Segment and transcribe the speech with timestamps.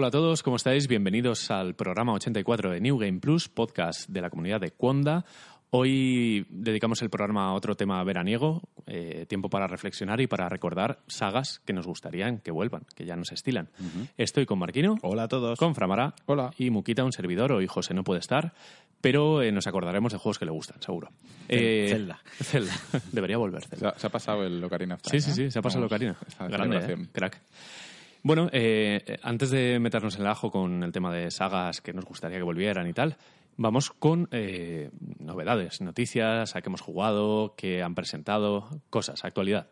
[0.00, 0.88] Hola a todos, ¿cómo estáis?
[0.88, 5.26] Bienvenidos al programa 84 de New Game Plus, podcast de la comunidad de Conda.
[5.68, 11.00] Hoy dedicamos el programa a otro tema veraniego, eh, tiempo para reflexionar y para recordar
[11.06, 13.68] sagas que nos gustarían que vuelvan, que ya nos estilan.
[14.16, 14.96] Estoy con Marquino.
[15.02, 15.58] Hola a todos.
[15.58, 16.14] Con Framara.
[16.24, 16.50] Hola.
[16.56, 17.52] Y Muquita, un servidor.
[17.52, 18.54] Hoy José no puede estar,
[19.02, 21.10] pero eh, nos acordaremos de juegos que le gustan, seguro.
[21.46, 22.20] Eh, Zelda.
[22.42, 22.72] Zelda.
[23.12, 23.64] Debería volver.
[23.64, 23.90] Se Zelda.
[23.90, 25.50] ha, se ha pasado el Ocarina of Sí, Time, sí, sí, ¿eh?
[25.50, 26.16] se ha pasado Vamos, Locarina.
[26.26, 26.94] esta Grande.
[26.94, 27.06] ¿eh?
[27.12, 27.42] crack.
[28.22, 32.04] Bueno, eh, antes de meternos en el ajo con el tema de sagas que nos
[32.04, 33.16] gustaría que volvieran y tal,
[33.56, 39.68] vamos con eh, novedades, noticias, a qué hemos jugado, qué han presentado, cosas, actualidad.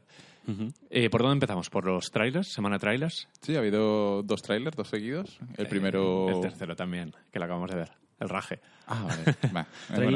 [0.89, 1.69] Eh, ¿Por dónde empezamos?
[1.69, 2.49] ¿Por los trailers?
[2.49, 3.29] ¿Semana trailers?
[3.43, 5.39] Sí, ha habido dos trailers, dos seguidos.
[5.59, 6.29] El primero...
[6.31, 7.91] Eh, el tercero también, que lo acabamos de ver.
[8.21, 8.59] El raje.
[8.87, 9.23] Ah, vale.
[9.57, 9.67] Va.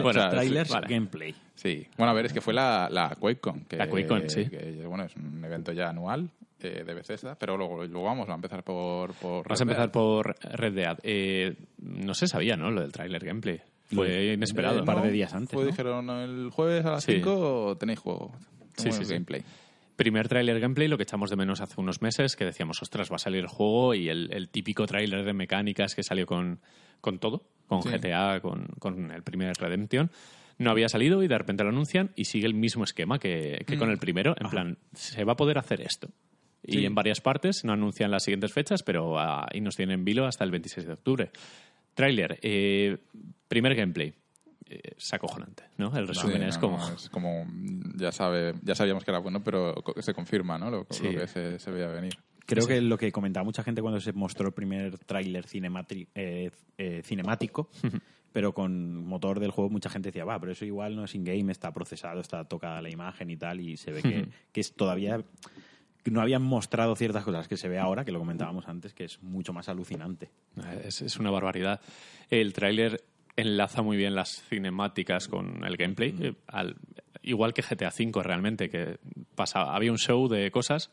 [0.03, 0.86] Bueno, trailers, sí, vale.
[0.89, 1.34] gameplay.
[1.55, 1.86] Sí.
[1.97, 3.64] Bueno, a ver, es que fue la, la QuakeCon.
[3.67, 4.48] Que, La QuakeCon, sí.
[4.48, 6.28] que, bueno, es un evento ya anual
[6.61, 9.12] eh, de Bethesda, pero luego, luego vamos a empezar por...
[9.14, 9.92] por Vamos a empezar Dead.
[9.92, 10.98] por Red Dead.
[11.05, 12.70] Eh, no se sabía, ¿no?
[12.70, 13.61] Lo del trailer gameplay.
[13.92, 14.78] Fue inesperado.
[14.78, 15.70] Eh, un par de días antes, Fue, ¿no?
[15.70, 17.14] dijeron el jueves a las Sí.
[17.17, 18.33] 5 tenéis juego.
[18.77, 19.12] Sí, sí, sí.
[19.12, 19.42] gameplay.
[19.97, 23.17] Primer tráiler gameplay, lo que echamos de menos hace unos meses, que decíamos, ostras, va
[23.17, 26.61] a salir el juego y el, el típico tráiler de mecánicas que salió con,
[27.03, 27.42] con todo,
[27.81, 27.98] con Sí.
[27.98, 30.11] GTA, con, con el primer Redemption.
[30.59, 33.79] No había salido y de repente lo anuncian y sigue el mismo esquema que, que
[33.79, 34.34] con el primero.
[34.39, 36.09] En plan, se va a poder hacer esto.
[36.64, 40.05] Y en varias partes, no anuncian las siguientes fechas, pero ah, ahí nos tienen en
[40.05, 41.31] vilo hasta el 26 de octubre.
[41.95, 42.98] Tráiler, eh,
[43.48, 44.14] primer gameplay.
[44.69, 45.95] Eh, es acojonante, ¿no?
[45.97, 46.79] El resumen Sí, es no, como...
[46.79, 47.47] no, es como
[47.97, 51.05] ya sabe ya sabíamos que era bueno pero se confirma no lo, Sí.
[51.12, 52.14] lo que se, se veía venir
[52.47, 52.69] Creo Sí.
[52.69, 55.47] que lo que comentaba mucha gente cuando se mostró el primer tráiler
[56.15, 57.71] eh, eh, cinemático,
[58.33, 61.53] pero con motor del juego, mucha gente decía, va, pero eso igual no es in-game,
[61.53, 65.23] está procesado, está tocada la imagen y tal, y se ve que, que es todavía...
[66.05, 69.23] No habían mostrado ciertas cosas que se ve ahora, que lo comentábamos antes, que es
[69.23, 70.30] mucho más alucinante.
[70.85, 71.80] Es, es una barbaridad.
[72.29, 73.05] El tráiler
[73.36, 76.74] enlaza muy bien las cinemáticas con el gameplay, eh, al-
[77.23, 78.98] igual que GTA V realmente, que
[79.36, 80.91] pasaba, había un show de cosas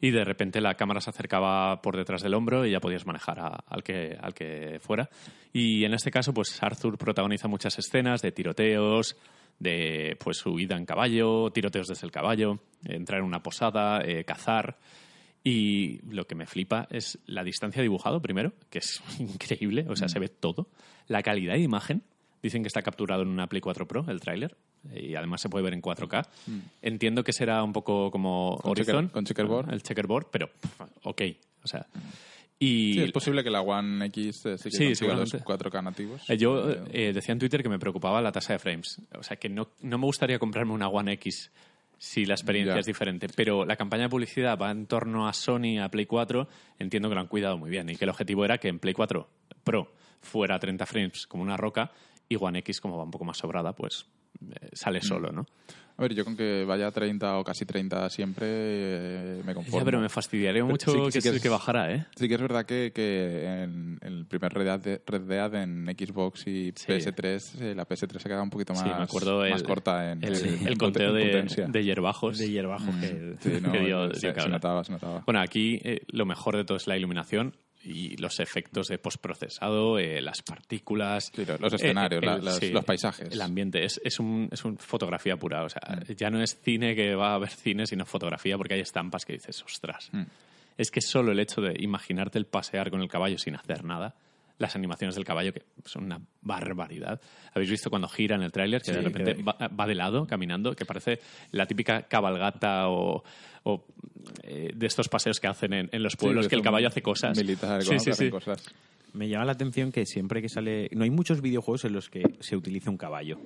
[0.00, 3.38] y de repente la cámara se acercaba por detrás del hombro y ya podías manejar
[3.40, 5.08] a- al, que, al que fuera.
[5.52, 9.16] Y en este caso, pues Arthur protagoniza muchas escenas de tiroteos,
[9.58, 14.24] de pues su huida en caballo, tiroteos desde el caballo, entrar en una posada, eh,
[14.24, 14.78] cazar.
[15.42, 20.08] Y lo que me flipa es la distancia dibujado, primero, que es increíble, o sea,
[20.08, 20.68] se ve todo.
[21.08, 22.02] La calidad de imagen,
[22.42, 24.56] dicen que está capturado en una Play 4 Pro, el tráiler,
[24.94, 26.26] y además se puede ver en 4K.
[26.82, 29.08] Entiendo que será un poco como Con Horizon.
[29.08, 29.72] checker- con checkerboard.
[29.72, 30.50] El checkerboard, pero
[31.04, 31.22] ok,
[31.64, 31.86] o sea...
[32.62, 35.70] Y sí, es posible que la One X eh, sí que Sí, consiga los seguramente.
[35.70, 38.58] 4K nativos eh, Yo Pero- eh, decía en Twitter que me preocupaba la tasa de
[38.58, 39.00] frames.
[39.18, 41.50] O sea, que no, no me gustaría comprarme una One X
[41.96, 42.80] si la experiencia Ya.
[42.80, 43.28] es diferente.
[43.34, 46.48] Pero la campaña de publicidad va en torno a Sony, a Play 4.
[46.78, 48.92] Entiendo que lo han cuidado muy bien y que el objetivo era que en Play
[48.92, 49.26] 4
[49.64, 49.90] Pro
[50.20, 51.90] fuera a 30 frames como una roca
[52.30, 54.06] y One X, como va un poco más sobrada, pues
[54.40, 55.44] eh, sale solo, ¿no?
[55.96, 59.80] a ver yo con que vaya a 30 o casi 30 siempre eh, me conformo
[59.80, 62.06] Ya, pero me fastidiaría mucho sí- que, sí que se- es- que bajara, ¿eh?
[62.16, 66.46] Sí que es verdad que, que en el primer Red Dead, Red Dead en Xbox
[66.46, 66.86] y Sí.
[66.90, 70.12] PS3, eh, la PS3 se quedaba un poquito más, sí, me acuerdo el, más corta
[70.12, 72.38] en el, conteo de, de hierbajos.
[72.38, 73.34] De hierbajo que...
[73.40, 75.22] Sí, no, que dio- se, notaba, se notaba.
[75.26, 79.98] Bueno, aquí eh, lo mejor de todo es la iluminación y los efectos de postprocesado,
[79.98, 81.30] eh, las partículas.
[81.34, 83.32] Sí, los- los escenarios, las- los paisajes.
[83.32, 83.84] El ambiente.
[83.84, 85.64] Es, es, un, es un fotografía pura.
[85.64, 86.12] O sea, Mm.
[86.14, 89.32] ya no es cine que va a haber cine, sino fotografía porque hay estampas que
[89.34, 90.08] dices, ostras.
[90.12, 90.22] Mm.
[90.76, 94.14] Es que solo el hecho de imaginarte el pasear con el caballo sin hacer nada.
[94.60, 97.18] Las animaciones del caballo, que son una barbaridad.
[97.54, 98.82] ¿Habéis visto cuando gira en el tráiler?
[98.82, 101.18] Que de repente que- va, va de lado, caminando, que parece
[101.50, 103.24] la típica cabalgata o,
[103.64, 103.84] o,
[104.42, 107.00] eh, de estos paseos que hacen en, en los pueblos, Sí, que el caballo hace
[107.00, 107.38] cosas.
[107.38, 108.30] Militar, sí, sí, hacen sí.
[108.30, 108.62] cosas.
[109.14, 110.90] Me llama la atención que siempre que sale...
[110.92, 113.40] No hay muchos videojuegos en los que se utiliza un caballo,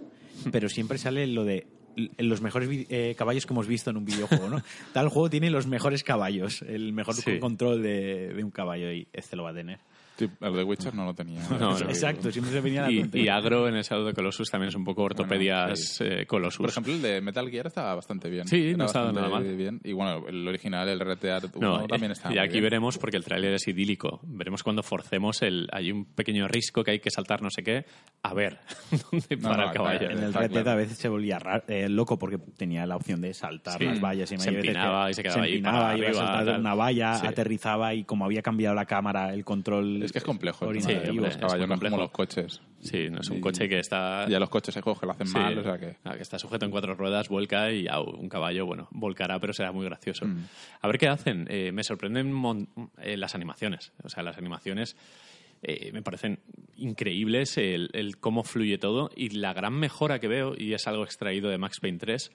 [0.51, 1.67] pero siempre sale lo de
[2.19, 4.61] los mejores eh, caballos que hemos visto en un videojuego, ¿no?
[4.93, 7.39] Tal juego tiene los mejores caballos, el mejor Sí.
[7.39, 9.79] control de, de un caballo y este lo va a tener.
[10.17, 11.41] Sí, el de Witcher no lo tenía.
[11.51, 11.79] No, no.
[11.89, 14.69] Exacto, siempre se venía a la Y, y Agro en el Shadow de Colossus también
[14.69, 16.05] es un poco ortopedias sí.
[16.07, 16.59] eh, Colossus.
[16.61, 18.47] Por ejemplo, el de Metal Gear estaba bastante bien.
[18.47, 19.43] Sí, Era no estaba nada mal.
[19.57, 19.81] Bien.
[19.83, 22.65] Y bueno, el original, el 1, No, también está y aquí bien.
[22.65, 24.21] veremos porque el tráiler es idílico.
[24.25, 25.69] Veremos cuando forcemos el.
[25.73, 27.85] Hay un pequeño risco que hay que saltar no sé qué.
[28.23, 28.59] A ver
[29.11, 29.99] dónde No, para no, el caballo.
[29.99, 30.71] claro, en el Dead claro.
[30.71, 33.85] a veces se volvía ra- eh, loco porque tenía la opción de saltar Sí.
[33.85, 36.09] las vallas y Se veces empinaba que y se quedaba ahí empinaba, para iba a
[36.11, 36.61] arriba, saltar tal.
[36.61, 37.27] una valla, Sí.
[37.27, 40.67] aterrizaba y como había cambiado la cámara, el control Es que es complejo.
[40.67, 40.79] de
[41.11, 42.61] hombre, los caballos, no como los coches.
[42.81, 44.29] Sí, no es un Y- coche que está...
[44.29, 45.97] Ya los coches juegos que lo hacen Sí, mal, o sea que...
[46.05, 49.53] ah, que está sujeto en cuatro ruedas, vuelca y ya un caballo, bueno, volcará, pero
[49.53, 50.27] será muy gracioso.
[50.27, 50.45] Mm.
[50.83, 51.47] A ver qué hacen.
[51.49, 52.69] Eh, me sorprenden mon-
[52.99, 53.93] eh, las animaciones.
[54.03, 54.97] O sea, las animaciones
[55.63, 56.41] eh, me parecen
[56.77, 59.11] increíbles, el, el cómo fluye todo.
[59.17, 62.31] Y la gran mejora que veo, y es algo extraído de Max Payne 3,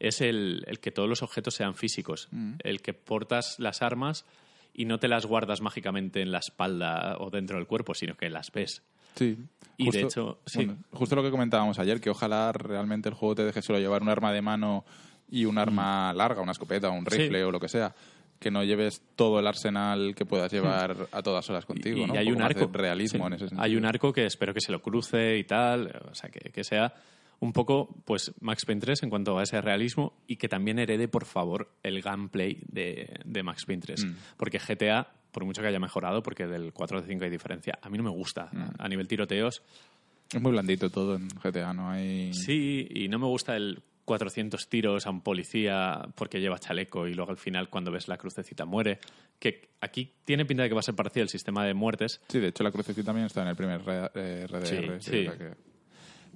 [0.00, 2.28] es el, el que todos los objetos sean físicos.
[2.30, 2.54] Mm.
[2.62, 4.26] El que portas las armas
[4.74, 8.28] y no te las guardas mágicamente en la espalda o dentro del cuerpo, sino que
[8.28, 8.82] las ves.
[9.14, 9.38] Sí.
[9.76, 10.64] Y de hecho, sí.
[10.66, 14.02] bueno, justo lo que comentábamos ayer, que ojalá realmente el juego te deje solo llevar
[14.02, 14.84] un arma de mano
[15.30, 17.06] y un arma larga, una escopeta, un Mm.
[17.10, 17.18] Sí.
[17.18, 17.94] rifle o lo que sea.
[18.40, 22.14] Que no lleves todo el arsenal que puedas llevar a todas horas contigo, y, ¿no?
[22.14, 22.68] hay un de arco.
[22.72, 23.26] realismo Sí.
[23.28, 23.62] en ese sentido.
[23.62, 25.86] Hay un arco que espero que se lo cruce y tal.
[26.10, 26.92] O sea, que, que sea
[27.40, 31.08] un poco, pues, Max Payne 3 en cuanto a ese realismo y que también herede,
[31.08, 34.04] por favor, el gameplay de, de Max Payne 3.
[34.04, 34.16] Mm.
[34.36, 37.88] Porque GTA, por mucho que haya mejorado, porque del 4 de 5 hay diferencia, a
[37.90, 38.48] mí no me gusta.
[38.52, 38.64] Mm.
[38.78, 39.62] A nivel tiroteos,
[40.32, 42.32] Es muy blandito todo en GTA, no hay...
[42.32, 47.14] sí, y no me gusta el 400 tiros a un policía porque lleva chaleco y
[47.14, 48.98] luego al final cuando ves la crucecita muere.
[49.38, 52.38] Que aquí tiene pinta de que va a ser parecido el sistema de muertes, Sí,
[52.38, 53.80] de hecho la crucecita también está en el primer
[54.14, 54.66] eh, RDR.
[54.66, 55.26] Sí, sí, sí.
[55.26, 55.73] o sea que-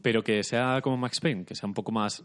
[0.03, 2.25] pero que sea como Max Payne, que sea un poco más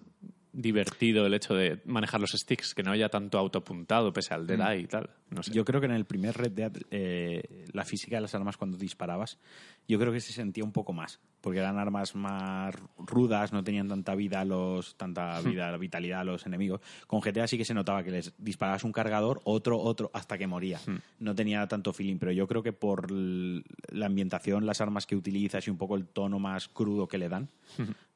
[0.53, 4.59] divertido el hecho de manejar los sticks, que no haya tanto autoapuntado pese al Dead
[4.59, 5.09] Eye y tal.
[5.31, 5.51] No sé.
[5.51, 8.77] Yo creo que en el primer Red Dead eh, la física de las armas cuando
[8.77, 9.39] disparabas,
[9.87, 13.89] yo creo que se sentía un poco más, porque eran armas más rudas, no tenían
[13.89, 16.81] tanta vida los tanta vida, vitalidad a los enemigos.
[17.07, 20.45] Con GTA sí que se notaba que les disparabas un cargador, otro, otro, hasta que
[20.45, 20.79] moría.
[21.19, 25.67] No tenía tanto feeling, pero yo creo que por la ambientación, las armas que utilizas
[25.67, 27.49] y un poco el tono más crudo que le dan,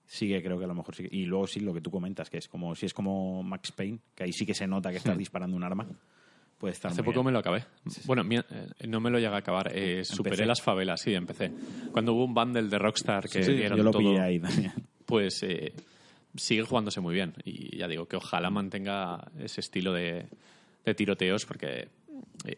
[0.08, 1.04] sí que creo que a lo mejor sí.
[1.08, 3.72] que- Y luego sí lo que tú comentas, que es como si es como Max
[3.72, 5.86] Payne, que ahí sí que se nota que estás disparando un arma.
[6.58, 7.26] Puede estar Hace poco bien.
[7.28, 7.66] me lo acabé.
[8.06, 8.44] Bueno, eh,
[8.88, 9.70] no me lo llegué a acabar.
[9.76, 11.52] Eh, superé las favelas, sí, empecé.
[11.92, 14.74] Cuando hubo un bundle de Rockstar que Sí, dieron yo lo todo, pillé ahí también.
[15.06, 15.72] pues eh,
[16.36, 17.34] sigue jugándose muy bien.
[17.46, 20.26] Y ya digo que ojalá mantenga ese estilo de,
[20.84, 21.90] de tiroteos porque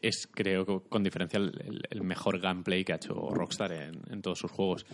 [0.02, 4.22] es, creo, con diferencia el, el- el mejor gameplay que ha hecho Rockstar en, en
[4.22, 4.86] todos sus juegos.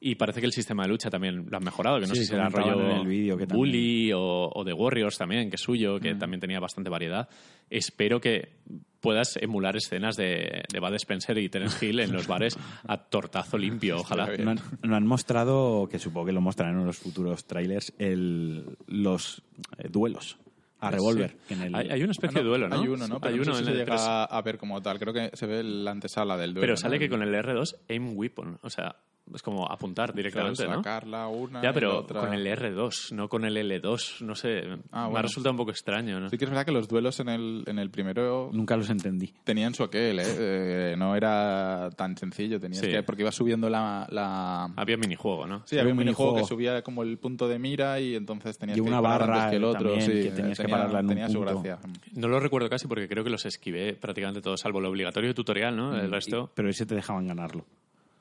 [0.00, 2.26] Y parece que el sistema de lucha también lo han mejorado, que no Sí, sé
[2.26, 5.62] si era rollo en el vídeo que Bully o, o de Warriors también, que es
[5.62, 7.28] suyo, que también tenía bastante variedad.
[7.68, 8.52] Espero que
[9.00, 12.56] puedas emular escenas de, de Bud Spencer y Terence Hill en los bares
[12.86, 14.28] a tortazo limpio, ojalá.
[14.38, 18.76] No han, no han mostrado, que supongo que lo mostrarán en los futuros trailers, el,
[18.86, 19.42] los
[19.78, 20.38] eh, duelos
[20.78, 21.36] a revólver.
[21.48, 22.80] que en el- Hay, hay una especie Ah, de duelo, ¿no?
[22.80, 23.18] Hay uno, ¿no?
[23.20, 24.06] Pero hay no uno sé si en se el llega 3.
[24.30, 25.00] a ver como tal.
[25.00, 26.60] Creo que se ve la antesala del duelo.
[26.62, 26.76] Pero ¿no?
[26.76, 28.58] sale que El- con el R2, aim weapon.
[28.62, 28.94] O sea,
[29.34, 30.74] es como apuntar claro, directamente, ¿no?
[30.76, 32.20] sacarla una Ya, y pero otra.
[32.20, 34.22] con el R2, no con el L2.
[34.22, 35.18] No sé, Ah, me bueno.
[35.18, 36.28] ha resultado un poco extraño, ¿no?
[36.30, 39.32] Sí que es verdad que los duelos en el, en el primero Nunca los entendí.
[39.44, 40.24] tenían su aquel, ¿eh?
[40.38, 42.58] Eh, no era tan sencillo.
[42.60, 42.90] Tenías Sí.
[42.90, 43.02] que...
[43.02, 44.06] Porque ibas subiendo la...
[44.10, 44.70] la...
[44.76, 45.62] Había minijuego, ¿no?
[45.66, 48.80] Sí, había un minijuego que subía como el punto de mira y entonces tenías Y
[48.82, 49.90] que una disparar barra antes que el otro.
[49.90, 51.62] también, sí, que tenías que tenía, pararla en un su punto.
[51.62, 51.78] gracia.
[52.14, 55.76] No lo recuerdo casi porque creo que los esquivé prácticamente todos, salvo el obligatorio tutorial,
[55.76, 55.96] ¿no?
[55.98, 56.50] El resto...
[56.54, 57.64] Pero ese te dejaban ganarlo.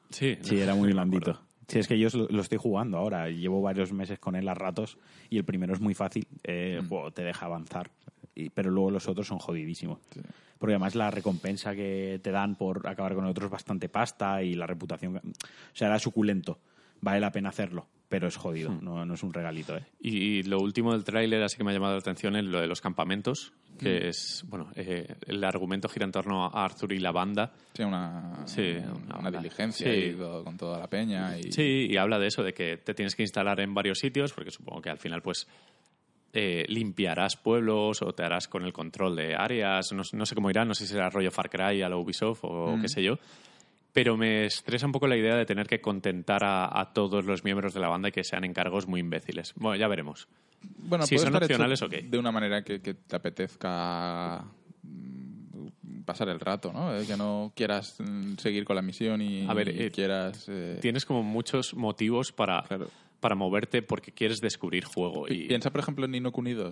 [0.09, 1.39] Sí, Sí, era muy blandito.
[1.67, 3.29] Sí, es que yo lo, estoy jugando ahora.
[3.29, 4.97] Llevo varios meses con él a ratos
[5.29, 6.27] y el primero es muy fácil.
[6.43, 7.91] eh, juego te deja avanzar.
[8.35, 9.99] Y- pero luego los otros son jodidísimos.
[10.59, 14.41] Porque además la recompensa que te dan por acabar con el otro es bastante pasta
[14.43, 15.17] y la reputación...
[15.17, 15.21] O
[15.73, 16.57] sea, era suculento.
[17.01, 18.71] Vale la pena hacerlo, pero es jodido.
[18.81, 19.85] No, no es un regalito, ¿eh?
[19.99, 22.67] Y lo último del tráiler así que me ha llamado la atención es lo de
[22.67, 24.07] los campamentos, que Mm.
[24.07, 27.51] es, bueno, eh, el argumento gira en torno a Arthur y la banda.
[27.73, 29.99] Sí, una, Sí, una, una diligencia Sí.
[29.99, 31.37] y todo- con toda la peña.
[31.37, 31.51] Y...
[31.51, 34.51] Sí, y habla de eso, de que te tienes que instalar en varios sitios, porque
[34.51, 35.47] supongo que al final, pues,
[36.33, 40.49] eh, limpiarás pueblos o te harás con el control de áreas, no, no sé cómo
[40.49, 42.81] irá, no sé si será rollo Far Cry a la Ubisoft o Mm.
[42.81, 43.17] qué sé yo.
[43.97, 47.43] Pero me estresa un poco la idea de tener que contentar a, a todos los
[47.43, 49.53] miembros de la banda y que sean encargos muy imbéciles.
[49.55, 50.27] Bueno, ya veremos.
[50.77, 51.93] Bueno, Si son opcionales, ok.
[52.03, 54.43] De una manera que, que te apetezca
[54.83, 56.95] mm, pasar el rato, ¿no?
[56.95, 60.45] Eh, Que no quieras mm, seguir con la misión y, A ver, y eh, quieras...
[60.47, 62.89] eh, Tienes como muchos motivos para, Claro.
[63.19, 65.27] Para moverte porque quieres descubrir juego.
[65.27, 66.31] Y, Piensa, por ejemplo, en Nino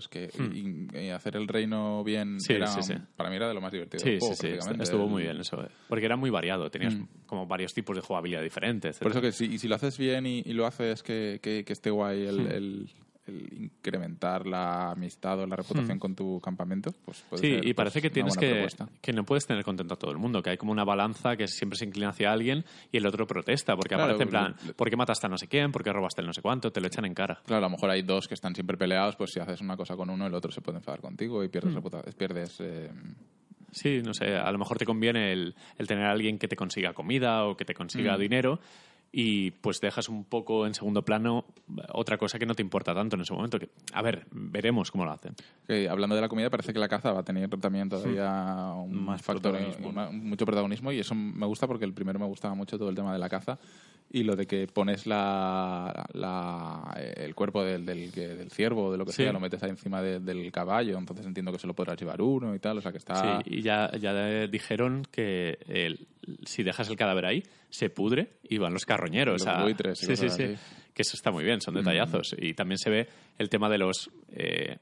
[0.09, 2.93] que y- y hacer el reino bien Sí, era, sí, sí.
[3.15, 5.37] para mí era de lo más divertido Sí, del juego, sí, sí, estuvo muy bien
[5.37, 5.61] eso.
[5.63, 5.67] eh.
[5.89, 7.07] Porque era muy variado, tenías Mm.
[7.25, 8.99] como varios tipos de jugabilidad diferentes.
[8.99, 11.63] Por eso que si, y si lo haces bien y, y lo haces que, que-
[11.65, 12.51] que esté guay el, Hmm.
[12.51, 12.89] el-
[13.27, 17.45] el incrementar la amistad o la reputación con tu campamento, pues puede Hmm.
[17.45, 18.67] Sí, ser, y pues, parece que una tienes que,
[19.01, 21.47] que no puedes tener contento a todo el mundo, que hay como una balanza que
[21.47, 24.67] siempre se inclina hacia alguien y el otro protesta, porque Claro, aparece en plan, le-
[24.67, 25.71] le- ¿por qué mataste a no sé quién?
[25.71, 26.71] ¿Por qué robaste el no sé cuánto?
[26.71, 27.41] Te lo echan en cara.
[27.45, 29.95] Claro, a lo mejor hay dos que están siempre peleados, pues si haces una cosa
[29.95, 31.51] con uno, el otro se puede enfadar contigo y Hmm.
[31.51, 32.57] pierdes reputación, pierdes...
[32.59, 32.89] eh,
[33.71, 36.55] Sí, no sé, a lo mejor te conviene el, el tener a alguien que te
[36.55, 38.59] consiga comida o que te consiga dinero
[39.17, 41.45] y pues dejas un poco en segundo plano
[41.93, 43.57] otra cosa que no te importa tanto en ese momento.
[43.57, 45.33] Que, a ver, veremos cómo lo hacen.
[45.65, 49.05] Que, hablando de la comida, parece que la caza va a tener también todavía un
[49.05, 49.87] Más factor, protagonismo.
[49.87, 52.95] una- mucho protagonismo y eso me gusta porque el primero me gustaba mucho todo el
[52.95, 53.57] tema de la caza
[54.11, 58.91] y lo de que pones la, la- el cuerpo del, del, que- del ciervo o
[58.91, 59.23] de lo que Sí.
[59.23, 62.21] sea, lo metes ahí encima de- del caballo, entonces entiendo que se lo podrás llevar
[62.21, 63.41] uno y tal, o sea que está...
[63.43, 66.05] Sí, y ya, ya dijeron que el-
[66.45, 69.41] si dejas el cadáver ahí, se pudre y van los carroñeros.
[69.45, 70.43] Los a- buitres y sí, sí, sí.
[70.43, 70.55] así.
[70.93, 72.35] Que eso está muy bien, son detallazos.
[72.39, 74.09] Y también se ve el tema de los...
[74.31, 74.77] eh,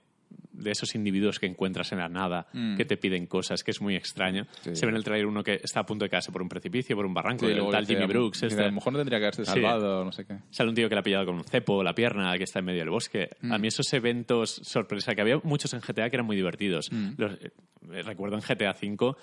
[0.51, 2.75] de esos individuos que encuentras en la nada, Mm.
[2.77, 4.45] que te piden cosas, que es muy extraño.
[4.61, 4.75] Sí.
[4.75, 6.95] Se ve en el trailer uno que está a punto de caerse por un precipicio,
[6.95, 8.43] por un barranco, Sí, el luego tal Jimmy Brooks.
[8.43, 8.61] este.
[8.61, 9.51] A lo mejor no tendría que haberse Sí.
[9.51, 10.37] salvado, no sé qué.
[10.51, 12.65] Sale un tío que le ha pillado con un cepo la pierna, que está en
[12.65, 13.29] medio del bosque.
[13.49, 16.89] A mí esos eventos sorpresa, que había muchos en GTA que eran muy divertidos.
[17.17, 19.15] Los- eh, recuerdo en GTA V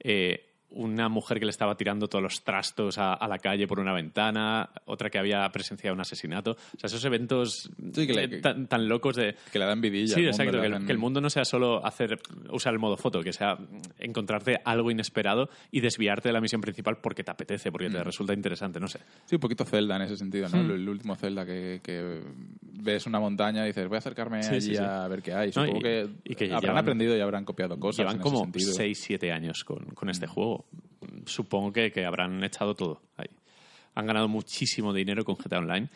[0.00, 3.80] eh, una mujer que le estaba tirando todos los trastos a, a la calle por
[3.80, 6.52] una ventana, otra que había presenciado un asesinato.
[6.52, 9.34] O sea, esos eventos Sí, que le- eh, tan, tan locos de...
[9.50, 10.14] Que le da envidilla.
[10.14, 10.60] Sí, exacto.
[10.60, 12.18] Que el, hacen- que el mundo no sea solo hacer
[12.50, 13.56] usar el modo foto, que sea
[13.98, 18.34] encontrarte algo inesperado y desviarte de la misión principal porque te apetece, porque te resulta
[18.34, 19.00] interesante, no sé.
[19.24, 20.48] Sí, un poquito Zelda en ese sentido.
[20.48, 20.60] ¿no?
[20.60, 21.80] El, el último Zelda que,
[22.80, 25.48] ves una montaña y dices, voy a acercarme Sí, allí sí, a ver qué hay.
[25.48, 28.36] No, Supongo y- que, y habrán llevan- aprendido y habrán copiado cosas Llevan en como
[28.54, 29.18] ese sentido.
[29.18, 30.10] 6-7 años con, con Mm.
[30.10, 30.26] este
[31.26, 33.28] Supongo que, que habrán echado todo ahí.
[33.94, 35.88] Han ganado muchísimo dinero con GTA Online.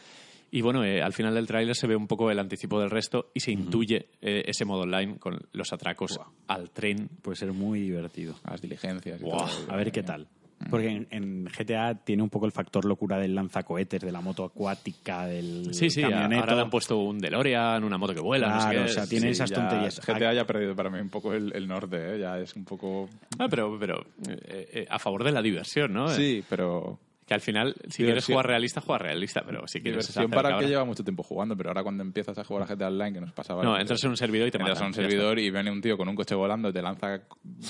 [0.50, 3.30] Y bueno, eh, al final del tráiler se ve un poco el anticipo del resto
[3.32, 7.08] y se intuye eh, ese modo online con los atracos al tren.
[7.22, 8.34] Puede ser muy divertido.
[8.44, 9.20] Las diligencias.
[9.20, 9.72] y Buah, todo.
[9.72, 10.28] A ver qué tal.
[10.70, 14.44] Porque en, en GTA tiene un poco el factor locura del lanzacohetes, de la moto
[14.44, 16.40] acuática, del Sí, sí, camioneto.
[16.40, 18.48] ahora le han puesto un DeLorean, una moto que vuela.
[18.48, 18.90] no sé Claro, qué.
[18.90, 20.00] o sea, tiene Sí, esas ya tonterías.
[20.00, 22.18] GTA ya ha perdido para mí un poco el, el norte, ¿eh?
[22.18, 23.08] Ya es un poco...
[23.38, 26.08] Ah, pero, pero eh, eh, a favor de la diversión, ¿no?
[26.08, 26.98] Sí, pero...
[27.32, 30.58] Que al final, si quieres jugar realista, juega realista, pero si quieres Diversión para el
[30.58, 33.20] que lleva mucho tiempo jugando, pero ahora cuando empiezas a jugar a GTA Online, que
[33.22, 33.62] nos pasaba...
[33.62, 35.96] No, entras en un servidor y te Entras a un servidor y viene un tío
[35.96, 37.22] con un coche volando, te lanza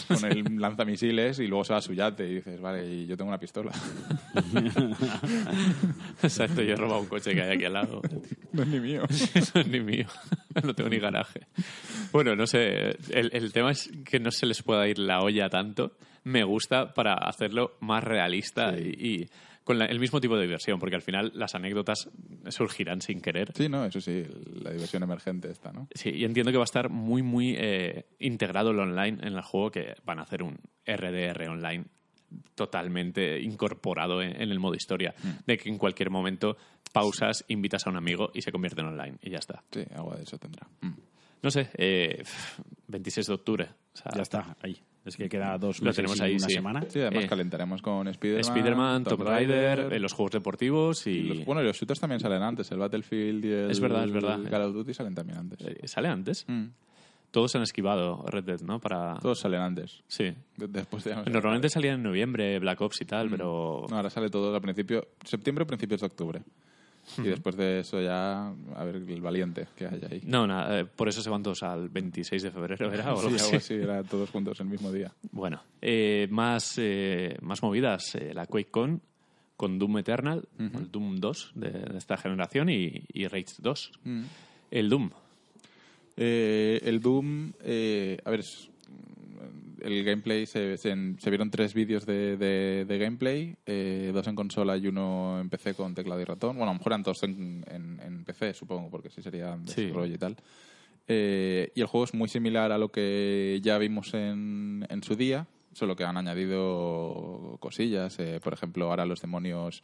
[0.08, 3.16] con el lanzamisiles y luego se va a su yate y dices, vale, y yo
[3.16, 3.70] tengo una pistola.
[6.24, 8.02] Exacto, yo he robado un coche que hay aquí al lado.
[8.52, 9.04] no es ni mío.
[9.08, 10.06] Eso es ni mío.
[10.60, 11.46] No tengo ni garaje.
[12.10, 12.96] Bueno, no sé.
[13.10, 15.92] El, el tema es que no se les pueda ir la olla tanto.
[16.24, 19.28] Me gusta para hacerlo más realista y, y
[19.64, 22.08] con la- el mismo tipo de diversión, porque al final las anécdotas
[22.48, 23.52] surgirán sin querer.
[23.54, 24.24] Sí, no, eso sí,
[24.62, 25.88] la diversión emergente esta, ¿no?
[25.94, 29.42] Sí, y entiendo que va a estar muy, muy eh, integrado el online en el
[29.42, 31.84] juego, que van a hacer un RDR online
[32.54, 35.14] totalmente incorporado en, en el modo historia,
[35.46, 36.56] de que en cualquier momento
[36.92, 39.62] pausas, invitas a un amigo y se convierte en online y ya está.
[39.70, 40.66] Sí, algo de eso tendrá.
[40.80, 40.92] Mm.
[41.42, 42.22] No sé, eh,
[42.88, 43.64] 26 de octubre.
[43.94, 44.78] o sea, Ya está, ahí.
[45.04, 46.52] Es que queda dos Lo meses tenemos y ahí, una sí.
[46.54, 46.82] semana.
[46.88, 51.10] Sí, además Eh, calentaremos con Spider-Man, Spider-Man, Tomb Raider, eh, los juegos deportivos y...
[51.10, 52.70] Y los- bueno, y los shooters también salen antes.
[52.70, 54.38] El Battlefield y el Es verdad, es verdad.
[54.48, 55.58] Call of Duty salen también antes.
[55.66, 56.44] eh, ¿Sale antes?
[56.46, 56.66] Mm.
[57.32, 58.78] Todos han esquivado Red Dead, ¿no?
[58.78, 59.18] Para...
[59.18, 60.02] Todos salen antes.
[60.06, 60.34] Sí.
[60.56, 61.14] De- Después de.
[61.30, 63.08] Normalmente salían en noviembre Black Ops y Mm.
[63.08, 63.86] tal, pero...
[63.88, 66.42] No, ahora sale todo a principio, septiembre o principios de octubre.
[67.18, 70.22] Y después de eso ya, a ver el valiente que hay ahí.
[70.24, 73.12] No, nada, eh, por eso se van todos al 26 de febrero, ¿era?
[73.14, 75.12] O Sí, algo así, era todos juntos el mismo día.
[75.32, 78.14] Bueno, eh, más, eh, más movidas.
[78.14, 79.00] eh, la QuakeCon
[79.56, 83.92] con Doom Eternal, el Doom 2 de, de esta generación y, y Rage 2.
[84.04, 84.22] Mm.
[84.70, 85.10] El Doom.
[86.16, 88.68] Eh, el Doom, eh, a ver, es-
[89.84, 94.34] el gameplay, se, se- se vieron tres vídeos de, de- de gameplay, eh, dos en
[94.34, 96.56] consola y uno en PC con teclado y ratón.
[96.56, 99.82] Bueno, a lo mejor eran todos en, en- en PC, supongo, porque sí sería Sí.
[99.86, 100.36] desarrollo y tal.
[101.08, 105.16] Eh, y el juego es muy similar a lo que ya vimos en, en su
[105.16, 108.18] día, solo que han añadido cosillas.
[108.18, 109.82] eh, por ejemplo, ahora los demonios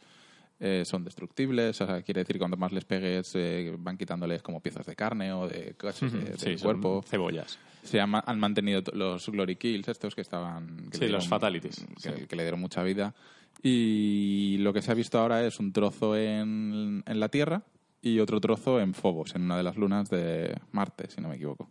[0.59, 4.41] eh, son destructibles, o sea, quiere decir que cuanto más les pegues eh, van quitándoles
[4.41, 7.01] como piezas de carne o de cosas de- Sí, del cuerpo.
[7.07, 7.57] Cebollas.
[7.83, 10.89] Se han, han mantenido los glory kills estos que estaban...
[10.91, 12.25] que Sí, los fatalities, Que, sí.
[12.27, 13.13] que le dieron mucha vida.
[13.63, 17.63] Y lo que se ha visto ahora es un trozo en, en la Tierra
[18.01, 21.35] y otro trozo en Phobos, en una de las lunas de Marte, si no me
[21.35, 21.69] equivoco.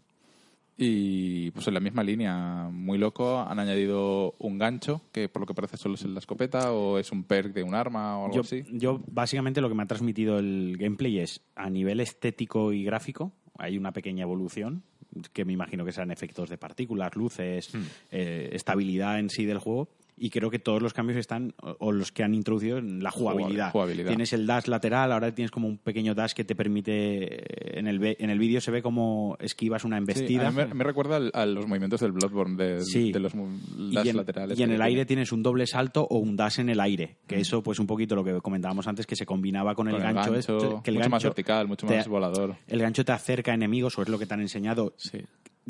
[0.81, 5.47] Y pues en la misma línea, muy loco, han añadido un gancho, que por lo
[5.47, 8.27] que parece solo es en la escopeta, o es un perk de un arma o
[8.27, 8.63] algo Yo, así.
[8.71, 13.33] yo, básicamente, lo que me ha transmitido el gameplay es, a nivel estético y gráfico,
[13.59, 14.85] hay una pequeña evolución,
[15.33, 17.83] que me imagino que serán efectos de partículas, luces, Hmm.
[18.13, 19.89] eh, estabilidad en sí del juego,
[20.21, 23.11] y creo que todos los cambios están, o, o los que han introducido en la
[23.11, 23.73] jugabilidad.
[23.73, 24.09] Jugabilidad.
[24.09, 27.87] Tienes el dash lateral, ahora tienes como un pequeño dash que te permite, eh, en
[27.87, 30.51] el, en el vídeo se ve como esquivas una embestida.
[30.51, 33.13] me, me recuerda al- a los movimientos del Bloodborne, de, Sí.
[33.13, 33.49] de los mu-
[33.79, 34.59] y dash en, laterales.
[34.59, 37.37] y en el aire tienes un doble salto o un dash en el aire, que
[37.37, 37.41] Mm.
[37.41, 40.35] eso pues un poquito lo que comentábamos antes, que se combinaba con, Con el gancho,
[40.35, 42.57] este, que el mucho más gancho vertical, mucho te- más volador.
[42.67, 44.95] el gancho te acerca a enemigos o es lo que te han enseñado.
[44.97, 45.19] Sí.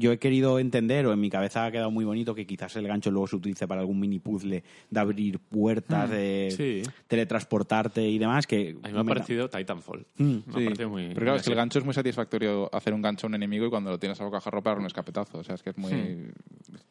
[0.01, 2.87] Yo he querido entender, o en mi cabeza ha quedado muy bonito, que quizás el
[2.87, 6.83] gancho luego se utilice para algún mini puzzle de abrir puertas, de Sí.
[7.09, 8.47] teletransportarte y demás.
[8.47, 10.07] Que A mí me ha parecido Titanfall.
[10.17, 10.25] Mm.
[10.25, 11.09] Me ha Sí, parecido muy.
[11.09, 13.67] pero claro, es que el gancho es muy satisfactorio hacer un gancho a un enemigo
[13.67, 15.39] y cuando lo tienes a bocajarro ropa un escapetazo.
[15.39, 15.91] O sea, es que es muy...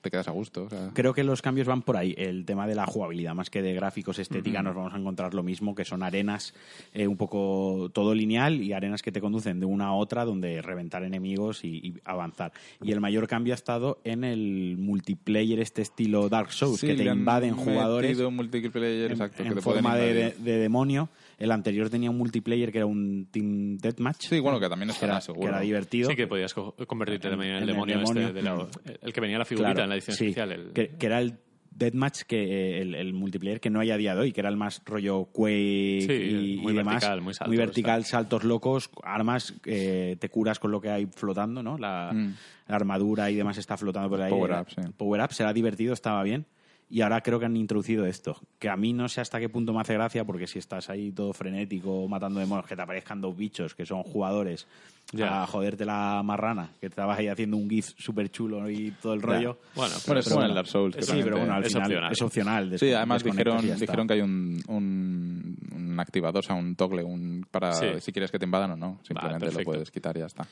[0.01, 0.63] Te quedas a gusto.
[0.65, 0.91] o sea.
[0.93, 2.13] Creo que los cambios van por ahí.
[2.17, 5.43] El tema de la jugabilidad, más que de gráficos, estética, nos vamos a encontrar lo
[5.43, 6.53] mismo, que son arenas
[6.93, 10.61] eh, un poco todo lineal y arenas que te conducen de una a otra, donde
[10.61, 12.51] reventar enemigos y, y avanzar.
[12.81, 16.95] Y el mayor cambio ha estado en el multiplayer, este estilo Dark Souls, Sí, que
[16.95, 18.17] te le han invaden jugadores.
[18.19, 21.09] un multiplayer, en, exacto, en que te forma de, de demonio.
[21.37, 24.27] El anterior tenía un multiplayer que era un Team Deathmatch.
[24.27, 25.41] Sí, bueno, que también que era, seguro.
[25.41, 26.09] que era divertido.
[26.09, 28.21] Sí, que podías co- convertirte también en el en el demonio, demonio.
[28.27, 28.67] este de la-
[29.03, 30.51] el que venía la figurita Claro, en la edición sí, especial.
[30.51, 31.33] el- que, que era el
[31.77, 32.43] Deathmatch, que
[32.77, 34.81] eh, el, el multiplayer que no hay a día de hoy, que era el más
[34.85, 36.95] rollo Quake Sí, y, muy y demás.
[36.95, 41.61] vertical, muy saltos, vertical, saltos locos, armas, eh, te curas con lo que hay flotando,
[41.61, 41.77] ¿no?
[41.77, 42.33] La, Mm.
[42.67, 44.31] la armadura y demás está flotando por ahí.
[44.31, 44.81] Power-up, sí.
[44.97, 46.45] Power-up, será divertido, estaba bien.
[46.89, 49.73] Y ahora creo que han introducido esto, que a mí no sé hasta qué punto
[49.73, 53.35] me hace gracia, porque si estás ahí todo frenético, matando demonios, que te aparezcan dos
[53.35, 54.67] bichos, que son jugadores,
[55.11, 55.43] Ya.
[55.43, 59.21] a joderte la marrana, que estabas ahí haciendo un GIF súper chulo y todo el
[59.21, 59.57] rollo.
[59.75, 60.95] Bueno, Bueno, pero es como el Dark Souls.
[61.01, 62.11] Sí, pero bueno, al es final opcional.
[62.13, 62.79] es opcional.
[62.79, 67.03] Sí, descon- además dijeron, dijeron que hay un, un, un activador, o sea, un toggle
[67.03, 67.85] un, para Sí.
[67.99, 68.99] si quieres que te invadan o no.
[69.03, 70.47] Simplemente lo puedes quitar y ya está.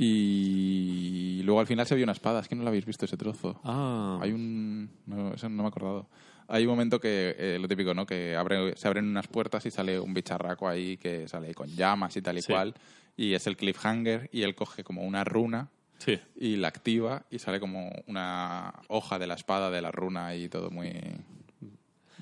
[0.00, 2.40] Y luego al final se vio una espada.
[2.40, 3.60] Es que no lo habéis visto ese trozo.
[3.64, 4.88] Ah, Hay un...
[5.06, 6.08] No, eso no me he acordado.
[6.46, 8.06] Hay un momento que, eh, lo típico, ¿no?
[8.06, 12.16] Que abre, se abren unas puertas y sale un bicharraco ahí que sale con llamas
[12.16, 12.52] y tal y Sí.
[12.52, 12.74] cual.
[13.16, 16.18] Y es el cliffhanger y él coge como una runa sí.
[16.36, 20.48] y la activa y sale como una hoja de la espada de la runa y
[20.48, 20.92] todo muy...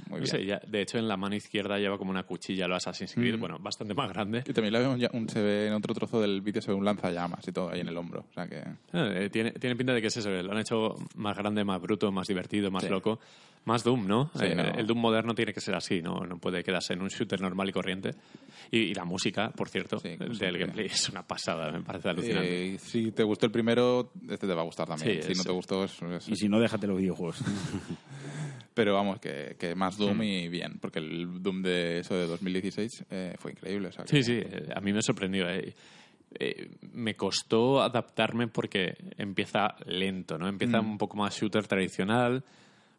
[0.08, 0.26] Muy No bien.
[0.26, 3.36] sé, ya- de hecho, en la mano izquierda lleva como una cuchilla, lo Assassin's Creed,
[3.36, 3.40] Mm.
[3.40, 4.45] bueno, bastante más grande.
[4.47, 6.69] Y también le veo un ya- un- se ve en otro trozo del vídeo se
[6.71, 8.25] ve un lanzallamas y todo ahí en el hombro.
[8.30, 8.62] O sea que...
[8.92, 12.10] Eh, tiene, tiene pinta de que es eso, lo han hecho más grande, más bruto,
[12.12, 12.88] más divertido, más Sí.
[12.88, 13.19] loco.
[13.64, 14.30] Más Doom, ¿no?
[14.38, 14.62] Sí, Eh, no.
[14.62, 16.21] El Doom moderno tiene que ser así, ¿no?
[16.25, 18.12] No puede quedarse en un shooter normal y corriente.
[18.71, 20.60] Y, y la música, por cierto, Sí, del siempre.
[20.60, 22.75] gameplay es una pasada, me parece alucinante.
[22.75, 25.21] Eh, si te gustó el primero, este te va a gustar también.
[25.21, 27.38] Sí, si no te gustó, es- es- Y si no, déjate los videojuegos.
[28.76, 30.02] pero vamos, que, que más Mm.
[30.02, 33.89] Doom y bien, porque el Doom de eso de 2016 eh, fue increíble.
[33.89, 34.43] o sea Sí, que- sí,
[34.75, 35.49] a mí me sorprendió.
[35.49, 35.75] eh.
[36.39, 40.47] Eh, me costó adaptarme porque empieza lento, ¿no?
[40.49, 40.91] Empieza Mm.
[40.91, 42.45] un poco más shooter tradicional,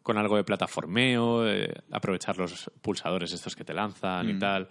[0.02, 1.44] con algo de plataformeo,
[1.92, 4.38] aprovechar los pulsadores estos que te lanzan y Mm.
[4.40, 4.68] tal.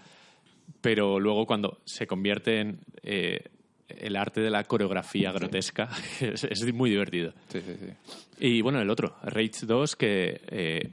[0.82, 5.88] Pero luego cuando se convierte en el arte de la coreografía grotesca,
[6.20, 7.32] es, es muy divertido.
[7.48, 7.94] Sí, sí, sí.
[8.40, 10.90] Y bueno, el otro, Rage 2, que eh,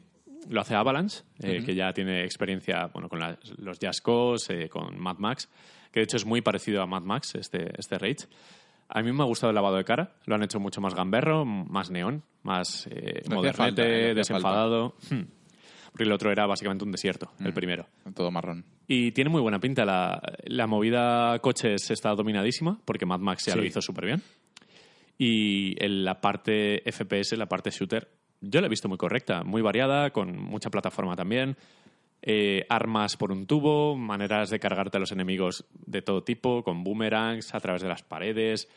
[0.50, 3.20] lo hace Avalanche, eh, que ya tiene experiencia bueno, con
[3.58, 5.48] los Jazzcos, eh, con Mad Max,
[5.92, 8.26] que de hecho es muy parecido a Mad Max, este, este Rage.
[8.88, 11.44] A mí me ha gustado el lavado de cara, lo han hecho mucho más gamberro,
[11.44, 14.94] más neón, más eh, modernete, falta, eh, desenfadado.
[15.10, 15.22] Hmm.
[15.90, 17.54] Porque el otro era básicamente un desierto, el Mm.
[17.54, 17.86] primero.
[18.16, 18.64] Todo marrón.
[18.88, 19.84] Y tiene muy buena pinta.
[19.84, 23.58] La, la movida coches está dominadísima, porque Mad Max ya Sí.
[23.60, 24.22] lo hizo súper bien.
[25.16, 28.08] Y en la parte FPS, la parte shooter,
[28.48, 31.56] yo la he visto muy correcta, muy variada, con mucha plataforma también.
[32.26, 36.82] Eh, armas por un tubo, maneras de cargarte a los enemigos de todo tipo, con
[36.82, 38.68] boomerangs a través de las paredes.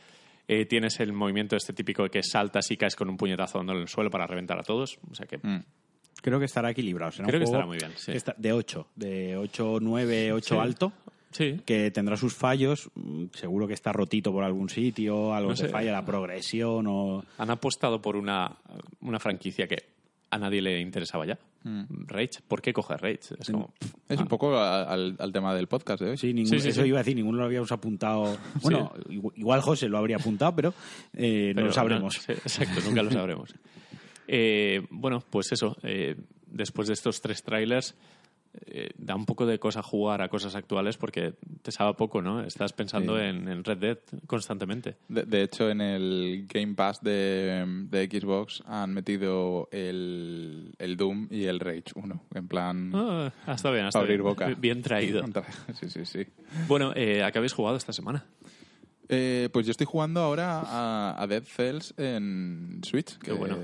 [0.49, 3.80] Eh, tienes el movimiento este típico de que saltas y caes con un puñetazo dándole
[3.80, 4.97] en el suelo para reventar a todos.
[5.10, 5.63] O sea que Mm.
[6.21, 7.12] Creo que estará equilibrado.
[7.12, 8.12] Será un Creo que juego estará muy bien, sí.
[8.12, 10.60] que está- de 8, de 8, 9, 8 Sí.
[10.60, 10.91] alto,
[11.31, 12.89] sí, que tendrá sus fallos.
[12.95, 15.69] mm, Seguro que está rotito por algún sitio, algo No que sé.
[15.69, 17.23] falla, la progresión o...
[17.37, 18.55] han apostado por una,
[19.01, 19.83] una franquicia que
[20.29, 21.37] a nadie le interesaba ya.
[22.05, 23.19] Rage, ¿por qué coger Rage?
[23.39, 23.73] Es como,
[24.07, 26.17] Es un poco a- al, al tema del podcast de hoy.
[26.17, 26.87] Sí, ningún- Sí, sí, eso sí.
[26.87, 28.37] iba a decir, ninguno lo habíamos apuntado.
[28.61, 30.73] Bueno, igu- igual José lo habría apuntado, pero
[31.13, 32.13] eh, no pero lo sabremos.
[32.15, 33.53] sí, exacto, nunca lo sabremos.
[34.29, 35.77] Eh, bueno, pues eso.
[35.83, 36.15] eh,
[36.47, 37.95] después de estos tres trailers,
[38.65, 42.41] eh, da un poco de cosa jugar a cosas actuales porque te sabe poco, ¿no?
[42.41, 43.24] Estás pensando Sí.
[43.24, 44.98] en, en Red Dead constantemente.
[45.08, 51.28] De, de hecho, en el Game Pass de, de Xbox han metido el, el Doom
[51.32, 52.24] y el Rage 1.
[52.36, 52.91] En plan...
[52.93, 54.24] Ah, está bien, está abrir bien.
[54.30, 54.48] boca.
[54.58, 55.24] Bien traído.
[55.74, 56.26] Sí, sí, sí.
[56.67, 58.26] Bueno, eh, ¿a qué habéis jugado esta semana?
[59.10, 63.17] Eh, pues yo estoy jugando ahora a, a Dead Cells en Switch.
[63.17, 63.58] Que Qué bueno.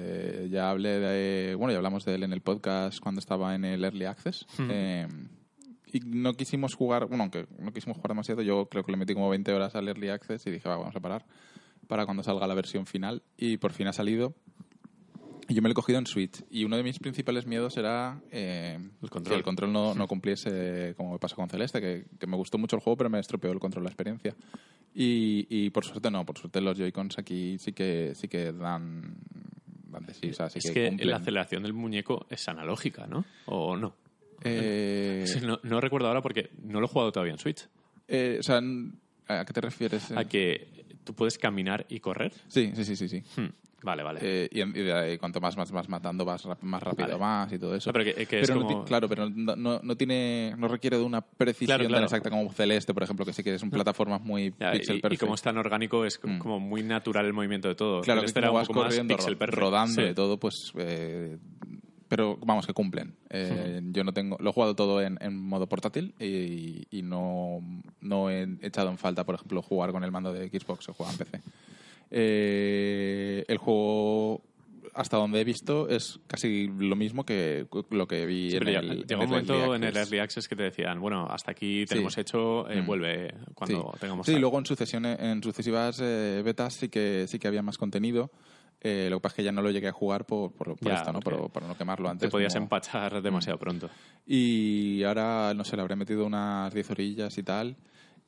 [0.49, 1.55] Ya hablé de.
[1.55, 4.45] Bueno, ya hablamos de él en el podcast cuando estaba en el Early Access.
[4.69, 5.07] Eh,
[5.91, 7.07] y no quisimos jugar.
[7.07, 9.87] Bueno, aunque no quisimos jugar demasiado, yo creo que le metí como 20 horas al
[9.87, 11.25] Early Access y dije, va, vamos a parar
[11.87, 13.21] para cuando salga la versión final.
[13.37, 14.33] Y por fin ha salido.
[15.49, 16.43] Yo me lo he cogido en Switch.
[16.49, 19.33] Y uno de mis principales miedos era eh, El control.
[19.33, 22.57] que el control no, no cumpliese como me pasó con Celeste, que, que me gustó
[22.57, 24.35] mucho el juego, pero me estropeó el control, la experiencia.
[24.95, 29.15] Y, y por suerte no, por suerte los Joy-Cons aquí sí que, sí que dan,
[29.89, 33.25] dan de sí, o sea, sí es que, la aceleración del muñeco es analógica, ¿no?
[33.45, 33.95] ¿O no?
[34.43, 37.67] Eh, no, no recuerdo ahora porque no lo he jugado todavía en Switch.
[38.07, 38.61] eh, o sea,
[39.27, 40.11] ¿a qué te refieres?
[40.11, 42.33] A que tú puedes caminar y correr.
[42.47, 43.09] Sí, sí, sí, sí.
[43.09, 43.23] sí.
[43.35, 43.49] Hmm,
[43.83, 44.19] Vale, vale.
[44.21, 47.19] Eh, y, ahí, cuanto más vas, vas matando, vas más rápido Vale.
[47.19, 47.89] más y todo eso.
[47.89, 51.03] No, pero que- que es como- claro, pero no, no- no tiene, no requiere de
[51.03, 54.19] una precisión Claro, tan exacta como Celeste, por ejemplo, que sí que es un plataforma
[54.19, 56.37] muy Ya, pixel y, y como es tan orgánico, es Mm.
[56.39, 58.01] como muy natural el movimiento de todo.
[58.01, 60.07] Claro, El que como un vas más pixel rodando Sí.
[60.09, 60.71] y todo, pues...
[60.77, 61.37] eh,
[62.07, 63.15] pero vamos, que cumplen.
[63.31, 64.37] Eh, Yo no tengo...
[64.39, 67.59] Lo he jugado todo en, en modo portátil y, y no,
[68.01, 71.13] no he echado en falta, por ejemplo, jugar con el mando de Xbox o jugar
[71.13, 71.41] en PC.
[72.11, 74.41] Eh, el juego,
[74.93, 78.75] hasta donde he visto, es casi lo mismo que lo que vi Sí, en el
[78.75, 79.97] en llegó un el momento Early en el.
[79.97, 82.85] Early Access que te decían, bueno, hasta aquí tenemos hecho, eh, Mm.
[82.85, 83.99] vuelve cuando sí.
[83.99, 84.41] tengamos Sí, tal.
[84.41, 88.31] luego en sucesiones, en sucesivas eh, betas sí que sí que había más contenido.
[88.85, 90.89] Eh, lo que pasa es que ya no lo llegué a jugar por, por, por
[90.91, 91.21] Ya, esto, ¿no?
[91.21, 92.27] Por, no quemarlo antes.
[92.27, 93.89] te podías como- empachar demasiado pronto.
[94.27, 97.77] Y ahora, no sé, le habré metido unas 10 orillas y tal.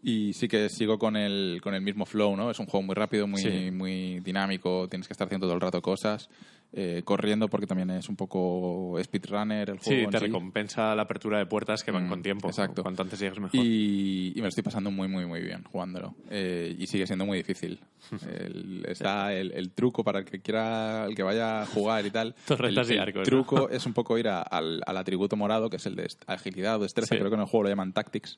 [0.07, 2.51] Y sí que sigo con el, con el mismo flow, ¿no?
[2.51, 3.71] Es un juego muy rápido, muy, Sí.
[3.71, 6.29] muy dinámico, tienes que estar haciendo todo el rato cosas,
[6.73, 10.03] eh, corriendo porque también es un poco speedrunner el Sí, juego.
[10.03, 10.25] en te sí.
[10.25, 12.47] recompensa la apertura de puertas que van Mm, con tiempo.
[12.49, 12.83] exacto.
[12.83, 13.59] Cuanto antes llegues mejor.
[13.65, 16.13] Y, y me lo estoy pasando muy, muy, muy bien jugándolo.
[16.29, 17.79] Eh, y sigue siendo muy difícil.
[18.29, 22.11] El- está el, el truco para el que quiera, el que vaya a jugar y
[22.11, 22.35] tal.
[22.59, 23.23] El, y el arcos, ¿no?
[23.23, 26.77] truco es un poco ir a- al, al atributo morado, que es el de agilidad
[26.79, 27.15] o destreza.
[27.15, 27.17] Sí.
[27.17, 28.37] Creo que en el juego lo llaman tactics.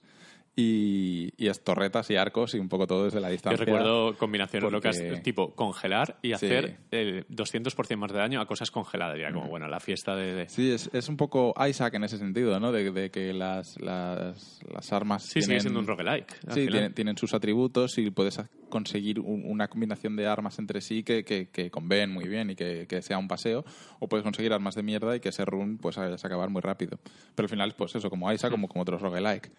[0.60, 3.64] Y, y es torretas y arcos y un poco todo desde la Yo distancia.
[3.64, 6.34] recuerdo combinaciones porque- locas, tipo congelar y Sí.
[6.34, 9.20] hacer el 200% más de daño a cosas congeladas.
[9.20, 10.34] Ya como, bueno, la fiesta de...
[10.34, 12.72] de- Sí, es, es un poco Isaac en ese sentido, ¿no?
[12.72, 15.22] De, de que las, las, las armas.
[15.26, 16.34] Sí, sigue tienen- siendo un roguelike.
[16.52, 21.04] Sí, tienen, tienen sus atributos y puedes conseguir un- una combinación de armas entre sí
[21.04, 23.64] que, que, que conven muy bien y que, que sea un paseo.
[24.00, 26.62] O puedes conseguir armas de mierda y que ese run pues vayas a acabar muy
[26.64, 26.98] rápido.
[27.36, 29.52] Pero al final, pues eso, como Isaac, como, como otros roguelike.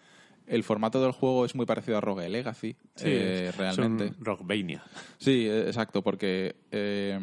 [0.49, 4.13] El formato del juego es muy parecido a Rogue Legacy, Sí, eh, realmente.
[4.19, 4.83] Rockvania.
[5.19, 7.17] Sí, exacto, porque eh,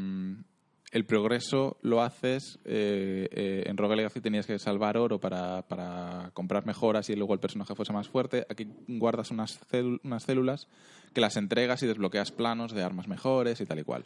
[0.92, 2.59] el progreso lo haces.
[2.64, 7.35] eh, eh, en Rogue Legacy tenías que salvar oro para, para comprar mejoras y luego
[7.35, 8.46] el personaje fuese más fuerte.
[8.49, 9.59] Aquí guardas unas,
[10.05, 10.68] unas células
[11.12, 14.05] que las entregas y desbloqueas planos de armas mejores y tal y cual.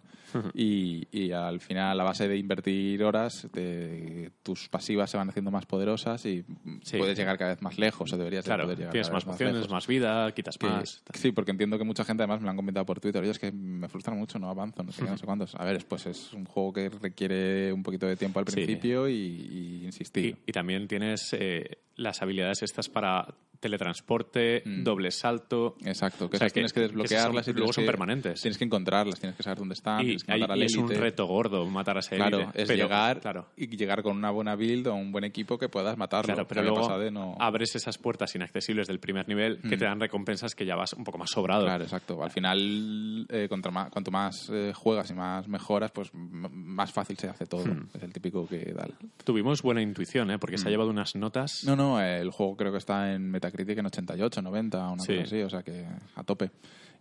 [0.55, 5.51] y, y al final, a base de invertir horas, te- tus pasivas se van haciendo
[5.51, 6.45] más poderosas y
[6.83, 6.99] Sí.
[6.99, 9.69] puedes llegar cada vez más lejos o deberías de Claro, poder llegar tienes más pociones,
[9.69, 11.03] más vida, quitas que- más.
[11.15, 13.21] Sí, porque entiendo que mucha gente además me lo han comentado por Twitter.
[13.23, 15.55] Oye, es que me frustra mucho, no avanzo, no sé qué, no sé cuántos.
[15.57, 18.53] A ver, pues es un juego que requiere un poquito de tiempo al Sí.
[18.55, 20.25] principio y, y insistir.
[20.47, 23.27] Y, y también tienes eh, las habilidades estas para
[23.61, 24.83] teletransporte, Mm.
[24.85, 25.77] doble salto.
[25.85, 27.85] Exacto, que O sea, esas tienes que que- que desbloquearlas son- y luego tienes son
[27.85, 28.41] que- permanentes.
[28.43, 30.77] Tienes que encontrarlas, tienes que saber dónde están, y, tienes que matar al y es
[30.77, 32.63] un reto gordo matar a ese Claro, élite.
[32.63, 35.69] es Pero- llegar claro, y llegar con una buena build o un buen equipo que
[35.69, 36.27] puedas matarlo.
[36.35, 39.77] Claro, pero Que luego pasado de no- abres esas puertas inaccesibles del primer nivel que
[39.77, 39.79] Mm.
[39.79, 41.65] te dan recompensas que ya vas un poco más sobrado.
[41.65, 42.23] Claro, exacto.
[42.23, 47.29] Al final, eh, más- cuanto más eh, juegas y más mejoras, pues más fácil se
[47.29, 47.65] hace todo.
[47.67, 47.89] Hmm.
[47.95, 48.95] Es el típico que tal.
[49.25, 50.39] Tuvimos buena intuición, ¿eh?
[50.39, 50.73] porque se ha Mm.
[50.73, 51.63] llevado unas notas.
[51.65, 55.13] No, no, el juego creo que está en Metacritic en 88, 90, una Sí.
[55.15, 56.51] cosa así, o sea que a tope.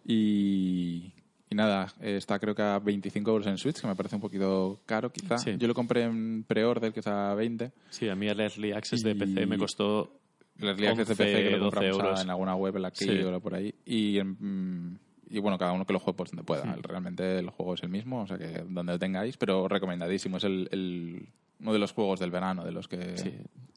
[0.06, 1.14] Y,
[1.50, 4.82] y nada, está creo que a 25 euros en Switch, que me parece un poquito
[4.86, 5.38] caro quizá.
[5.38, 5.56] Sí.
[5.58, 7.72] Yo lo compré en pre-order, que está a 20.
[7.90, 10.20] Sí, a mí el Early Access de PC me costó
[10.58, 12.22] El Early Access de 11, PC que lo 12 compramos euros.
[12.24, 13.20] en alguna web, en la que Sí.
[13.24, 13.74] o por ahí.
[13.86, 14.98] Y, mm,
[15.30, 16.76] y bueno, cada uno que lo juegue pues donde pueda.
[16.82, 20.38] Realmente el juego es el mismo, o sea que donde lo tengáis, pero recomendadísimo.
[20.38, 21.28] Es el, el-
[21.62, 23.32] uno de los juegos del verano, de los que Sí.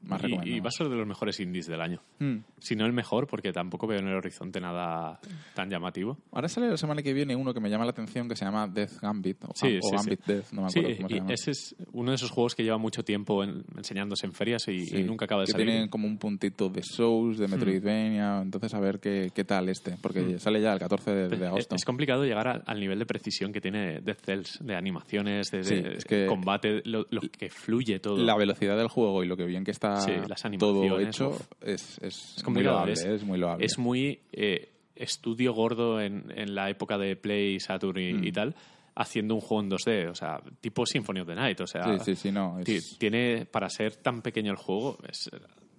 [0.04, 0.56] más y, recomiendo.
[0.56, 2.00] y va a ser de los mejores indies del año.
[2.18, 2.36] Mm.
[2.58, 5.18] Si no el mejor, porque tampoco veo en el horizonte nada
[5.54, 6.18] tan llamativo.
[6.32, 8.66] Ahora sale la semana que viene uno que me llama la atención que se llama
[8.68, 10.24] Death Gambit o, Sí, o sí, Gambit.
[10.26, 11.32] Death, no me Sí, acuerdo cómo se llama.
[11.32, 15.02] ese es uno de esos juegos que lleva mucho tiempo en- enseñándose en ferias y,
[15.04, 15.66] nunca acaba de que salir.
[15.66, 19.96] tiene como un puntito de Souls, de Metroidvania, entonces a ver qué, qué tal este,
[20.00, 21.74] porque sale ya el 14 de, de Es- agosto.
[21.76, 25.58] Es complicado llegar a- al nivel de precisión que tiene Death Cells, de animaciones, de,
[25.58, 28.16] de Sí, es que- combate, lo, lo que fluye todo.
[28.18, 31.98] La velocidad del juego y lo que bien que está Sí, las todo hecho es,
[32.02, 33.64] es, Es muy loable, es- es muy loable.
[33.64, 34.20] Es muy...
[34.32, 38.24] eh, estudio gordo en, en la época de Play, Saturn y, Mm.
[38.24, 38.54] y tal,
[38.94, 42.04] haciendo un juego en 2D, o sea, tipo Symphony of the Night, o sea, Sí,
[42.04, 42.58] sí, sí, no.
[42.98, 45.30] tiene, para ser tan pequeño el juego, es,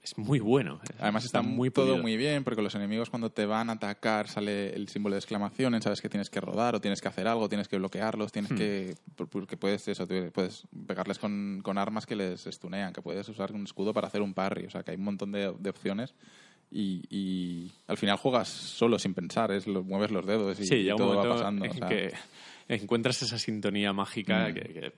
[0.03, 0.81] es muy bueno.
[0.99, 2.01] Además está, muy todo pulido.
[2.03, 5.81] muy bien porque los enemigos cuando te van a atacar sale el símbolo de exclamación,
[5.81, 8.55] sabes que tienes que rodar o tienes que hacer algo, tienes que bloquearlos, tienes Hmm.
[8.57, 8.95] que...
[9.15, 13.53] por- Porque puedes eso, puedes pegarles con, con armas que les stunean, que puedes usar
[13.53, 16.13] un escudo para hacer un parry, o sea que hay un montón de, de opciones
[16.69, 20.75] y, y al final juegas solo sin pensar, es lo, mueves los dedos y, Sí,
[20.75, 21.63] y todo va pasando.
[21.65, 21.87] en o sea.
[21.87, 22.13] que
[22.67, 24.53] encuentras esa sintonía mágica Mm.
[24.53, 24.93] que, que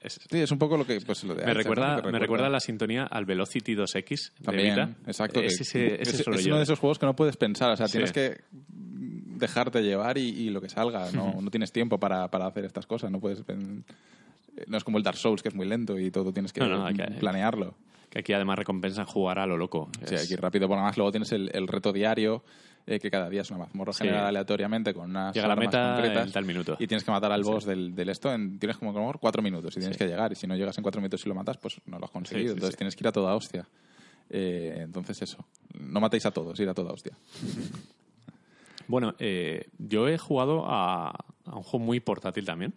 [0.00, 1.00] es- Sí, es un poco lo que...
[1.00, 4.90] Pues, lo de me, recuerda, me recuerda la sintonía al Velocity 2X de También, Vita.
[5.06, 5.40] exacto.
[5.40, 6.48] Es, ese, ese es, solo es yo.
[6.50, 7.92] uno de esos juegos que no puedes pensar, o sea, Sí.
[7.92, 8.40] tienes que
[8.72, 12.86] dejarte llevar y, y lo que salga, no, no tienes tiempo para, para hacer estas
[12.86, 13.42] cosas, no puedes...
[14.66, 16.68] No es como el Dark Souls, que es muy lento y todo tienes que No,
[16.68, 17.74] no, planearlo.
[18.10, 19.88] Que aquí además recompensan jugar a lo loco.
[20.04, 22.42] Sí, ir rápido, porque además luego tienes el, el reto diario,
[22.86, 23.98] eh, que cada día es una mazmorra Sí.
[24.04, 26.26] generada aleatoriamente con unas Llega a la armas meta concretas.
[26.26, 26.76] en tal minuto.
[26.78, 29.76] Y tienes que matar al boss del, del esto en, tienes como, como cuatro minutos
[29.76, 30.32] y tienes que llegar.
[30.32, 32.52] Y si no llegas en cuatro minutos y lo matas, pues no lo has conseguido.
[32.54, 33.66] Entonces tienes que ir a toda hostia.
[34.30, 35.44] Eh, entonces eso.
[35.78, 37.12] No matéis a todos, ir a toda hostia.
[38.86, 42.74] Bueno, eh, yo he jugado a, a un juego muy portátil también,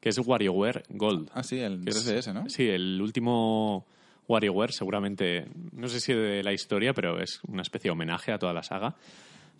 [0.00, 1.30] que es WarioWare Gold.
[1.34, 2.48] Ah, sí, el que es- 3DS, ¿no?
[2.48, 3.84] Sí, el último
[4.28, 8.38] WarioWare, seguramente, no sé si de la historia, pero es una especie de homenaje a
[8.38, 8.96] toda la saga,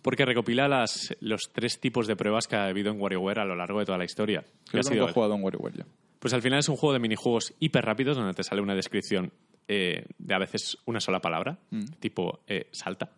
[0.01, 3.55] porque recopila las, los tres tipos de pruebas que ha habido en WarioWare a lo
[3.55, 4.43] largo de toda la historia.
[4.73, 5.83] He jugado un WarioWare yo.
[6.19, 9.31] Pues al final es un juego de minijuegos hiper rápidos donde te sale una descripción
[9.67, 11.85] eh, de a veces una sola palabra, Mm.
[11.99, 13.11] tipo eh, salta.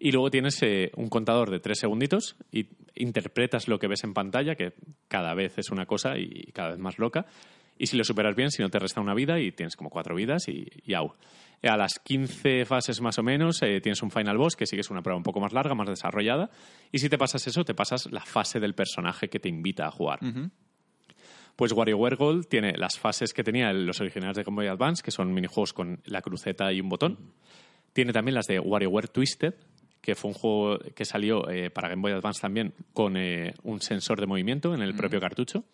[0.00, 4.14] Y luego tienes eh, un contador de tres segunditos y interpretas lo que ves en
[4.14, 4.72] pantalla, que
[5.08, 7.26] cada vez es una cosa y cada vez más loca.
[7.78, 10.14] Y si lo superas bien, si no te resta una vida y tienes como cuatro
[10.14, 11.14] vidas y, y au.
[11.62, 14.82] A las 15 fases más o menos eh, tienes un final boss que sí que
[14.82, 16.50] es una prueba un poco más larga, más desarrollada.
[16.92, 19.90] Y si te pasas eso, te pasas la fase del personaje que te invita a
[19.90, 20.20] jugar.
[21.56, 25.10] Pues WarioWare Gold tiene las fases que tenía los originales de Game Boy Advance, que
[25.10, 27.18] son minijuegos con la cruceta y un botón.
[27.92, 29.54] Tiene también las de WarioWare Twisted,
[30.00, 33.80] que fue un juego que salió eh, para Game Boy Advance también con eh, un
[33.80, 35.64] sensor de movimiento en el propio cartucho.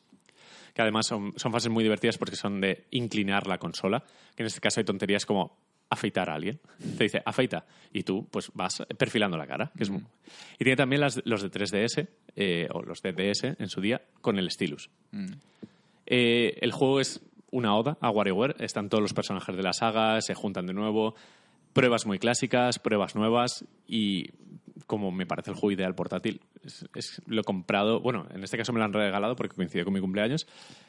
[0.74, 4.04] Que además son, son fases muy divertidas porque son de inclinar la consola.
[4.36, 5.56] Que en este caso hay tonterías como
[5.88, 6.58] afeitar a alguien.
[6.98, 7.64] Te dice, afeita.
[7.92, 9.70] Y tú, pues vas perfilando la cara.
[9.76, 10.02] Que es muy-
[10.58, 14.02] Y tiene también las, los de 3DS, eh, o los de DS en su día,
[14.20, 14.90] con el stylus.
[15.12, 15.26] Mm.
[16.06, 18.56] Eh, el juego es una oda a WarioWare.
[18.58, 21.14] Están todos los personajes de la saga, se juntan de nuevo.
[21.74, 24.30] Pruebas muy clásicas, pruebas nuevas y
[24.86, 28.56] como me parece el juego ideal portátil, es, es- lo he comprado, bueno, en este
[28.58, 30.46] caso me lo han regalado porque coincidió con mi cumpleaños,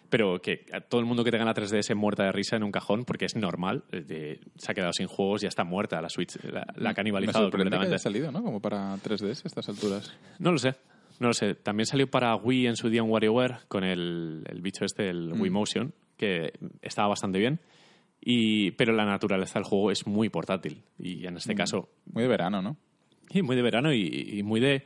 [0.09, 2.71] pero que a todo el mundo que tenga la 3DS muerta de risa en un
[2.71, 6.09] cajón, porque es normal, eh, de- se ha quedado sin juegos, ya está muerta la
[6.09, 7.93] Switch, la, la ha Me canibalizado que completamente.
[7.95, 8.43] haya salido, ¿no?
[8.43, 10.13] Como para 3DS a estas alturas.
[10.39, 10.75] No lo sé.
[11.19, 11.55] No lo sé.
[11.55, 15.31] También salió para Wii en su día un WarioWare con el, el bicho este, el
[15.33, 17.59] Wii Motion, que estaba bastante bien.
[18.25, 20.81] Y, pero la naturaleza del juego es muy portátil.
[20.99, 22.75] Y en este caso, Muy de verano, ¿no?
[23.29, 24.83] y muy de verano y, y muy de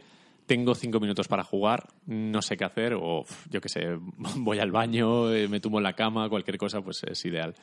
[0.50, 4.00] tengo cinco minutos para jugar, no sé qué hacer, o yo qué sé,
[4.38, 7.54] voy al baño, eh, me tumbo en la cama, cualquier cosa, pues es ideal.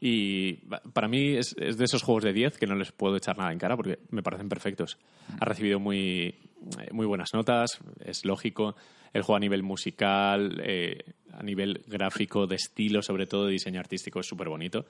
[0.00, 0.54] Y
[0.92, 3.52] para mí es, es de esos juegos de 10 que no les puedo echar nada
[3.52, 4.98] en cara porque me parecen perfectos.
[5.38, 6.34] Ha recibido muy,
[6.80, 8.74] eh, muy buenas notas, es lógico.
[9.12, 10.98] El juego a nivel musical, eh,
[11.32, 14.86] a nivel gráfico, de estilo, sobre todo de diseño artístico, es súper bonito.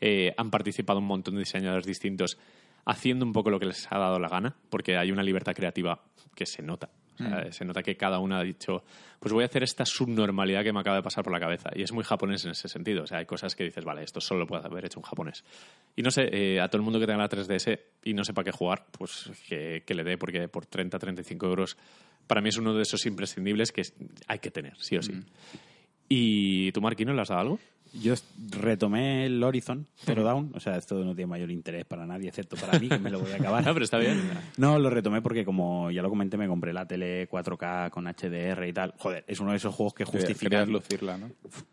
[0.00, 2.38] Eh, han participado un montón de diseñadores distintos
[2.84, 6.00] haciendo un poco lo que les ha dado la gana, porque hay una libertad creativa
[6.34, 6.90] que se nota.
[7.18, 8.84] O sea, Se nota que cada uno ha dicho,
[9.18, 11.70] pues voy a hacer esta subnormalidad que me acaba de pasar por la cabeza.
[11.74, 13.04] Y es muy japonés en ese sentido.
[13.04, 15.42] O sea, hay cosas que dices, vale, esto solo lo puede haber hecho un japonés.
[15.96, 18.44] Y no sé, eh, a todo el mundo que tenga la 3DS y no sepa
[18.44, 21.78] qué jugar, pues que, que le dé, porque por 30, 35 euros,
[22.26, 23.82] para mí es uno de esos imprescindibles que
[24.26, 25.12] hay que tener, sí o sí.
[26.08, 27.58] ¿Y tú, Marquino, le has dado algo?
[28.00, 28.14] Yo
[28.50, 32.56] retomé el Horizon Zero Dawn, o sea, esto no tiene mayor interés para nadie, excepto
[32.56, 33.64] para mí, que me lo voy a acabar.
[33.66, 34.20] No, pero está bien.
[34.58, 38.66] No, lo retomé porque, como ya lo comenté, me compré la tele 4K con HDR
[38.66, 38.94] y tal.
[38.98, 41.30] Joder, es uno de esos juegos que justifica, lucirla, ¿no?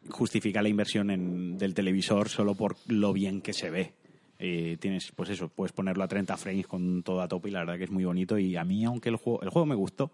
[0.10, 3.94] justifica la inversión en, del televisor solo por lo bien que se ve.
[4.40, 7.60] Eh, tienes, pues eso, puedes ponerlo a 30 frames con todo a tope y la
[7.60, 8.38] verdad que es muy bonito.
[8.38, 10.12] Y a mí, aunque el juego, el juego me gustó,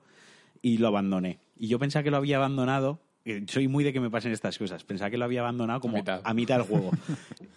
[0.62, 1.40] y lo abandoné.
[1.58, 3.00] Y yo pensaba que lo había abandonado.
[3.48, 4.84] Soy muy de que me pasen estas cosas.
[4.84, 6.58] Pensaba que lo había abandonado como A mitad.
[6.58, 6.92] del juego.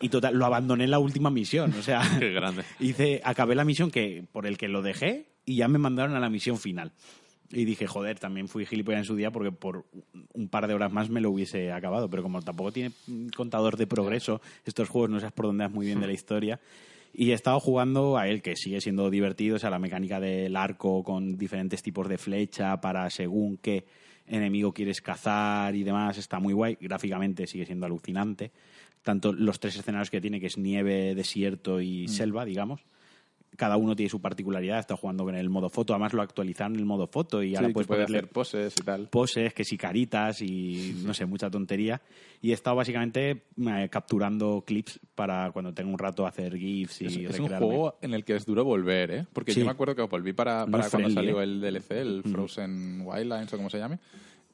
[0.01, 1.73] y total, lo abandoné en la última misión.
[1.79, 2.63] O sea, Qué grande.
[2.81, 6.21] hice, acabé la misión que, por el que lo dejé y ya me mandaron a
[6.21, 6.93] la misión final.
[7.51, 9.85] Y dije, joder, también fui gilipollas en su día porque por
[10.33, 12.09] un par de horas más me lo hubiese acabado.
[12.11, 12.93] Pero como tampoco tiene
[13.37, 16.61] contador de progreso, estos juegos no sabes por dónde vas muy bien de la historia.
[17.15, 20.57] Y he estado jugando a él, que sigue siendo divertido, o sea, la mecánica del
[20.57, 23.85] arco con diferentes tipos de flecha para según qué
[24.27, 26.77] enemigo quieres cazar y demás, está muy guay.
[26.81, 28.53] Gráficamente sigue siendo alucinante.
[29.03, 31.83] Tanto los tres escenarios que tiene, que es nieve, desierto Mm.
[31.83, 32.85] y selva, digamos.
[33.57, 34.79] Cada uno tiene su particularidad.
[34.79, 35.93] Está jugando con el modo foto.
[35.93, 38.75] Además, lo actualizaron en el modo foto y Sí, ahora puedes puede ponerle hacer poses
[38.81, 39.09] y tal.
[39.09, 42.01] poses, que si caritas y no sé, mucha tontería.
[42.41, 47.07] Y he estado básicamente eh, capturando clips para cuando tenga un rato hacer GIFs y
[47.07, 49.27] Es, es un juego en el que es duro volver, ¿eh?
[49.33, 49.61] Porque Sí.
[49.61, 51.45] yo me acuerdo que volví para, para cuando friendly, salió ¿eh?
[51.45, 53.99] el DLC, el Frozen Wildlands o como se llame.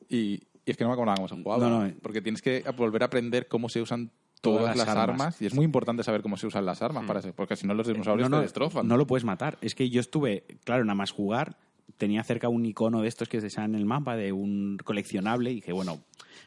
[0.08, 1.68] Y, y es que no me acordaba cómo se jugaba.
[1.68, 1.94] No, no, eh.
[2.02, 5.20] Porque tienes que volver a aprender cómo se usan todas, Todas las, las armas.
[5.20, 5.42] armas.
[5.42, 7.74] Y es muy importante saber cómo se usan las armas, para ese- porque si no
[7.74, 8.86] los dinosaurios no, te destrozan.
[8.88, 9.58] no lo puedes matar.
[9.60, 11.56] Es que yo estuve, claro, nada más jugar,
[11.96, 15.56] tenía cerca un icono de estos que se en el mapa de un coleccionable y
[15.56, 15.98] dije, bueno,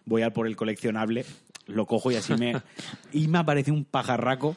[0.05, 1.25] voy a por el coleccionable,
[1.67, 2.53] lo cojo y así me...
[3.13, 4.55] y me aparece un pajarraco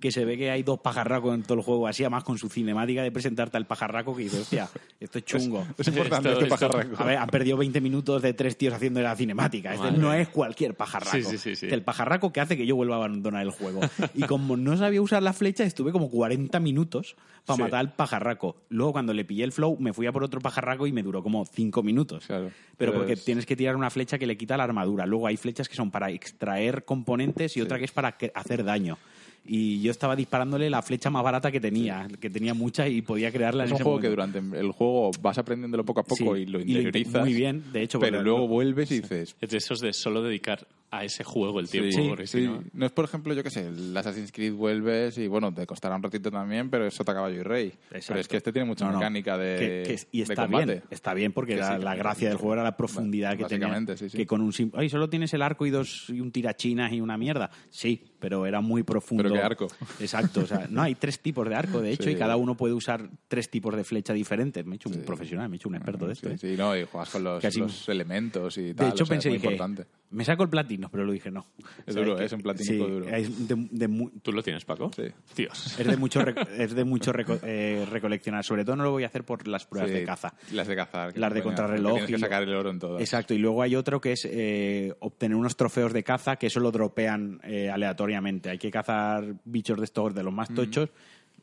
[0.00, 2.48] que se ve que hay dos pajarracos en todo el juego, así además con su
[2.48, 4.68] cinemática de presentarte al pajarraco que dice, hostia,
[5.00, 5.66] esto es chungo.
[5.78, 7.02] Es importante Esto- este esto- pajarraco.
[7.02, 9.70] A ver, han perdido 20 minutos de tres tíos haciendo la cinemática.
[9.72, 11.16] Este Madre no es cualquier pajarraco.
[11.16, 11.66] Sí, sí, sí, sí.
[11.70, 13.80] El pajarraco que hace que yo vuelva a abandonar el juego.
[14.14, 17.62] Y como no sabía usar la flecha, estuve como 40 minutos para Sí.
[17.62, 18.56] matar al pajarraco.
[18.68, 21.22] Luego, cuando le pillé el flow, me fui a por otro pajarraco y me duró
[21.22, 22.26] como 5 minutos.
[22.26, 22.50] Claro.
[22.76, 25.06] Pero Pues- porque tienes que tirar una flecha que le quita la armadura.
[25.06, 28.98] Luego hay flechas que son para extraer componentes y otra que es para hacer daño.
[29.46, 33.30] Y yo estaba disparándole la flecha más barata que tenía, que tenía mucha y podía
[33.30, 36.34] crearla Es en un ese juego que durante el juego vas aprendiéndolo poco a poco
[36.34, 37.20] Sí, y lo y lo inte- interiorizas.
[37.22, 39.92] muy bien, de hecho, Pero porque luego lo- vuelves y dices, Es de esos de
[39.92, 41.90] solo dedicar a ese juego el tiempo.
[41.90, 42.38] Sí, porque sí.
[42.42, 45.52] si no- no es, por ejemplo, yo qué sé, el Assassin's Creed vuelves y, bueno,
[45.52, 47.72] te costará un ratito también, pero eso te caballo y rey.
[47.90, 48.98] Pero es que este tiene mucha No, no.
[48.98, 50.64] mecánica de, Que- que- y de está combate.
[50.66, 53.44] bien, está bien porque Que la, sí, la gracia del juego era la profundidad que
[53.44, 53.66] tenía.
[53.66, 54.16] Básicamente, sí, sí.
[54.16, 57.00] Que con un sim- ay, solo tienes el arco y dos y un tirachinas y
[57.00, 57.50] una mierda.
[57.70, 59.22] Sí, pero era muy profundo.
[59.22, 59.66] Pero qué arco.
[60.00, 62.10] Exacto, o sea, no hay tres tipos de arco de hecho Sí.
[62.12, 64.64] y cada uno puede usar tres tipos de flecha diferentes.
[64.64, 66.28] Me he hecho un profesional, me he hecho un experto de esto.
[66.30, 66.38] Sí, ¿eh?
[66.38, 68.88] sí, no, y juegas con los, Casi- los elementos y De tal.
[68.92, 69.84] hecho o sea, pensé es muy dije, importante.
[70.10, 71.44] me saco el platino, pero lo dije no.
[71.86, 73.08] Es duro, que- es un platino sí, duro.
[73.08, 74.90] es de- de mu- ¿Tú lo tienes, Paco?
[74.96, 75.02] Sí.
[75.36, 75.78] Dios.
[75.78, 78.42] es de mucho, rec- es de mucho reco- eh, recoleccionar.
[78.44, 80.32] Sobre todo no lo voy a hacer por las pruebas Sí, de caza.
[80.52, 81.12] Las de cazar.
[81.12, 83.00] que Las de contrarreloj Tienes que sacar el oro en todas.
[83.02, 86.60] Exacto, y luego hay otro que es eh, obtener unos trofeos de caza que eso
[86.60, 87.68] lo dropean eh,
[88.14, 88.50] aleatoriamente.
[88.50, 90.90] Hay que cazar bichos de estos de los más tochos,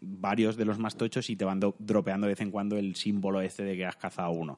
[0.02, 2.96] varios de los más tochos, y te van do- dropeando de vez en cuando el
[2.96, 4.58] símbolo este de que has cazado uno.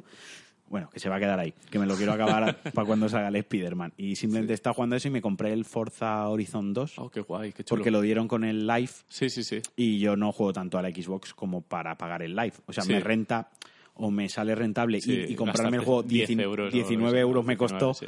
[0.69, 3.27] Bueno, que se va a quedar ahí, que me lo quiero acabar para cuando salga
[3.27, 3.93] el Spider-Man.
[3.97, 7.51] Y simplemente estaba jugando eso y me compré el Forza Horizon 2 Oh, qué guay,
[7.51, 7.77] qué chulo.
[7.79, 9.61] porque lo dieron con el Live Sí, sí, sí.
[9.75, 12.53] y yo no juego tanto a la Xbox como para pagar el live.
[12.65, 12.93] O sea, Sí.
[12.93, 13.51] me renta
[13.95, 17.17] o me sale rentable Sí, y, y comprarme el juego 10 19 euros o 19
[17.19, 18.07] eso, euros me 19, costó sí.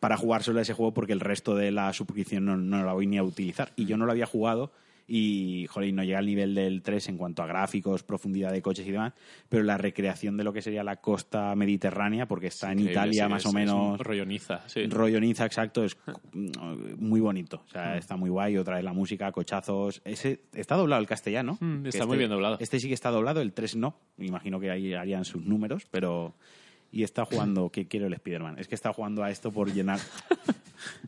[0.00, 3.06] Para jugar solo ese juego porque el resto de la suscripción no, no la voy
[3.06, 3.72] ni a utilizar.
[3.76, 4.72] Y yo no lo había jugado
[5.08, 8.86] y, joder, no llega al nivel del 3 en cuanto a gráficos, profundidad de coches
[8.86, 9.12] y demás,
[9.48, 13.24] pero la recreación de lo que sería la costa mediterránea, porque está en Increíble, Italia
[13.26, 13.90] sí, más es- o menos...
[13.92, 14.86] un rollo Niza, sí.
[14.86, 15.98] Rollo Niza, exacto, es
[16.32, 16.46] mm,
[16.98, 17.56] muy bonito.
[17.58, 17.72] O Mm.
[17.72, 18.56] sea, está muy guay.
[18.56, 20.00] Otra vez la música, cochazos.
[20.04, 21.58] Ese está doblado el castellano.
[21.60, 22.56] Mm, está este- muy bien doblado.
[22.60, 23.96] Este sí que está doblado, el 3 no.
[24.16, 26.34] Me imagino que ahí harían sus números, pero.
[26.92, 27.70] Y está jugando.
[27.70, 28.58] ¿Qué quiero el Spider-Man?
[28.58, 29.98] Es que está jugando a esto por llenar.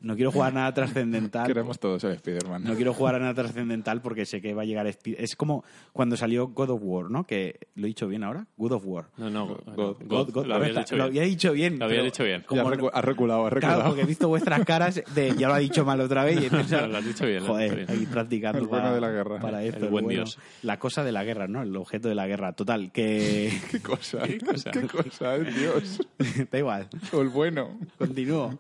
[0.03, 1.47] No quiero jugar nada trascendental.
[1.49, 2.63] Queremos todos ser Spider-Man.
[2.63, 4.87] No quiero jugar a nada trascendental porque sé que va a llegar.
[4.87, 7.27] Spi- Es como cuando salió God of War, ¿no?
[7.27, 8.47] Que lo he dicho bien ahora.
[8.57, 9.07] God of War.
[9.17, 11.79] No, no, God- God- God, God- lo dicho había dicho bien.
[11.79, 12.45] Lo había dicho bien.
[12.47, 13.51] Como has reculado, has reculado.
[13.59, 16.49] Claro, porque he visto vuestras caras de ya lo ha dicho mal otra vez y
[16.75, 19.41] Lo has dicho bien, joder, ahí practicando El bueno para, de la guerra.
[19.41, 19.79] para esto.
[19.79, 20.21] El el buen bueno.
[20.25, 20.39] Dios.
[20.63, 21.63] La cosa de la guerra, ¿no?
[21.63, 22.53] El objeto de la guerra.
[22.53, 23.51] Total, que...
[23.73, 24.23] ¿Qué cosa?
[24.23, 24.71] ¿Qué cosa?
[24.71, 25.37] ¿Qué cosa?
[25.37, 25.43] eh,
[25.81, 26.01] Dios.
[26.51, 27.79] da igual, O el bueno.
[27.99, 28.59] continúo.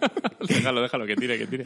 [0.48, 1.64] déjalo, déjalo, que tire, que tire.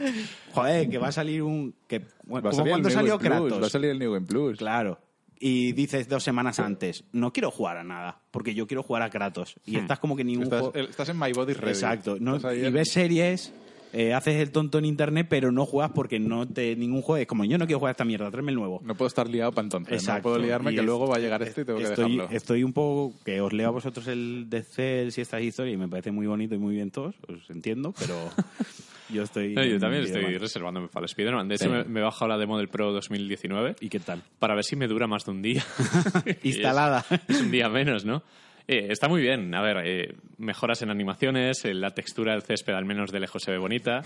[0.53, 1.73] Joder, que va a salir un...
[1.87, 3.61] Que, bueno, Va como cuando salió Plus, Kratos.
[3.61, 4.57] Va a salir el New Game Plus.
[4.57, 4.99] Claro.
[5.43, 9.09] Y dices dos semanas antes, no quiero jugar a nada, porque yo quiero jugar a
[9.09, 9.55] Kratos.
[9.65, 10.87] Y estás como que ni un Estás, juego...
[10.87, 11.71] estás en My Body Ready.
[11.71, 12.17] Exacto.
[12.19, 13.51] No, y ves series,
[13.93, 17.27] eh, haces el tonto en internet, pero no juegas porque no te ningún juego es
[17.27, 18.81] como yo no quiero jugar a esta mierda, tráeme el nuevo.
[18.83, 19.93] No puedo estar liado para entonces.
[19.93, 20.29] Exacto.
[20.29, 22.11] No puedo liarme Y que es- luego va a llegar este y tengo que estoy,
[22.17, 22.35] dejarlo.
[22.37, 25.77] estoy un poco que os leo a vosotros el de Cells y estas historias y
[25.77, 28.15] me parece muy bonito y muy bien todos, os entiendo, pero
[29.09, 31.47] yo estoy No, yo también estoy reservándome para el Spider-Man.
[31.49, 31.69] De hecho, Sí.
[31.69, 34.21] me, me he bajado la demo del Pro 2019 ¿Y qué tal?
[34.39, 35.63] para ver si me dura más de un día.
[36.25, 37.05] Es- Instalada.
[37.27, 38.23] Es, un día menos, ¿no?
[38.67, 39.53] Eh, está muy bien.
[39.55, 43.41] A ver, eh, mejoras en animaciones, eh, la textura del césped al menos de lejos
[43.43, 44.01] se ve bonita.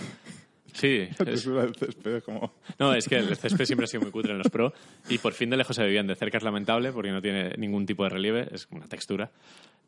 [0.73, 2.53] Sí, La es- textura del césped es como...
[2.79, 4.73] no, es que el césped siempre ha sido muy cutre en los Pro
[5.09, 6.07] y por fin de lejos se ve bien.
[6.07, 9.31] De cerca es lamentable porque no tiene ningún tipo de relieve, es una textura.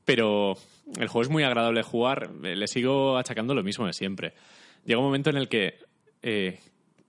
[0.06, 0.54] Pero
[1.00, 4.34] el juego es muy agradable de jugar, eh, le sigo achacando lo mismo de siempre.
[4.86, 5.80] Llega un momento en el que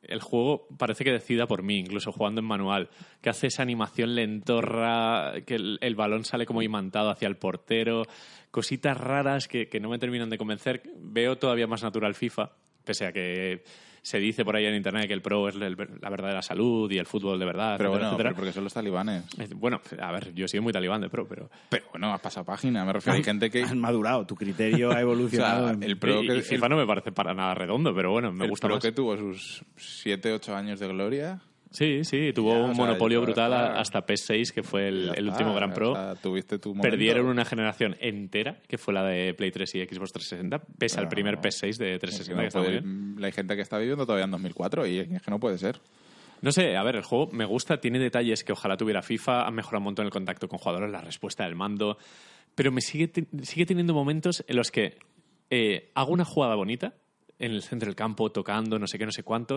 [0.02, 2.88] el juego parece que decida por mí, incluso jugando en manual,
[3.20, 8.04] que hace esa animación lentorra, que el, el balón sale como imantado hacia el portero,
[8.50, 10.82] cositas raras que, que no me terminan de convencer.
[10.98, 12.52] Veo todavía más natural FIFA,
[12.84, 13.62] pese a que
[14.08, 16.96] se dice por ahí en internet que el pro es el- la verdadera salud y
[16.96, 18.28] el fútbol de verdad, Pero etcétera, bueno, etcétera.
[18.30, 19.24] pero porque son los talibanes.
[19.56, 21.50] Bueno, a ver, yo soy muy talibán de pro, pero...
[21.68, 22.84] Pero bueno, has pasado página.
[22.86, 23.62] Me refiero a gente que...
[23.64, 25.66] Has madurado, tu criterio ha evolucionado.
[25.66, 28.10] O sea, el pro y, que- y FIFA no me parece para nada redondo, pero
[28.12, 28.82] bueno, me el gusta pro más.
[28.84, 31.40] que tuvo sus 7, 8 años de gloria.
[31.70, 35.30] Sí, sí, tuvo Ya, un sea, monopolio brutal hasta PS6, que fue el, el está,
[35.32, 36.14] último Gran Pro.
[36.22, 36.74] tuviste tu.
[36.74, 41.04] Perdieron una generación entera, que fue la de Play 3 y Xbox 360, pese al
[41.08, 43.16] Pero- primer PS6 de Es que 360, no que está muy puede- bien.
[43.24, 45.78] Hay gente que está viviendo todavía en 2004 y es que no puede ser.
[46.40, 49.50] No sé, a ver, el juego me gusta, tiene detalles que ojalá tuviera FIFA, ha
[49.50, 51.98] mejorado un montón el contacto con jugadores, la respuesta del mando,
[52.54, 53.10] pero me sigue,
[53.42, 54.96] sigue teniendo momentos en los que
[55.50, 56.94] eh, hago una jugada bonita
[57.40, 59.56] en el centro del campo, tocando, no sé qué, no sé cuánto,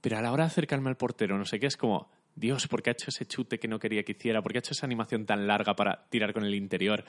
[0.00, 2.82] pero a la hora de acercarme al portero, no sé qué, es como, Dios, ¿por
[2.82, 4.42] qué ha hecho ese chute que no quería que hiciera?
[4.42, 7.04] ¿Por qué ha hecho esa animación tan larga para tirar con el interior?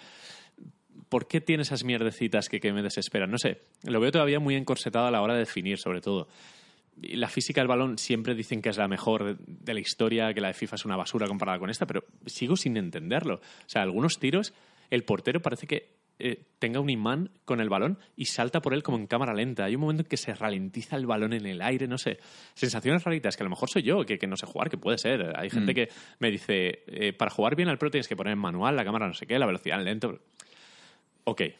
[1.09, 3.31] ¿Por qué tiene esas mierdecitas que, me desesperan?
[3.31, 6.27] No sé, lo veo todavía muy encorsetado a la hora de definir, sobre todo.
[7.01, 10.49] La física del balón siempre dicen que es la mejor de la historia, que la
[10.49, 13.35] de FIFA es una basura comparada con esta, pero sigo sin entenderlo.
[13.35, 14.53] O sea, algunos tiros,
[14.89, 18.83] el portero parece que eh, tenga un imán con el balón y salta por él
[18.83, 19.65] como en cámara lenta.
[19.65, 22.19] Hay un momento en que se ralentiza el balón en el aire, no sé.
[22.53, 24.99] Sensaciones raritas, que a lo mejor soy yo, que, que no sé jugar, que puede
[24.99, 25.33] ser.
[25.35, 28.39] Hay gente que me dice, eh, para jugar bien al pro tienes que poner en
[28.39, 30.19] manual, la cámara no sé qué, la velocidad en lento.
[31.25, 31.41] Ok.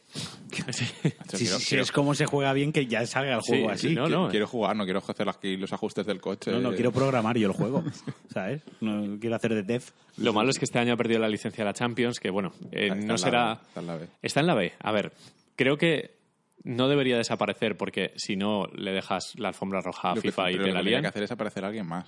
[0.72, 0.86] Sí.
[1.30, 3.96] Quiero- quiero- es como se juega bien, que ya salga el juego sí, así.
[3.96, 4.28] no, no.
[4.30, 6.52] Quiero jugar, no quiero hacer aquí los ajustes del coche.
[6.52, 7.84] No, no, quiero programar yo el juego,
[8.34, 8.62] ¿sabes?
[8.82, 9.84] No quiero hacer de dev.
[10.18, 12.52] Lo malo es que este año ha perdido la licencia de la Champions, que bueno,
[12.72, 13.56] eh, en no será...
[13.56, 14.08] B, está en la B.
[14.22, 14.74] Está en la B.
[14.80, 15.14] A ver,
[15.56, 16.18] creo que
[16.64, 20.52] no debería desaparecer porque si no le dejas la alfombra roja a Lo que- FIFA
[20.52, 22.06] y te lo la que tiene que hacer es aparecer a alguien más.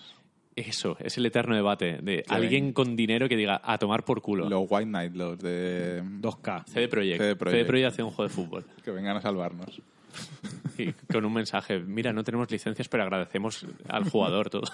[0.55, 4.47] Eso, es el eterno debate de alguien con dinero que diga a tomar por culo.
[4.47, 6.03] Los White Knight, los de...
[6.03, 6.65] 2K.
[6.65, 7.21] CD Projekt.
[7.21, 7.57] CD Projekt.
[7.57, 8.65] CD Projekt hace un juego de fútbol.
[8.83, 9.81] Que vengan a salvarnos.
[10.77, 14.63] Y con un mensaje, mira, no tenemos licencias, pero agradecemos al jugador todo.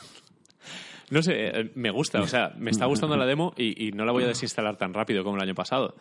[1.12, 4.06] No sé, eh, me gusta, o sea, me está gustando la demo y, y no
[4.06, 5.96] la voy a desinstalar tan rápido como el año pasado.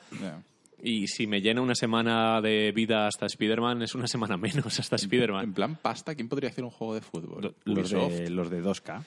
[0.82, 4.96] Y si me llena una semana de vida hasta Spider-Man, es una semana menos hasta
[4.96, 5.54] En Spider-Man.
[5.54, 7.54] plan pasta, ¿quién podría hacer un juego de fútbol?
[7.64, 8.12] Los Ubisoft.
[8.12, 9.02] de, los de 2K.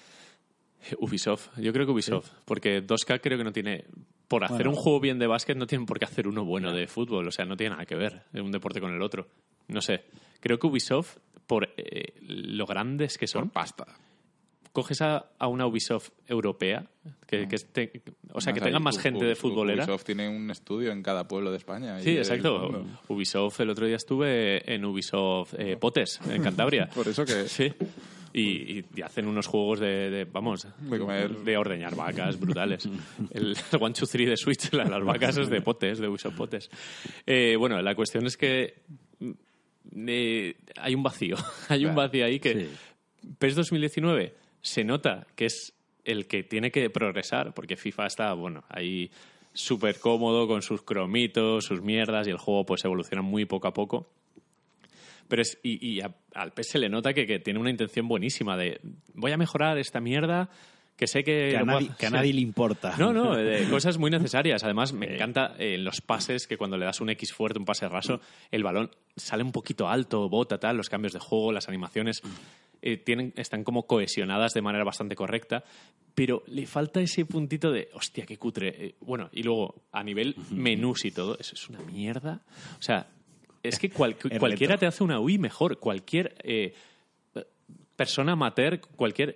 [0.99, 3.85] Ubisoft, yo creo que Ubisoft, porque 2K creo que no tiene,
[4.27, 4.71] por hacer Bueno.
[4.71, 7.31] un juego bien de básquet no tienen por qué hacer uno bueno de fútbol, o
[7.31, 9.27] sea, no tiene nada que ver un deporte con el otro.
[9.67, 10.03] No sé,
[10.39, 11.17] creo que Ubisoft,
[11.47, 13.85] por eh, lo grandes que son, Por pasta.
[14.71, 16.85] coges a, a una Ubisoft europea,
[17.27, 18.01] que, que esté-
[18.33, 19.83] o sea, que tenga más gente U- de futbolera.
[19.83, 21.99] Ubisoft tiene un estudio en cada pueblo de España.
[21.99, 22.85] Sí, exacto.
[23.09, 26.87] Ubisoft, el otro día estuve en Ubisoft eh, Potes, en Cantabria.
[26.95, 27.47] Por eso que...
[27.49, 27.71] Sí.
[28.33, 31.29] Y, y- y hacen unos juegos de, de, vamos, De comer.
[31.39, 32.87] de ordeñar vacas brutales.
[33.31, 36.69] El, One, Two, Three de Switch, la- las vacas es de potes, de Ubisoft Potes.
[37.25, 38.75] Eh, bueno, la cuestión es que
[39.19, 39.31] mm,
[40.07, 41.35] eh, hay un vacío.
[41.69, 42.69] hay un vacío ahí que Sí.
[43.37, 45.73] PES 2019 se nota que es
[46.05, 49.11] el que tiene que progresar, porque FIFA está, bueno, ahí
[49.53, 53.73] súper cómodo con sus cromitos, sus mierdas, y el juego pues evoluciona muy poco a
[53.73, 54.09] poco.
[55.31, 58.57] Pero es, y, y a- al se le nota que, que tiene una intención buenísima
[58.57, 58.81] de
[59.13, 60.49] voy a mejorar esta mierda
[60.97, 61.49] que sé que...
[61.51, 62.11] Que a, lo puedo nadie, que a hacer".
[62.11, 62.95] nadie le importa.
[62.99, 64.63] No, no, de cosas muy necesarias.
[64.63, 67.87] Además, me encanta eh, los pases, que cuando le das un X fuerte, un pase
[67.89, 68.19] raso,
[68.51, 72.21] el balón sale un poquito alto, bota, tal, los cambios de juego, las animaciones
[72.83, 75.63] eh, tienen, están como cohesionadas de manera bastante correcta,
[76.13, 78.67] pero le falta ese puntito de, hostia, qué cutre.
[78.85, 82.41] Eh, bueno, y luego, a nivel menús y todo, eso es una mierda.
[82.77, 83.07] O sea,
[83.63, 85.79] es que cual- cualquiera te hace una UI mejor.
[85.79, 86.73] Cualquier eh,
[87.95, 89.35] persona amateur, cualquier...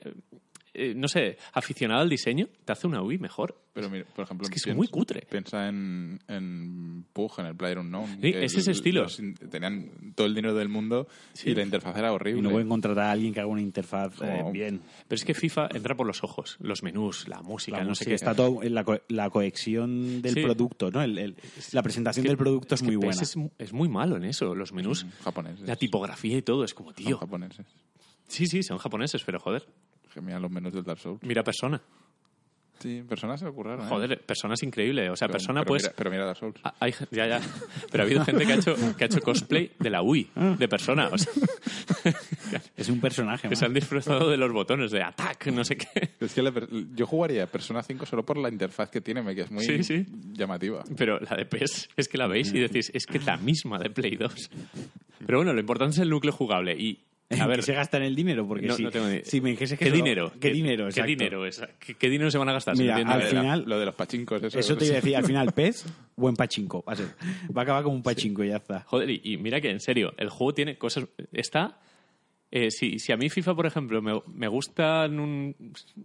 [0.76, 3.60] eh, no sé, aficionado al diseño, te hace una UI mejor.
[3.74, 5.28] Pero mira, por ejemplo, Es que es piensa- muy cutre.
[5.30, 8.20] Piensa en, en Pug, en el Player Unknown.
[8.22, 9.06] Sí, es ese el- estilo.
[9.50, 11.08] tenían todo el dinero del mundo
[11.44, 12.40] y la interfaz era horrible.
[12.40, 14.82] Y no pueden contratar a alguien que haga una interfaz eh, bien.
[15.08, 18.06] Pero es que FIFA entra por los ojos, los menús, la música, La no música
[18.06, 18.16] sé qué.
[18.16, 20.42] está todo en la, co- la cohesión del Sí.
[20.42, 21.02] producto, ¿no?
[21.02, 21.36] El- el-
[21.74, 23.22] la presentación del producto es, muy buena.
[23.22, 25.68] Es, es muy malo en eso, los menús, japoneses.
[25.68, 27.18] la tipografía y todo, es como, Son tío.
[27.18, 27.66] japoneses.
[28.28, 29.68] Sí, sí, son japoneses, pero joder,
[30.16, 31.22] Que miran los menús del Dark Souls.
[31.22, 31.80] mira Persona.
[32.80, 33.86] Sí, personas se ocurrieron.
[33.86, 33.90] ¿eh?
[33.90, 35.10] Joder, Persona es increíble.
[35.10, 35.84] O sea, Pero- Persona pero pues...
[35.84, 36.60] Mira, pero mira Dark Souls.
[36.64, 37.42] Ah, Hay, ya, ya.
[37.92, 40.68] Pero ha habido gente que ha hecho, que ha hecho cosplay de la UI, de
[40.68, 41.08] persona.
[41.12, 41.32] O sea,
[42.78, 43.48] Es un personaje.
[43.50, 46.12] que se han disfrazado de los botones de attack, no sé qué.
[46.20, 46.52] Es que la
[46.96, 50.06] yo jugaría Persona 5 solo por la interfaz que tiene, que es muy Sí, sí.
[50.34, 50.84] llamativa.
[50.98, 53.80] Pero la de PES es que la veis y decís, es que es la misma
[53.80, 54.50] de Play 2.
[55.26, 56.76] Pero bueno, lo importante es el núcleo jugable.
[56.78, 56.98] Y ¿En
[57.30, 58.48] A ver, qué se gastan el dinero?
[58.48, 60.32] Porque No- si, no tengo ni- si me dijese que ¿Qué solo- dinero?
[60.40, 60.88] ¿Qué dinero?
[60.94, 61.46] ¿Qué dinero?
[61.46, 62.78] es- ¿Qué, qué dinero se van a gastar?
[62.78, 64.60] Mira, al la- final- lo de los pachincos, eso.
[64.60, 66.84] Eso te iba a decir, al final, PES, buen pachinko.
[66.88, 67.08] Va a, ser.
[67.56, 68.82] va a acabar como un pachinko y ya está.
[68.82, 71.06] Joder, y, y mira que en serio, el juego tiene cosas.
[71.34, 71.80] Está.
[72.58, 75.54] Eh, si, si a mí FIFA, por ejemplo, me, me gustan un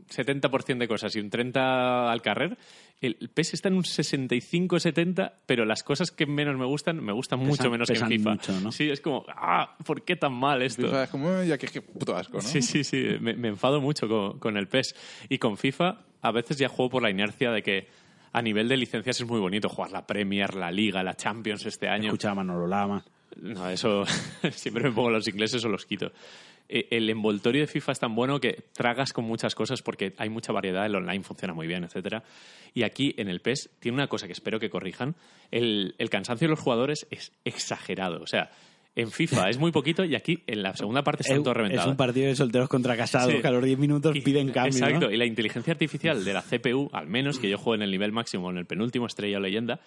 [0.09, 2.59] 70% de cosas y un 30% al carrer,
[3.01, 7.39] el PES está en un 65-70%, pero las cosas que menos me gustan, me gustan
[7.39, 8.31] mucho menos que en FIFA.
[8.31, 8.73] mucho, ¿no?
[8.73, 10.83] Sí, es como, ah, ¿por qué tan mal esto?
[10.83, 12.43] FIFA es como, "Eh, ya que es que puto asco, ¿no?
[12.43, 13.07] Sí, sí, sí.
[13.21, 14.95] Me, me enfado mucho con, con el PES.
[15.29, 17.89] Y con FIFA, a veces ya juego por la inercia de que
[18.33, 21.89] a nivel de licencias es muy bonito jugar la Premier, la Liga, la Champions este
[21.89, 22.07] año.
[22.07, 23.05] Escuchaba a Manolo Lama.
[23.37, 24.05] No, eso
[24.53, 26.13] siempre me pongo los ingleses o los quito.
[26.69, 30.29] Eh, El envoltorio de FIFA es tan bueno que tragas con muchas cosas porque hay
[30.29, 32.23] mucha variedad, el online funciona muy bien, etcétera.
[32.75, 35.17] Y aquí en el PES tiene una cosa que espero que corrijan.
[35.51, 38.23] El, el cansancio de los jugadores es exagerado.
[38.23, 38.51] O sea,
[38.97, 41.87] en FIFA es muy poquito y aquí en la segunda parte están Es, todos es
[41.87, 43.41] un partido de solteros contra casados Sí.
[43.41, 44.73] que a los 10 minutos Y- piden cambio.
[44.79, 45.13] Exacto, ¿no?
[45.13, 48.13] y la inteligencia artificial de la CPU, al menos que yo juego en el nivel
[48.13, 49.81] máximo, en el penúltimo estrella o leyenda,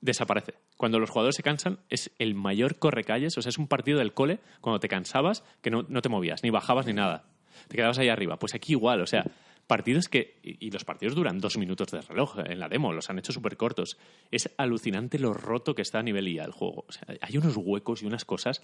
[0.00, 0.54] desaparece.
[0.76, 4.12] Cuando los jugadores se cansan, es el mayor correcalles, o sea, es un partido del
[4.12, 7.24] cole cuando te cansabas que no, no te movías, ni bajabas ni nada.
[7.68, 8.38] Te quedabas ahí arriba.
[8.38, 9.24] Pues aquí igual, o sea,
[9.66, 10.36] partidos que.
[10.42, 13.32] Y y los partidos duran dos minutos de reloj en la demo, los han hecho
[13.32, 13.96] súper cortos.
[14.30, 16.84] Es alucinante lo roto que está a nivel IA el juego.
[16.86, 18.62] O sea, hay unos huecos y unas cosas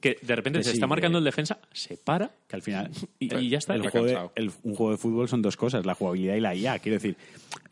[0.00, 2.62] que de repente Que se sí, está marcando que- el defensa, se para Que al
[2.62, 2.90] final.
[3.18, 3.74] y, y ya está.
[3.74, 6.54] el juego de- el- un juego de fútbol son dos cosas, la jugabilidad y la
[6.54, 6.78] IA.
[6.78, 7.16] Quiero decir,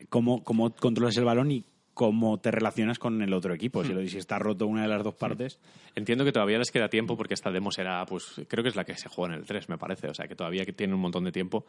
[0.09, 1.63] cómo, cómo controlas el balón y
[1.99, 3.81] cómo te relacionas con el otro equipo.
[3.81, 3.85] Hmm.
[3.85, 5.59] Si, lo, si está roto una de las dos partes,
[5.95, 8.85] Entiendo que todavía les queda tiempo porque esta demo será, pues creo que es la
[8.85, 10.07] que se juega en el 3, me parece.
[10.07, 11.65] O sea, que todavía que tiene un montón de tiempo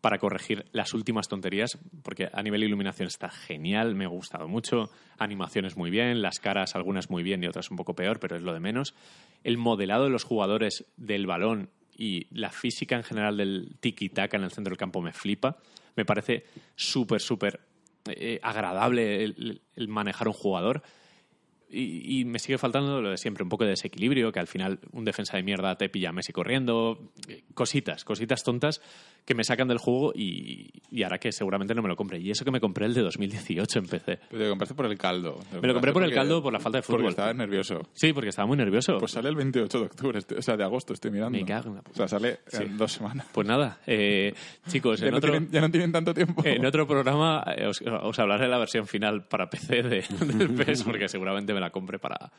[0.00, 4.46] para corregir las últimas tonterías, porque a nivel de iluminación está genial, me ha gustado
[4.46, 8.36] mucho, animaciones muy bien, las caras algunas muy bien y otras un poco peor, pero
[8.36, 8.94] es lo de menos.
[9.42, 14.44] El modelado de los jugadores del balón y la física en general del tiki-taka en
[14.44, 15.56] el centro del campo me flipa.
[15.96, 16.44] Me parece
[16.76, 17.71] súper, súper
[18.06, 20.82] eh, agradable el- manejar un jugador.
[21.74, 24.78] Y, y me sigue faltando lo de siempre, un poco de desequilibrio, que al final
[24.92, 28.82] un defensa de mierda te pilla a Messi corriendo, eh, cositas, cositas tontas
[29.24, 32.18] que me sacan del juego y, y hará que seguramente no me lo compre.
[32.18, 34.18] Y eso que me compré el de 2018 en PC.
[34.30, 35.38] Pero te compraste por el caldo.
[35.60, 37.10] Me lo compré por el Porque- caldo por la falta de Porque fútbol.
[37.10, 37.80] estaba nervioso.
[37.92, 38.98] Sí, porque estaba muy nervioso.
[38.98, 41.38] Pues sale el 28 de octubre, este- o sea, de agosto, estoy mirando.
[41.38, 42.62] Me cago en la O sea, sale Sí.
[42.64, 43.26] en dos semanas.
[43.32, 44.34] Pues nada, eh,
[44.68, 46.42] chicos, Ya en no, otro, tienen, ya no tienen tanto tiempo.
[46.44, 50.02] en otro programa eh, os, os hablaré de la versión final para PC de,
[50.36, 52.32] del PES, porque seguramente me la compre para,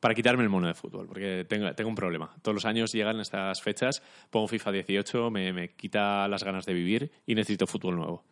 [0.00, 2.30] para quitarme el mono de fútbol, porque tengo, tengo un problema.
[2.42, 6.74] Todos los años llegan estas fechas, pongo FIFA 18, me, me quita las ganas de
[6.74, 8.24] vivir y necesito fútbol nuevo.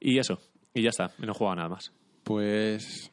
[0.00, 0.40] Y eso,
[0.74, 1.92] y ya está, no juego a nada más.
[2.24, 3.08] Pues...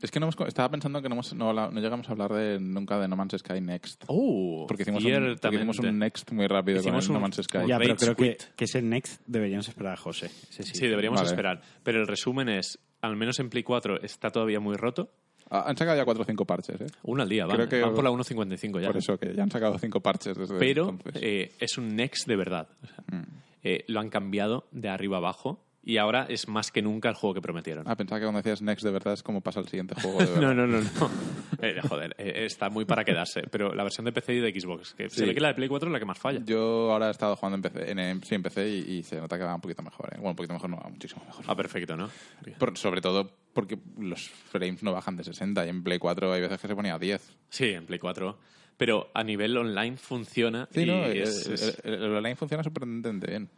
[0.00, 2.98] Es que no hemos, estaba pensando que no, hemos- no, llegamos a hablar de, nunca
[2.98, 4.02] de No Man's Sky Next.
[4.08, 4.64] ¡Oh!
[4.66, 7.58] Porque hicimos, un, porque hicimos un Next muy rápido Hicimos con un- No Man's Sky.
[7.68, 10.28] ya, pero creo que, que ese next deberíamos esperar a José.
[10.28, 10.64] Sí.
[10.64, 11.30] Sí, deberíamos Vale.
[11.30, 11.62] esperar.
[11.84, 15.12] Pero el resumen es, al menos en Play 4 está todavía muy roto.
[15.54, 16.86] Ah, han sacado ya cuatro o cinco parches, ¿eh?
[17.02, 18.86] Uno al día, van, Creo que- van por la 1.55 ya.
[18.86, 21.22] Por eso, que ya han sacado cinco parches desde pero entonces.
[21.22, 22.68] eh, es un next de verdad.
[22.82, 23.24] O sea,
[23.62, 27.34] eh, lo han cambiado de arriba abajo y ahora es más que nunca el juego
[27.34, 27.88] que prometieron.
[27.88, 30.26] Ah, pensaba que cuando decías Next de verdad es como pasa el siguiente juego de
[30.40, 31.10] no, no, no, no.
[31.64, 33.42] Eh, joder, eh, está muy para quedarse.
[33.48, 35.68] Pero la versión de PC y de Xbox, que se ve que la de Play
[35.68, 36.40] 4 es la que más falla.
[36.44, 39.20] Yo ahora he estado jugando en PC, en, en- sí, en PC y, y se
[39.20, 40.08] nota que va un poquito mejor.
[40.08, 40.16] ¿eh?
[40.16, 41.44] Bueno, un poquito mejor, no, va muchísimo mejor.
[41.46, 42.10] Ah, perfecto, ¿no?
[42.58, 46.40] Por- sobre todo porque los frames no bajan de 60 y en Play 4 hay
[46.40, 47.32] veces que se ponía a 10.
[47.48, 48.36] Sí, en Play 4.
[48.76, 50.68] Pero a nivel online funciona.
[50.72, 53.48] Sí, y no, es- el, es- el- el online funciona sorprendentemente bien.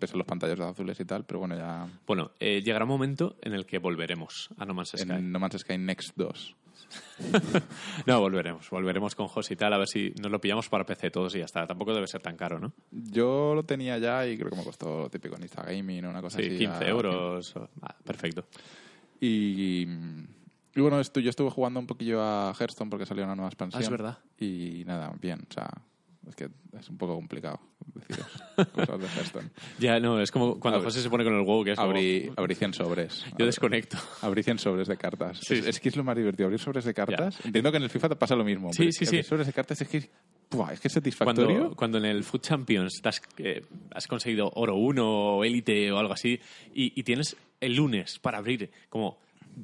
[0.00, 3.52] A los pantallas azules y tal, pero bueno, ya Bueno, eh, llegará un momento en
[3.54, 5.10] el que volveremos a No Man's Sky.
[5.12, 6.56] en No Man's Sky Next 2.
[8.06, 8.68] No, volveremos.
[8.70, 11.38] Volveremos con Jos y tal, a ver si nos lo pillamos para PC todos y
[11.38, 11.66] ya está.
[11.66, 12.72] Tampoco debe ser tan caro, ¿no?
[12.90, 16.10] Yo lo tenía ya y creo que me costó lo típico en Insta Gaming o
[16.10, 16.58] una cosa Sí, así.
[16.58, 17.54] 15 a- euros.
[17.82, 18.44] Ah, perfecto.
[19.20, 19.82] Y,
[20.74, 23.80] y bueno, esto, yo estuve jugando un poquillo a Hearthstone porque salió una nueva expansión.
[23.80, 24.18] Ah, es verdad.
[24.38, 25.70] Y nada, bien, o sea,
[26.28, 26.48] es que
[26.78, 27.60] es un poco complicado
[27.94, 28.26] deciros
[28.72, 29.50] cosas de Hearthstone.
[29.78, 32.30] Ya, no, es como cuando José se pone con el huevo, que es como- Abrí,
[32.36, 33.24] abrí 100 sobres.
[33.38, 33.96] Yo desconecto.
[34.22, 35.38] Abrí 100 sobres de cartas.
[35.42, 35.70] Sí, es, sí.
[35.70, 37.44] es que es lo más divertido, abrir sobres de cartas.
[37.44, 38.72] Entiendo que en el FIFA te pasa lo mismo.
[38.72, 39.28] Sí, sí, abrir sí.
[39.28, 40.08] sobres de cartas es que,
[40.50, 40.72] ¡buah!
[40.72, 41.56] es que es satisfactorio.
[41.58, 43.62] Cuando, cuando en el Food Champions estás, eh,
[43.92, 46.38] has conseguido oro 1 o élite o algo así
[46.74, 49.18] y, y tienes el lunes para abrir como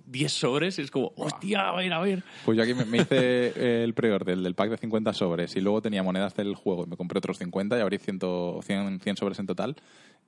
[0.06, 2.22] 10 sobres y es como, hostia, a ver, a ver.
[2.44, 5.82] Pues yo aquí me, me hice el pre-order del pack de 50 sobres y luego
[5.82, 8.20] tenía monedas del juego y me compré otros 50 y abrí 100,
[8.62, 9.76] 100, 100 sobres en total.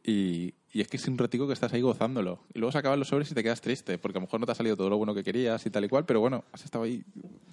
[0.05, 2.41] Y, y es que es un ratico que estás ahí gozándolo.
[2.55, 4.47] Y luego se acaban los sobres y te quedas triste, porque a lo mejor no
[4.47, 6.65] te ha salido todo lo bueno que querías y tal y cual, pero bueno, has
[6.65, 7.03] estado ahí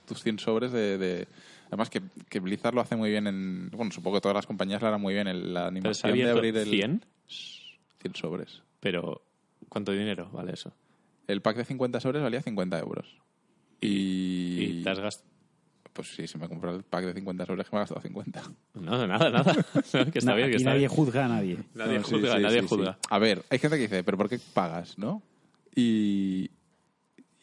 [0.08, 1.28] tus 100 sobres de, de,
[1.68, 3.70] Además que, que Blizzard lo hace muy bien en...
[3.70, 6.58] Bueno, supongo que todas las compañías lo harán muy bien en la animación de abrir
[6.58, 6.68] el...
[6.68, 7.06] 100,
[8.02, 8.64] 100 sobres.
[8.80, 9.22] pero
[9.68, 10.74] ¿cuánto dinero vale eso?
[11.30, 13.08] El pack de 50 sobres valía 50 euros.
[13.82, 14.58] Y...
[14.80, 15.30] Y te has gastado...
[15.94, 18.42] Pues sí, si me compro el pack de 50 sobres que me he gastado 50.
[18.76, 19.54] No, nada, nada.
[20.12, 20.92] que está Na- bien, que está nadie bien.
[20.92, 21.58] juzga a nadie.
[21.74, 22.94] Nadie No, sí, juzga, sí, nadie sí, juzga.
[22.94, 23.00] sí.
[23.10, 25.22] A ver, hay gente que dice, pero ¿por qué pagas, no?
[25.76, 26.50] Y,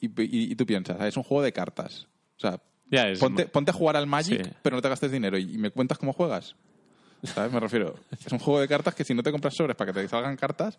[0.01, 2.07] y, y- y tú piensas, ah, es un juego de cartas.
[2.37, 2.61] O sea,
[2.91, 4.51] Ya, es ponte, ponte a jugar al Magic, Sí.
[4.63, 6.55] pero no te gastes dinero y, y me cuentas cómo juegas.
[7.25, 7.53] ¿Sabes?
[7.53, 7.97] Me refiero.
[8.25, 10.37] Es un juego de cartas que si no te compras sobres para que te salgan
[10.37, 10.79] cartas,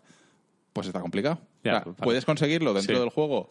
[0.78, 1.40] pues está complicado.
[1.64, 2.04] Ya, O sea, pues, vale.
[2.06, 3.00] Puedes conseguirlo dentro Sí.
[3.00, 3.50] del juego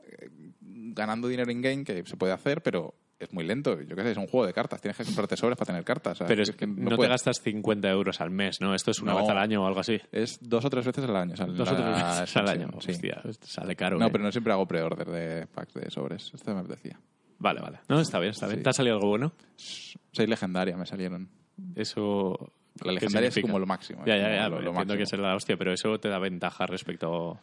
[0.00, 0.28] eh,
[0.62, 3.80] ganando dinero in-game, que se puede hacer, pero es muy lento.
[3.82, 4.80] Yo qué sé, es un juego de cartas.
[4.80, 6.18] Tienes que comprarte sobres para tener cartas.
[6.26, 8.74] Pero es que no, te gastas 50 euros al mes, ¿no?
[8.74, 9.18] Esto es una No.
[9.20, 10.00] vez al año o algo así.
[10.12, 11.36] Es dos o tres veces al año.
[11.36, 12.68] sale Dos o tres veces al año.
[12.80, 12.92] sí.
[12.92, 13.98] Hostia, sale caro.
[13.98, 14.10] No, ¿eh?
[14.12, 16.30] pero no siempre hago pre-order de packs de sobres.
[16.32, 17.00] Esto me apetecía.
[17.40, 17.78] Vale, vale.
[17.88, 18.58] No, está bien, está bien.
[18.58, 18.62] Sí.
[18.64, 19.32] ¿Te ha salido algo bueno?
[19.56, 21.28] Seis legendaria me salieron.
[21.74, 22.52] Eso...
[22.84, 24.04] La ¿qué legendaria es como lo máximo.
[24.06, 24.42] Ya, es ya, como ya.
[24.42, 24.96] lo- lo entiendo máximo.
[24.96, 27.38] que es la hostia, pero eso te da ventaja respecto...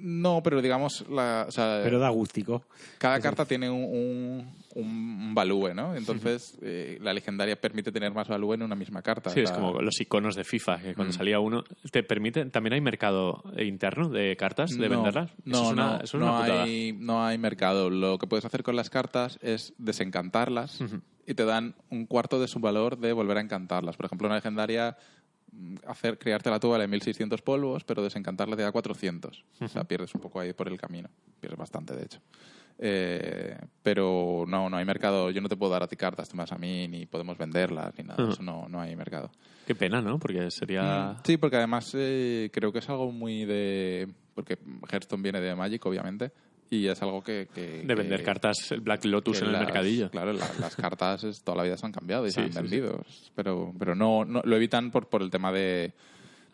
[0.00, 2.62] No, pero digamos, la, o sea, Pero da gustico.
[2.98, 5.96] cada carta tiene un, un, un value, ¿no?
[5.96, 9.30] Entonces, eh, la legendaria permite tener más value en una misma carta.
[9.30, 11.16] Sí, O es como los iconos de FIFA, que cuando Mm.
[11.16, 11.64] salía uno...
[11.90, 12.44] ¿Te permite?
[12.46, 15.30] ¿También hay mercado interno de cartas, de no, venderlas?
[15.44, 16.62] No, eso es una, no, eso es no putada.
[16.64, 17.88] hay, no hay mercado.
[17.90, 20.80] Lo que puedes hacer con las cartas es desencantarlas
[21.26, 23.96] y te dan un cuarto de su valor de volver a encantarlas.
[23.96, 24.96] Por ejemplo, una legendaria,
[25.86, 29.44] hacer crearte la tuba de 1600 polvos, pero desencantarla te da 400.
[29.60, 31.08] O sea, pierdes un poco ahí por el camino.
[31.40, 32.20] Pierdes bastante, de hecho.
[32.78, 35.30] Eh, pero no, no hay mercado.
[35.30, 37.94] Yo no te puedo dar a ti cartas, tú das a mí, ni podemos venderlas,
[37.96, 38.30] ni nada.
[38.30, 39.30] Eso no, no hay mercado.
[39.66, 40.18] Qué pena, ¿no?
[40.18, 41.16] Porque sería...
[41.24, 44.08] Sí, porque además eh, creo que es algo muy de...
[44.34, 44.58] Porque
[44.90, 46.32] Hearthstone viene de Magic, obviamente,
[46.76, 47.48] y es algo que...
[47.54, 50.10] que- De vender que- cartas el Black Lotus en el las- mercadillo.
[50.10, 52.52] Claro, la- las cartas es- toda la vida se han cambiado y Sí, se han
[52.52, 53.04] sí, vendido.
[53.34, 55.92] Pero, pero no, no lo evitan por, por el tema de...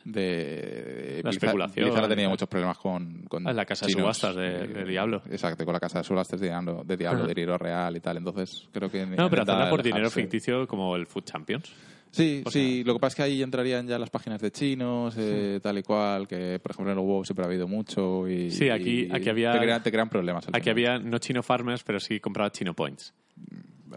[0.05, 2.33] de La Blizzard- especulación, Blizzard ha tenido tal.
[2.33, 4.17] muchos problemas con, con Ah, la casa de chinos.
[4.19, 5.23] subastas de- de Diablo.
[5.31, 7.29] Exacto, con la casa de subastas de Diablo, de, Diablo, Ajá.
[7.29, 8.17] de dinero real y tal.
[8.17, 9.07] Entonces creo que...
[9.07, 11.73] No, pero hacerla por dinero ficticio como el Food Champions.
[12.13, 12.83] Sí, O sí.
[12.85, 15.83] Lo que pasa es que ahí entrarían ya las páginas de chinos, eh, tal y
[15.85, 18.51] cual, que por ejemplo en el WoW siempre ha habido mucho y...
[18.51, 20.49] Sí, aquí- y aquí había- Te crean, te crean problemas.
[20.53, 23.15] Aquí había no chino farmers, pero sí comprabas chino points.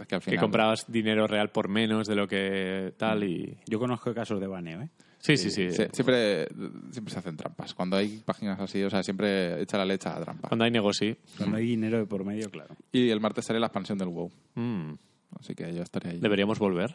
[0.08, 0.42] Que al Que final...
[0.42, 3.58] comprabas dinero real por menos de lo que tal y...
[3.68, 4.90] Yo conozco casos de baneo, ¿eh?
[5.20, 5.72] Sí, sí, sí.
[5.72, 6.48] Sí, siempre,
[6.92, 7.74] siempre se hacen trampas.
[7.74, 10.50] Cuando hay páginas así, o sea, siempre echa la leche a la trampa.
[10.50, 11.16] Cuando hay negocio.
[11.38, 12.76] Cuando hay dinero de por medio, claro.
[12.92, 14.30] Y el martes sale la expansión del WoW.
[14.56, 14.92] mm,
[15.40, 16.20] Así que yo estaré ahí.
[16.20, 16.94] deberíamos volver.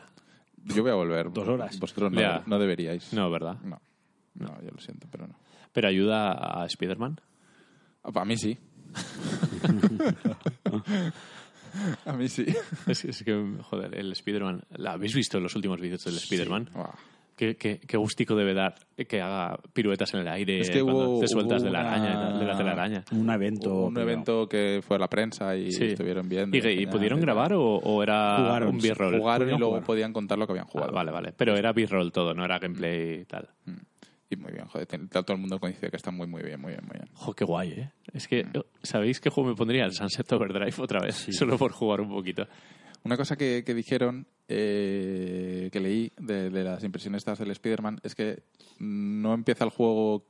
[0.65, 1.33] Yo voy a volver.
[1.33, 1.79] Dos horas.
[1.79, 3.13] Vosotros no, no deberíais.
[3.15, 3.57] No, ¿verdad?
[3.63, 3.81] No.
[4.35, 5.35] No, yo lo siento, pero no.
[5.73, 6.33] Pero ayuda
[6.63, 7.19] a Spider-Man.
[8.03, 8.59] A mí sí.
[12.07, 12.47] a mí sí.
[12.87, 14.63] Es, es que, joder, el Spider-Man...
[14.77, 16.71] ¿la ¿Habéis visto los últimos vídeos del Spider-Man?
[16.75, 16.95] Buah.
[17.37, 18.75] Qué, qué, qué gustico debe dar
[19.09, 21.95] que haga piruetas en el aire Es que cuando hubo- te sueltas de la una-
[21.95, 23.05] araña, de la telaraña.
[23.13, 23.85] Un evento.
[23.85, 24.11] un privado.
[24.11, 25.85] evento que fue a la prensa y Sí.
[25.85, 26.57] estuvieron viendo.
[26.57, 27.27] ¿Y, y pudieron y tal.
[27.27, 29.19] grabar o, o era Jugaron, un sí, b-roll?
[29.21, 29.87] Jugaron y Pudieron luego jugar.
[29.87, 30.93] podían contar lo que habían Ah, jugado.
[30.93, 31.33] vale, vale.
[31.37, 33.49] Pero era b-roll todo, no era gameplay y tal.
[34.31, 34.87] Y muy bien, joder.
[35.09, 37.09] Todo el mundo coincide que está muy, muy bien, muy bien, muy bien.
[37.15, 37.93] Jo, qué guay, ¿eh?
[38.13, 38.47] Es que,
[38.83, 39.85] ¿sabéis qué juego me pondría?
[39.85, 42.47] El Sunset Overdrive otra vez, solo por jugar un poquito.
[43.05, 48.01] Una cosa que, que dijeron, eh, que leí de, de las impresiones estas del Spider-Man,
[48.03, 48.43] es que
[48.79, 50.27] no empieza el juego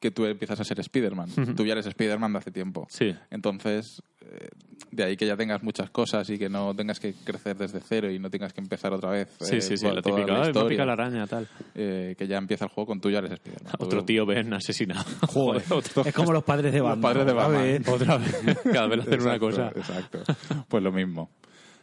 [0.00, 1.54] que tú empiezas a ser Spider-Man.
[1.56, 2.86] Tú ya eres Spider-Man de hace tiempo.
[2.90, 3.14] Sí.
[3.30, 4.48] Entonces, eh,
[4.90, 8.10] de ahí que ya tengas muchas cosas y que no tengas que crecer desde cero
[8.12, 9.34] y no tengas que empezar otra vez.
[9.40, 10.20] Sí, eh, sí, sí, la típica.
[10.22, 10.84] "Ay, me ha historia.
[10.84, 11.48] la araña, tal.
[11.74, 13.72] Eh, que ya empieza el juego con tú ya eres Spider-Man.
[13.78, 15.04] Otro Tú- tío Ben asesinado.
[15.28, 16.02] Joder, otro.
[16.04, 17.02] es como los padres de Los Batman.
[17.02, 17.82] padres de Batman.
[17.86, 18.58] Otra vez.
[18.72, 19.68] Cada vez hacer una cosa.
[19.74, 20.22] Exacto.
[20.68, 21.30] Pues lo mismo.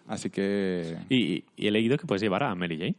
[0.08, 0.98] Así que...
[1.10, 2.96] Y, y he leído que puedes llevar a Mary Jane.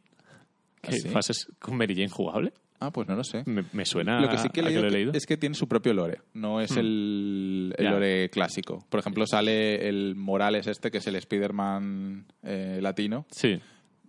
[0.83, 1.09] ¿Ah, ¿Qué sí?
[1.09, 2.53] fases con Mary Jane jugable?
[2.81, 3.43] Ah, pues no lo sé.
[3.47, 5.13] Me, me suena Lo que sí que he a leído, lo he leído.
[5.13, 7.91] es que tiene su propio lore, no es el, el Ya.
[7.93, 8.85] lore clásico.
[8.91, 13.59] Por ejemplo, sale el Morales este, que es el Spider-Man eh, latino, Sí.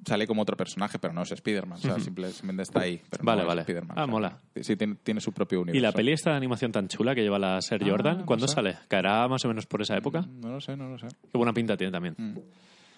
[0.06, 3.00] sale como otro personaje, pero no es Spider-Man, o sea, simplemente está ahí.
[3.10, 3.62] Pero Vale, no es vale.
[3.62, 4.38] Spider-Man, Ah, o sea, mola.
[4.60, 5.78] Sí, tiene, tiene su propio universo.
[5.78, 8.18] ¿Y la peli esta de animación tan chula que lleva la Ser Ah, Jordan?
[8.20, 8.56] no ¿Cuándo sé.
[8.56, 8.76] sale?
[8.88, 10.26] ¿Caerá más o menos por esa época?
[10.42, 11.08] No lo sé, no lo sé.
[11.08, 12.16] Qué buena pinta tiene también.
[12.18, 12.38] Mm.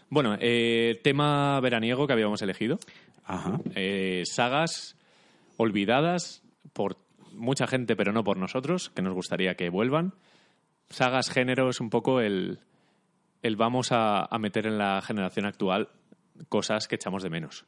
[0.09, 2.80] Bueno, eh, tema veraniego que habíamos elegido.
[3.26, 3.59] Ajá.
[3.76, 4.95] Eh, sagas
[5.58, 6.43] olvidadas
[6.74, 6.97] por
[7.34, 10.14] mucha gente, pero no por nosotros, que nos gustaría que vuelvan.
[10.89, 12.60] Sagas, géneros, un poco el,
[13.41, 15.89] el vamos a, a meter en la generación actual
[16.49, 17.66] cosas que echamos de menos.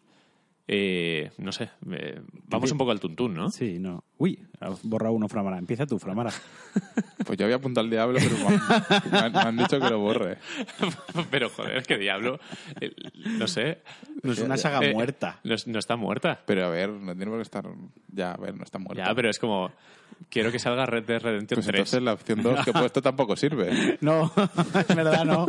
[0.71, 3.49] Eh, no sé, eh, vamos un poco al tuntún, ¿no?
[3.49, 4.03] Sí, no.
[4.19, 5.57] Uy, has borrado uno, Framara.
[5.57, 6.29] Empieza tú, Framara.
[7.25, 9.89] Pues yo había apuntado al diablo, pero me han, me han- me han dicho que
[9.89, 10.37] lo borre.
[11.29, 12.39] Pero joder, es que Diablo,
[12.81, 12.91] eh,
[13.37, 13.79] no sé.
[14.23, 15.39] No es una saga Eh, muerta.
[15.43, 16.39] No, no está muerta.
[16.45, 17.67] Pero a ver, no tiene por qué estar...
[18.07, 19.03] Ya, a ver, no está muerto.
[19.03, 19.71] Ya, pero es como.
[20.29, 21.77] Quiero que salga Red Dead Redemption Pues 3.
[21.79, 23.97] entonces la opción 2 que he puesto tampoco sirve.
[24.01, 25.45] No, es verdad, no.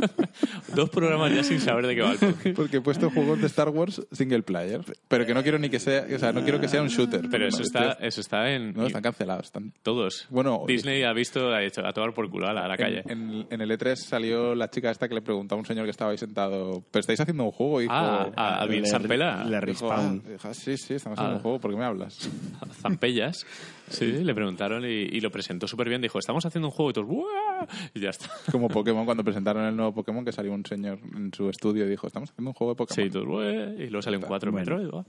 [0.74, 2.38] Dos programas ya sin saber de qué va el punto.
[2.54, 4.80] Porque he puesto juegos de Star Wars single player.
[5.10, 6.06] Pero que no quiero ni que sea...
[6.14, 7.22] O sea, no quiero que sea un shooter.
[7.28, 9.46] Pero eso No, está, estoy- eso está en No, están cancelados.
[9.46, 9.72] Están...
[9.82, 10.28] todos.
[10.30, 13.02] Bueno, Disney ha visto, ha hecho a tomar por culo a la, a la calle.
[13.08, 15.84] En, en- en el E3 salió la chica esta que le preguntaba a un señor
[15.84, 17.80] que estaba ahí sentado, ¿pero estáis haciendo un juego?
[17.80, 20.22] Y dijo, Ah, a, a Bill Le- Zampella, ah, Respawn.
[20.44, 21.36] "Ah, sí, sí, estamos haciendo Ah.
[21.38, 22.16] un juego, ¿por qué me hablas?
[22.80, 23.44] Zampellas.
[23.90, 26.00] Sí, le preguntaron y, y lo presentó súper bien.
[26.00, 28.30] Dijo, estamos haciendo un juego y todos, "Buah", Y ya está.
[28.50, 31.90] Como Pokémon, cuando presentaron el nuevo Pokémon, que salió un señor en su estudio y
[31.90, 32.96] dijo, estamos haciendo un juego de Pokémon.
[33.04, 34.64] Sí, y todos, "Buah", y luego salió un 4 Bueno.
[34.76, 34.90] Metroid.
[34.90, 35.04] buah.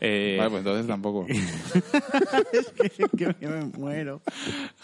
[0.00, 1.26] Eh, Vale, pues entonces tampoco.
[3.16, 4.20] que, que me muero.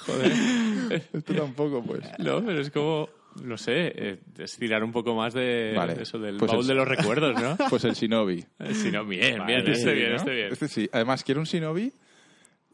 [0.06, 1.02] Joder.
[1.12, 2.02] Esto tampoco, pues.
[2.18, 3.08] No, pero es como,
[3.42, 6.00] no sé, eh, estirar un poco más de Vale.
[6.00, 7.56] eso del Pues baúl el- de los recuerdos, ¿no?
[7.68, 8.44] Pues el Shinobi.
[8.72, 10.16] si no, bien, Vale, bien, este sí, bien, ¿no?
[10.16, 10.52] este bien.
[10.52, 10.88] Este sí.
[10.92, 11.92] Además, quiero un Shinobi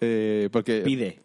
[0.01, 0.81] eh, porque...
[0.81, 1.21] Pide.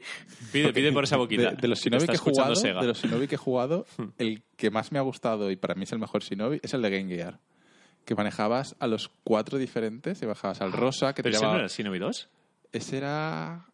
[0.52, 1.52] Pide, pide por esa boquita.
[1.52, 2.82] De, de los Shinobi que he jugado, Sega.
[2.82, 3.86] de los Shinobi que he jugado,
[4.18, 6.82] el que más me ha gustado y para mí es el mejor Shinobi es el
[6.82, 7.40] de Game Gear.
[8.06, 11.48] Que manejabas a los cuatro diferentes y bajabas al rosa que te ¿Pero ese no
[11.48, 11.56] llevaba...
[11.58, 12.30] era el Shinobi 2?
[12.72, 13.66] Ese era...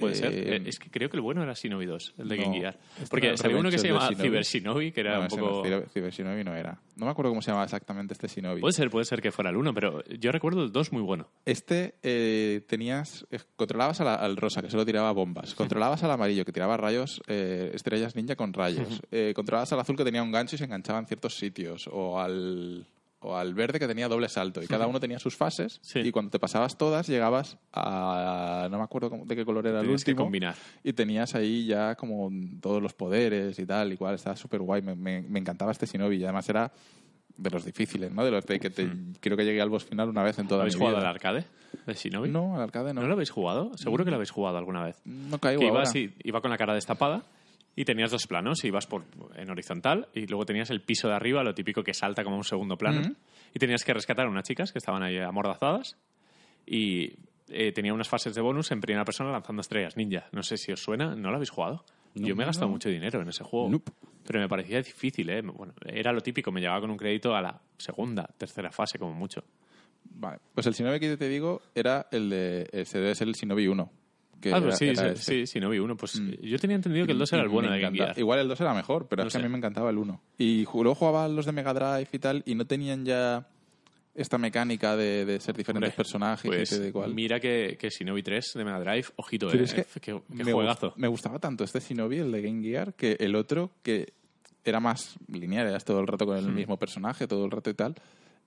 [0.00, 0.32] Puede eh, ser.
[0.32, 2.78] Eh, es que creo que el bueno era Shinobi 2, el de no, Game Gear.
[2.96, 5.26] este Porque salió uno que se Revenge of llamaba Cyber Shinobi, que era no, un
[5.26, 5.64] ese no, poco...
[5.64, 6.80] Cyber- Shinobi no era.
[6.96, 8.60] No me acuerdo cómo se llamaba exactamente este Shinobi.
[8.60, 11.28] Puede ser, puede ser que fuera el 1, pero yo recuerdo el 2 muy bueno.
[11.44, 13.26] Este eh, tenías.
[13.30, 15.54] eh, controlabas a la- al rosa, que solo tiraba bombas.
[15.54, 19.00] Controlabas al amarillo, que tiraba rayos, eh, estrellas ninja con rayos.
[19.12, 21.88] Eh, controlabas al azul, que tenía un gancho y se enganchaba en ciertos sitios.
[21.92, 22.86] O al.
[23.22, 24.62] O al verde que tenía doble salto.
[24.62, 25.78] Y cada uno tenía sus fases.
[25.82, 25.98] Sí.
[26.00, 28.68] Y cuando te pasabas todas, llegabas a.
[28.70, 30.24] No me acuerdo de qué color era el Tenías que último.
[30.24, 30.54] combinar.
[30.82, 33.92] Y tenías ahí ya como todos los poderes y tal.
[33.92, 34.82] Igual estaba súper guay.
[34.82, 36.16] Me, me- me encantaba este Shinobi.
[36.16, 36.72] Y además era
[37.36, 38.24] de los difíciles, ¿no?
[38.24, 38.86] De los de que te,
[39.20, 41.08] creo que llegué al boss final una vez en toda ¿Habéis mi jugado vida.
[41.08, 41.44] al arcade
[41.86, 42.28] de Shinobi?
[42.28, 43.00] No, al arcade no.
[43.00, 43.76] ¿No lo habéis jugado?
[43.78, 45.00] Seguro que lo habéis jugado alguna vez.
[45.06, 45.88] No caigo que iba, ahora.
[45.88, 47.22] así- iba con la cara destapada
[47.76, 48.64] y tenías dos planos.
[48.64, 49.04] Ibas por,
[49.36, 52.44] en horizontal y luego tenías el piso de arriba, lo típico que salta como un
[52.44, 53.02] segundo plano.
[53.54, 55.96] Y tenías que rescatar a unas chicas que estaban ahí amordazadas
[56.66, 57.14] y
[57.48, 60.28] eh, tenía unas fases de bonus en primera persona lanzando estrellas ninja.
[60.32, 61.84] No sé si os suena, ¿no lo habéis jugado?
[62.14, 63.68] Yo me he gastado mucho dinero en ese juego.
[63.68, 63.92] Nope.
[64.26, 65.42] Pero me parecía difícil, ¿eh?
[65.42, 69.14] Bueno, era lo típico, me llevaba con un crédito a la segunda, tercera fase como
[69.14, 69.44] mucho.
[70.04, 70.38] Vale.
[70.54, 72.68] Pues el Shinobi que te digo era el de.
[72.92, 73.90] Debe ser el Shinobi 1.
[74.40, 75.96] Que ah, era- pues sí, era sí, sí, sí, no vi uno.
[75.96, 76.30] Pues Mm.
[76.42, 78.18] yo tenía entendido que el 2 era el bueno de Game Gear.
[78.18, 80.20] Igual el 2 era mejor, pero No es que a mí me encantaba el 1.
[80.38, 83.46] Y luego jugaba los de Mega Drive y tal, y no tenían ya
[84.14, 88.44] esta mecánica de, de ser diferentes Hombre, personajes Pues de mira que, que Shinobi 3
[88.56, 90.92] de Mega Drive, ojito, eh, es que qué, me, juegazo.
[90.96, 94.12] me gustaba tanto este Shinobi, el de Game Gear, que el otro que
[94.64, 96.54] era más lineal, eras todo el rato con el Hmm.
[96.54, 97.94] mismo personaje, todo el rato y tal,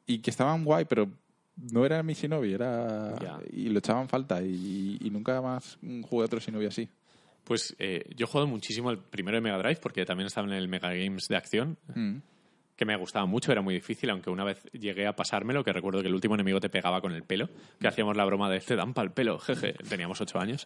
[0.05, 1.07] y que estaban guay, pero
[1.55, 3.39] no era mi Shinobi, era Ya.
[3.51, 6.89] y lo echaban falta y, y nunca más jugué otro Shinobi así.
[7.43, 10.53] Pues eh, yo he jugado muchísimo el primero de Mega Drive porque también estaba en
[10.53, 12.17] el Mega Games de acción, Mm.
[12.75, 16.01] que me gustaba mucho, era muy difícil, aunque una vez llegué a pasármelo, que recuerdo
[16.01, 17.49] que el último enemigo te pegaba con el pelo,
[17.79, 20.65] que hacíamos la broma de este dan para el pelo, jeje, teníamos ocho años.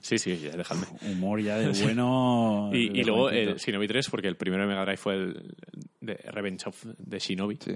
[0.00, 0.86] Sí, sí, ya, dejadme.
[1.12, 2.70] Humor ya del bueno.
[2.74, 5.54] Y, luego el Shinobi 3, porque el primero de Mega Drive fue el
[6.00, 7.56] de Revenge of the Shinobi.
[7.60, 7.72] Sí.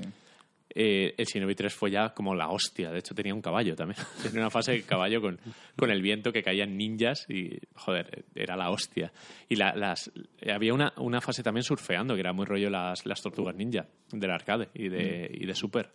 [0.75, 2.91] Eh, el Shinobi 3 fue ya como la hostia.
[2.93, 3.99] De hecho, tenía un caballo también.
[4.23, 5.39] Tenía una fase de caballo con,
[5.77, 9.13] con el viento que caían ninjas y, joder, era la hostia.
[9.49, 10.11] Y la- las,
[10.49, 14.31] había una, una fase también surfeando, que era muy rollo las, las tortugas ninja del
[14.31, 15.91] arcade y de, y de Super.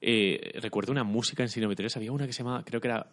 [0.00, 3.08] Eh, recuerdo una música en Shinobi 3, había una que se llamaba, creo que era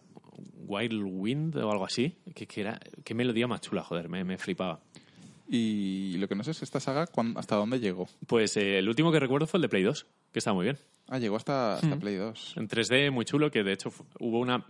[0.68, 4.38] Wild Wind o algo así, que, que era, qué melodía más chula, joder, me, me
[4.38, 4.80] flipaba.
[5.48, 8.08] Y lo que no sé es esta saga hasta dónde llegó.
[8.26, 10.78] Pues eh, el último que recuerdo fue el de Play 2, que estaba muy bien.
[11.08, 11.84] Ah, llegó hasta, Mm.
[11.84, 12.54] hasta Play 2.
[12.56, 14.64] En 3D muy chulo, que de hecho hubo una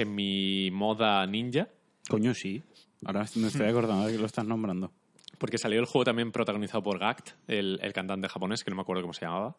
[0.00, 1.68] semi-moda ninja,
[2.08, 2.62] Coño, sí.
[3.04, 4.92] Ahora me estoy acordando de que lo estás nombrando.
[5.38, 8.82] porque salió el juego también protagonizado por Gact, el, el cantante japonés, que no me
[8.82, 9.56] acuerdo cómo se llamaba.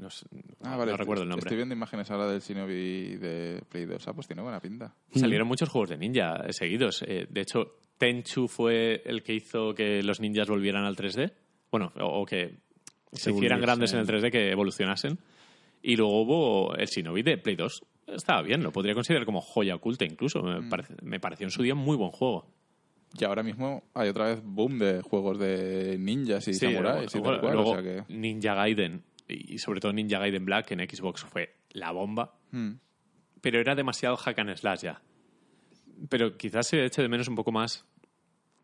[0.00, 0.24] No, sé-
[0.62, 0.92] Ah, vale.
[0.92, 1.56] no recuerdo el Estoy nombre.
[1.56, 4.08] viendo imágenes ahora del Shinobi de Play 2.
[4.08, 4.94] Ah, pues tiene buena pinta.
[5.14, 7.02] Salieron muchos juegos de ninja eh, seguidos.
[7.06, 11.32] Eh, de hecho, Tenchu fue el que hizo que los ninjas volvieran al 3D.
[11.70, 12.56] Bueno, o, o que
[13.12, 15.18] se hicieran grandes en el 3D, que evolucionasen.
[15.82, 17.82] Y luego hubo el Shinobi de Play 2.
[18.08, 20.42] Estaba bien, lo podría considerar como joya oculta incluso.
[20.42, 22.46] Me, parece- me pareció en su día un muy buen juego.
[23.18, 27.18] Y ahora mismo hay otra vez boom de juegos de ninjas y Sí, samuráis y
[27.18, 27.54] luego- tal cual.
[27.54, 28.12] luego o sea que...
[28.12, 32.72] Ninja Gaiden y sobre todo Ninja Gaiden Black en Xbox fue la bomba, Mm.
[33.40, 35.00] pero era demasiado hack and slash ya.
[36.08, 37.84] Pero quizás se eche de menos un poco más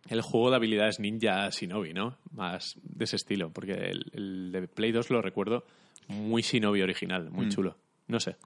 [0.09, 2.17] el juego de habilidades ninja Shinobi, ¿no?
[2.33, 5.65] Más de ese estilo, porque el, el de Play 2 lo recuerdo
[6.09, 7.77] muy Shinobi original, muy chulo.
[8.07, 8.37] No sé.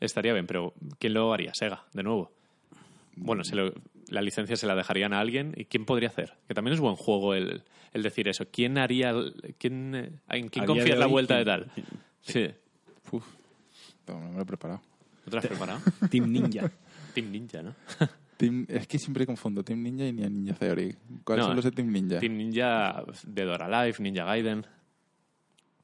[0.00, 1.52] Estaría bien, pero ¿quién lo haría?
[1.54, 2.32] Sega, de nuevo.
[3.16, 3.72] Bueno, se lo-
[4.08, 5.54] la licencia se la dejarían a alguien.
[5.56, 6.34] ¿Y quién podría hacer?
[6.48, 8.46] Que también es buen juego el, el decir eso.
[8.50, 9.14] ¿Quién haría...
[9.58, 11.84] quién, ¿En quién confía en la vuelta de ¿quién- tal?
[12.22, 12.50] Sí.
[13.12, 13.24] Uf.
[14.08, 14.82] No, no me lo he preparado.
[15.24, 15.80] ¿No te lo has preparado?
[16.10, 16.70] Team Ninja.
[17.14, 17.74] Team Ninja, ¿no?
[18.36, 20.94] Team- es que siempre confundo Team Ninja y Ninja Theory.
[21.24, 22.18] ¿Cuáles No, son los de Team Ninja?
[22.18, 24.66] Team Ninja de Dora Life, Ninja Gaiden.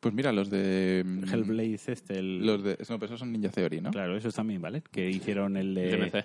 [0.00, 1.02] Pues mira, los de...
[1.04, 2.46] mm, Hellblade este, el...
[2.46, 2.78] Los de...
[2.88, 3.90] No, pero esos son Ninja Theory, ¿no?
[3.90, 4.82] Claro, esos también, ¿vale?
[4.90, 5.90] Que hicieron el de...
[5.90, 6.24] El DMC.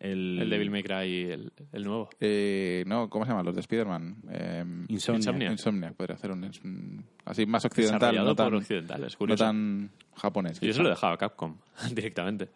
[0.00, 2.10] El, El Devil May Cry, el, el nuevo.
[2.20, 3.42] Eh, no, ¿cómo se llama?
[3.44, 4.16] Los de Spider-Man.
[4.30, 5.18] Eh, Insomnia.
[5.18, 5.52] Insomnia.
[5.52, 5.92] Insomnia.
[5.92, 6.44] Podría hacer un...
[6.44, 9.44] un- así más occidental, no tan, por occidentales, no curioso.
[9.44, 10.60] tan japonés.
[10.60, 11.56] Yo se lo dejaba a Capcom
[11.94, 12.48] directamente.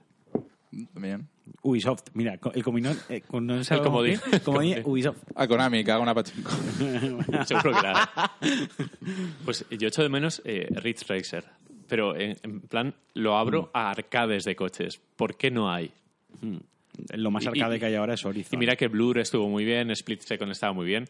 [0.93, 1.29] También.
[1.63, 2.05] Ubisoft.
[2.15, 2.91] Mira, el comino...
[3.09, 4.21] Eh, con- no El comodín.
[4.45, 4.83] Comodín.
[4.85, 5.19] Ubisoft.
[5.35, 6.51] A Konami, que haga una pachinko.
[7.47, 8.33] Seguro que la.
[9.45, 11.45] Pues yo echo de menos eh, Ridge Racer.
[11.89, 15.01] Pero en, en plan, lo abro a arcades de coches.
[15.17, 15.91] ¿Por qué no hay?
[17.15, 18.51] Lo más arcade y- que hay ahora es Horizon.
[18.55, 21.07] Y mira que Blur estuvo muy bien, Split Second estaba muy bien,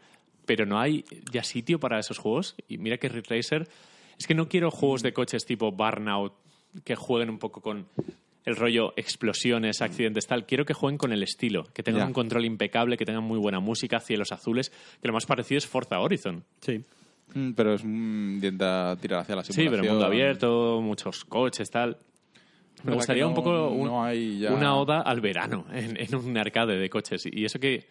[0.47, 2.55] pero no hay ya sitio para esos juegos.
[2.69, 3.69] Y mira que Ridge Racer.
[4.19, 6.33] Es que no quiero juegos de coches tipo Burnout
[6.85, 7.87] que jueguen un poco con
[8.45, 10.47] el rollo explosiones, accidentes, tal.
[10.47, 12.07] Quiero que jueguen con el estilo, que tengan Ya.
[12.07, 14.71] un control impecable, que tengan muy buena música, cielos azules.
[15.03, 16.45] Que lo más parecido es Forza Horizon.
[16.61, 16.83] Sí.
[17.35, 19.83] Mm, pero es mm, intenta tirar hacia la Sí, simulación.
[19.83, 21.99] pero mundo abierto, muchos coches, tal.
[22.79, 25.67] Me ¿Verdad gustaría que un no- poco un- no hay ya- una oda al verano
[25.73, 27.27] en, en un arcade de coches.
[27.31, 27.85] Y eso que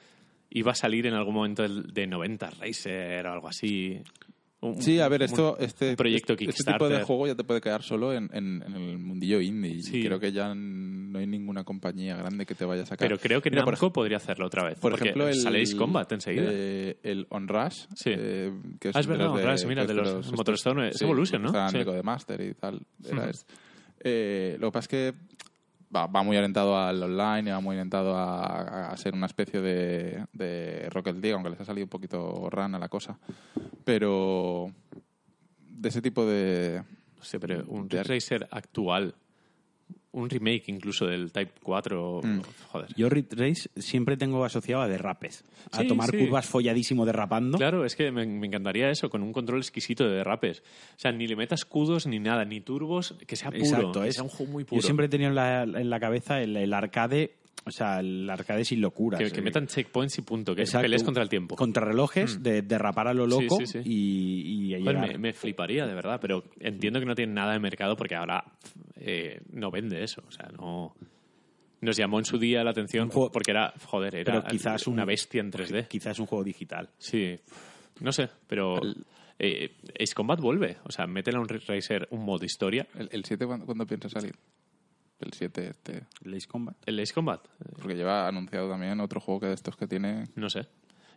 [0.50, 4.02] iba a salir en algún momento de 90 Racer o algo así.
[4.60, 7.44] Un- Sí, a ver, un- esto, este, un proyecto este tipo de juego ya te
[7.44, 9.84] puede quedar solo en, en- en el mundillo indie.
[9.84, 10.04] Sí.
[10.04, 13.08] creo que ya no hay ninguna compañía grande que te vaya a sacar.
[13.08, 14.80] Pero creo que Mira, por Namco podría hacerlo otra vez.
[14.80, 15.36] Por porque ejemplo, el.
[15.36, 16.50] sale Ace Combat enseguida.
[16.52, 17.86] eh, el On Rush.
[17.96, 18.10] Sí.
[18.18, 21.44] eh, que Ah, es verdad, los On Rush, mira, de es los Motorstone, es Evolution,
[21.44, 21.70] ¿no?
[21.70, 21.78] Sí.
[21.78, 22.82] de Codemaster y tal.
[23.06, 23.30] Era Ujú.
[23.30, 23.54] este.
[24.00, 25.14] Eh, lo que pasa es que
[25.96, 29.62] va, va muy orientado al online y va muy orientado a, a ser una especie
[29.62, 33.18] de, de Rocket League, aunque les ha salido un poquito rana la cosa.
[33.84, 34.72] Pero
[35.60, 36.84] de ese tipo de...
[37.18, 39.16] No sé, pero un Racer actual,
[40.18, 42.40] un remake incluso del Type 4, Mm.
[42.72, 42.88] joder.
[42.96, 45.44] Yo Race siempre tengo asociado a derrapes.
[45.72, 46.18] A Sí, tomar sí.
[46.18, 47.58] curvas folladísimo derrapando.
[47.58, 50.62] Claro, es que me, me encantaría eso, con un control exquisito de derrapes.
[50.96, 53.64] O sea, ni le metas escudos ni nada, ni turbos, que sea puro.
[53.64, 54.82] Exacto, que es sea un juego muy puro.
[54.82, 57.32] Yo siempre he tenido en la, en la cabeza el, el arcade,
[57.66, 59.22] o sea, el arcade sin locuras.
[59.22, 61.56] que, que metan checkpoints y punto, que exacto, pelees contra el tiempo.
[61.56, 63.30] Contrarrelojes, de derrapar a lo Mm.
[63.32, 63.80] Sí, loco sí, sí.
[63.84, 67.60] y, y Joder, me, me fliparía, de verdad, pero entiendo que no tiene nada de
[67.60, 68.44] mercado porque ahora
[69.00, 70.24] eh, no vende eso.
[70.28, 70.96] O sea, no.
[71.82, 74.94] Nos llamó en su día la atención Un juego- porque era, joder, era quizás un-
[74.96, 75.88] una bestia en 3D.
[75.88, 76.90] Quizás un juego digital.
[76.98, 77.40] Sí,
[78.02, 78.80] no sé, pero
[79.38, 80.78] eh, Ace Combat vuelve.
[80.86, 82.88] O sea, métele a un Racer un modo historia.
[82.98, 84.34] ¿El, el 7 ¿cuándo, cuándo piensa salir?
[85.20, 86.06] El 7 este...
[86.26, 86.76] El Ace Combat.
[86.86, 87.42] El Ace Combat,
[87.80, 90.26] Porque lleva anunciado también otro juego que de estos que tiene...
[90.36, 90.68] no sé.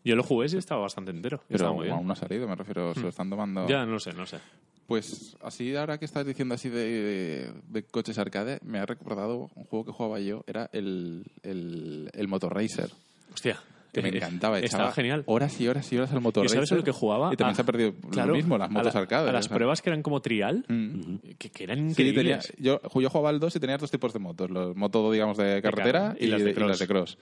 [0.04, 1.40] Yo lo jugué y estaba bastante entero.
[1.48, 1.96] Pero estaba muy bien.
[1.96, 3.66] aún no ha salido, me refiero, se lo están tomando...
[3.68, 4.38] Ya, no sé, no sé.
[4.86, 9.48] Pues así, ahora que estás diciendo así de, de- de coches arcade, me ha recordado
[9.54, 12.90] un juego que jugaba yo, era el, el, el Motor Racer,
[13.32, 13.60] Hostia.
[13.92, 14.58] Que me eh, encantaba.
[14.58, 15.22] Estaba echaba genial.
[15.26, 17.32] Horas y horas y horas al Motor ¿Y sabes lo que jugaba?
[17.32, 19.28] Y también A- se ha perdido Claro, lo mismo, las motos a la- arcade.
[19.28, 19.56] A las o sea.
[19.56, 21.16] pruebas que eran como trial, Mm.
[21.38, 22.46] que, que eran Sí, increíbles.
[22.54, 25.36] tenía, yo, yo jugaba al 2 y tenías dos tipos de motos, los motos, digamos,
[25.36, 27.18] de carretera car- y y, las de de, y las de cross.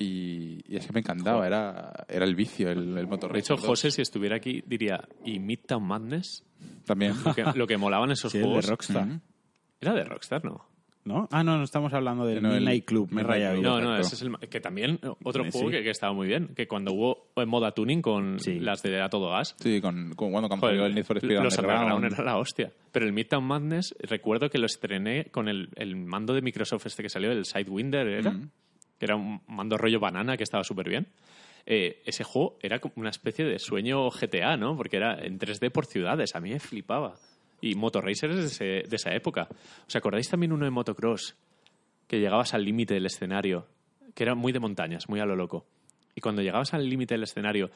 [0.00, 3.54] Y, y es que me encantaba, era, era el vicio, el, el Motor De hecho,
[3.54, 3.78] Racer 2.
[3.78, 6.44] José, si estuviera aquí, diría, ¿y Midtown Madness?
[6.84, 7.14] También.
[7.24, 8.68] Lo que, lo que molaban esos Sí, el de juegos.
[8.68, 9.08] Rockstar.
[9.80, 10.64] Era de Rockstar, ¿no?
[11.04, 11.26] ¿No?
[11.32, 13.08] Ah, no, no estamos hablando del No, el Midnight Club.
[13.10, 13.54] Me he Midnight rayado.
[13.60, 13.64] Club.
[13.64, 15.50] No, no, ese es el que también eh, otro Sí.
[15.52, 18.58] juego que, que estaba muy bien, que cuando hubo en moda tuning con Sí.
[18.60, 21.30] las de a todo gas, Sí, con, con, cuando joder, salió el Need for Speed
[21.40, 21.92] los Underground.
[21.94, 22.72] Underground era la hostia.
[22.92, 27.02] Pero el Midtown Madness, recuerdo que lo estrené con el, el mando de Microsoft este
[27.02, 28.50] que salió, el Sidewinder era, Mm.
[28.98, 31.06] que era un mando rollo banana que estaba súper bien.
[31.64, 34.76] Eh, ese juego era como una especie de sueño GTA, ¿no?
[34.76, 37.14] Porque era en 3D por ciudades, a mí me flipaba.
[37.60, 39.48] Y Motor Racer es de, ese- de esa época.
[39.86, 41.36] ¿Os acordáis también uno de motocross?
[42.06, 43.66] Que llegabas al límite del escenario,
[44.14, 45.66] que era muy de montañas, muy a lo loco.
[46.14, 47.70] Y cuando llegabas al límite del escenario,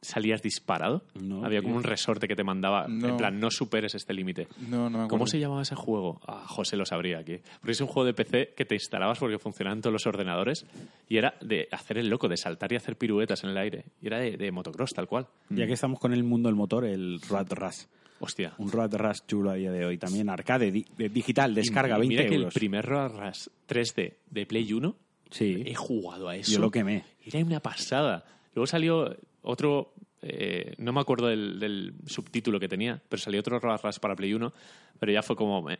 [0.00, 1.04] salías disparado.
[1.14, 1.68] No, Había tío.
[1.68, 4.48] como un resorte que te mandaba, en plan, no superes este límite.
[4.68, 5.08] No, no me acuerdo.
[5.08, 6.20] ¿Cómo se llamaba ese juego?
[6.26, 7.38] Ah, José lo sabría aquí.
[7.60, 10.66] Porque es un juego de PC que te instalabas porque funcionaban todos los ordenadores
[11.08, 13.84] y era de hacer el loco, de saltar y hacer piruetas en el aire.
[14.00, 15.28] Y era de, de motocross, tal cual.
[15.50, 17.84] Ya que estamos con el mundo del motor, el Rat Rush.
[18.24, 18.54] Hostia.
[18.58, 19.98] Un Road Rush chulo a día de hoy.
[19.98, 22.54] También arcade, di- de- digital, descarga, Y 20 mira que euros.
[22.54, 24.94] el primer Road Rush 3D de Play 1
[25.30, 25.62] Sí.
[25.66, 26.52] he jugado a eso.
[26.52, 27.04] Yo lo quemé.
[27.24, 28.24] Era una pasada.
[28.54, 29.92] Luego salió otro,
[30.22, 34.14] eh, no me acuerdo del, del subtítulo que tenía, pero salió otro Road Rush para
[34.14, 34.52] Play 1,
[35.00, 35.68] pero ya fue como...
[35.70, 35.78] eh,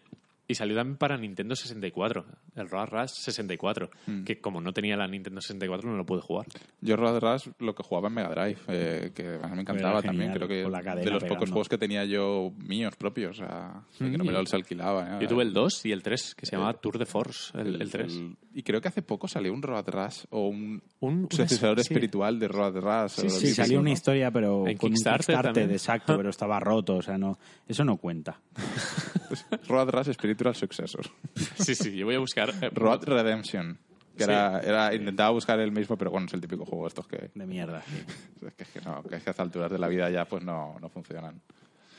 [0.52, 2.24] y salió también para Nintendo 64,
[2.56, 4.24] el Road Rush 64, Mm.
[4.24, 6.46] que como no tenía la Nintendo 64 no lo pude jugar.
[6.80, 10.02] Yo Road Rush lo que jugaba en Mega Drive, eh, que a mí me encantaba
[10.02, 10.32] también.
[10.32, 11.26] Creo que de los pegando.
[11.28, 15.16] pocos juegos que tenía yo míos propios, o sea, que no me los alquilaba.
[15.16, 15.22] ¿eh?
[15.22, 17.90] Yo tuve el 2 y el 3, que se llamaba Tour de Force, el, el
[17.90, 18.12] 3.
[18.14, 21.82] el- y creo que hace poco salió un Road Rush o un Un- sucesor una-
[21.82, 21.92] sí.
[21.94, 23.12] espiritual de Road Rush.
[23.12, 23.80] Sí, sí, así, salió ¿no?
[23.82, 27.38] una historia, pero En con un Kickstarter Kickstarter, exacto, pero estaba roto, o sea, no,
[27.66, 28.40] eso no cuenta.
[29.68, 30.08] Road Rush
[30.42, 31.06] Spiritual Successor.
[31.64, 32.50] Sí, sí, yo voy a buscar...
[32.60, 33.78] eh, Road Redemption.
[34.16, 37.30] Que era, era, intentaba buscar el mismo, pero bueno, es el típico juego estos que,
[37.34, 37.82] De mierda.
[37.82, 37.96] sí.
[38.46, 40.26] es que, es que no, que es que a estas alturas de la vida ya
[40.26, 41.40] pues no, no funcionan.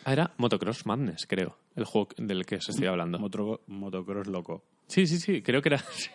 [0.05, 3.17] Ah, era Motocross Madness, creo, el juego del que os estoy hablando.
[3.19, 4.63] Motro- motocross loco.
[4.87, 5.77] Sí, sí, sí, creo que era...
[5.91, 6.09] sí.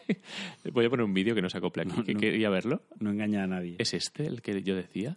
[0.72, 2.20] Voy a poner un vídeo que no se acople aquí, que no.
[2.20, 2.83] quería verlo.
[3.01, 3.76] No engaña a nadie.
[3.79, 5.16] ¿Es este el que yo decía?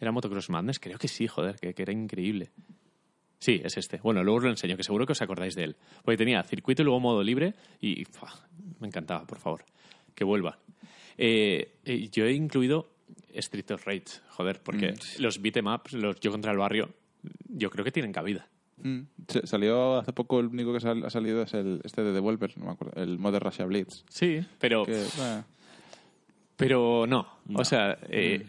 [0.00, 0.78] ¿Era Motocross Madness?
[0.78, 2.50] Creo que sí, joder, que, que era increíble.
[3.38, 3.98] Sí, es este.
[4.02, 5.76] Bueno, luego os lo enseño, que seguro que os acordáis de él.
[6.04, 8.32] Porque tenía circuito y luego modo libre y ¡fua!
[8.80, 9.64] me encantaba, por favor.
[10.14, 10.58] Que vuelva.
[11.16, 12.88] Eh, eh, yo he incluido
[13.34, 16.90] Street of Rage, joder, porque los beatemaps, los Yo contra el barrio,
[17.48, 18.48] yo creo que tienen cabida.
[18.82, 19.00] Mm.
[19.28, 22.56] Se- Salió hace poco, el único que sal- ha salido es el este de Devolver,
[22.58, 24.04] no me acuerdo, el Modern Russia Blitz.
[24.08, 25.04] Sí, pero, Que,
[26.56, 27.26] pero no.
[27.54, 28.44] O sea, eh,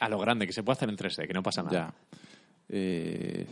[0.00, 1.72] a lo grande, que se puede hacer en 3D, que no pasa nada.
[1.88, 1.94] ya.
[2.68, 3.46] Eh,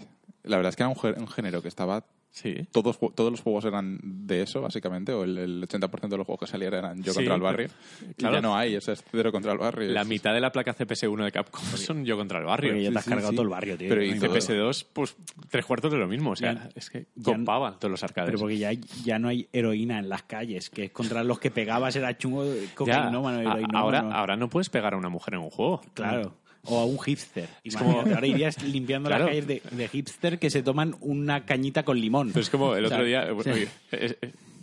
[0.44, 2.66] la verdad es que era un, gé- un género que estaba Sí.
[2.72, 6.40] todos, todos los juegos eran de eso, básicamente, o el, el 80% de los juegos
[6.40, 7.68] que salieran eran yo Sí, contra el pero- barrio.
[8.10, 8.34] Y claro.
[8.34, 9.88] ya no hay, eso es cero contra el barrio.
[9.92, 12.70] La Es- mitad de la placa CPS1 de Capcom son yo contra el barrio.
[12.72, 13.36] Porque ya te has sí, cargado sí.
[13.36, 13.88] todo el barrio, tío.
[13.88, 14.40] Pero No y hay todo- modo.
[14.40, 15.16] CPS2, pues
[15.48, 16.32] tres cuartos de lo mismo.
[16.32, 18.30] O sea, Ya- es que ya- copaban todos los arcades.
[18.30, 18.72] Pero porque ya,
[19.04, 22.44] ya no hay heroína en las calles, que es contra los que pegabas era chungo,
[22.52, 23.78] Ya, cocainómano, a- heroinómano.
[23.78, 25.82] ahora, ahora no puedes pegar a una mujer en un juego.
[25.94, 26.34] Claro.
[26.66, 27.48] O a un hipster.
[27.62, 29.24] Es como- Ahora irías limpiando Claro.
[29.26, 32.28] las calles de, de hipster que se toman una cañita con limón.
[32.28, 33.26] Pero es como el O sea, otro día,
[33.92, 34.16] eh,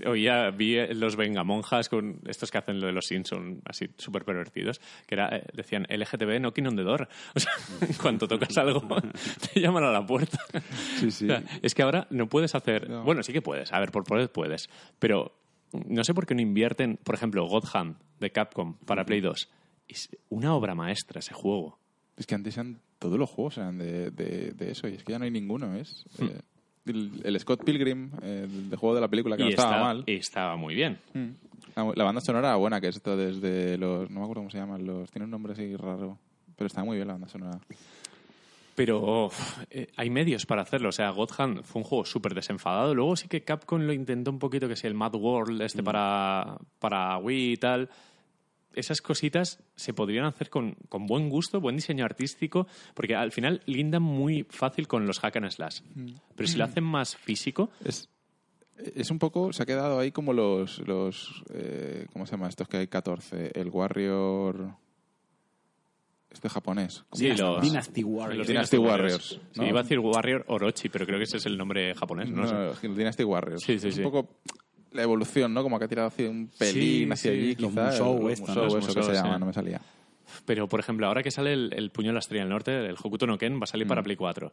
[0.05, 4.25] oía, vi eh, los vengamonjas con estos que hacen lo de los Simpson así súper
[4.25, 7.07] pervertidos, que era, eh, decían LGTB knocking on the door.
[7.35, 8.81] O sea, en cuanto tocas algo,
[9.53, 10.39] te llaman a la puerta.
[10.99, 11.25] Sí, sí.
[11.25, 12.89] O sea, es que ahora no puedes hacer.
[12.89, 13.03] No.
[13.03, 13.71] Bueno, sí que puedes.
[13.73, 14.69] A ver, por poder puedes.
[14.97, 15.35] Pero
[15.87, 19.49] no sé por qué no invierten, por ejemplo, God Hand de Capcom para Play 2.
[19.87, 21.79] Es una obra maestra ese juego.
[22.21, 25.13] Es que antes eran todos los juegos eran de, de, de eso, y es que
[25.13, 26.05] ya no hay ninguno, ¿es?
[26.19, 26.39] Eh,
[26.85, 30.03] el, el Scott Pilgrim, el de juego de la película, que no estaba mal.
[30.05, 30.99] estaba muy bien.
[31.15, 31.29] Mm.
[31.75, 34.07] La, la banda sonora buena, que es esto desde los...
[34.11, 35.09] No me acuerdo cómo se llaman, los...
[35.09, 36.19] Tiene un nombre así raro.
[36.55, 37.59] Pero está muy bien la banda sonora.
[38.75, 39.31] Pero
[39.71, 40.89] eh, hay medios para hacerlo.
[40.89, 42.93] O sea, God Hand fue un juego súper desenfadado.
[42.93, 46.57] Luego sí que Capcom lo intentó un poquito, que si el Mad World este para,
[46.77, 47.89] para Wii y tal.
[48.73, 53.61] Esas cositas se podrían hacer con, con buen gusto, buen diseño artístico, porque al final
[53.65, 55.81] lindan muy fácil con los hack and slash.
[56.35, 58.09] Pero si lo hacen más físico, Es,
[58.95, 59.51] es un poco...
[59.53, 60.79] Se ha quedado ahí como los...
[60.87, 62.47] los eh, ¿Cómo se llama?
[62.47, 63.51] Estos que hay 14.
[63.59, 64.75] El Warrior...
[66.31, 67.03] Este japonés.
[67.09, 68.37] ¿Cómo Sí, los- Dynasty Warriors.
[68.37, 69.67] los Dynasty Warriors, Sí, ¿no?
[69.67, 72.29] iba a decir Warrior Orochi, pero creo que ese es el nombre japonés.
[72.29, 72.87] No, No, sé.
[72.87, 73.61] Dynasty Warriors.
[73.63, 74.01] Sí, sí, Es sí.
[74.01, 74.37] Un poco
[74.91, 75.63] la evolución, ¿no?
[75.63, 77.37] Como que ha tirado hacia un pelín Sí, hacia sí.
[77.37, 77.85] allí, Los quizá.
[77.85, 78.77] Musou el esto, Musou, ¿no?
[78.79, 79.81] eso que se llama, no me salía.
[80.45, 82.95] Pero, por ejemplo, ahora que sale el, el puño de la estrella del norte, el
[83.01, 84.51] Hokuto no Ken, va a salir para Play 4.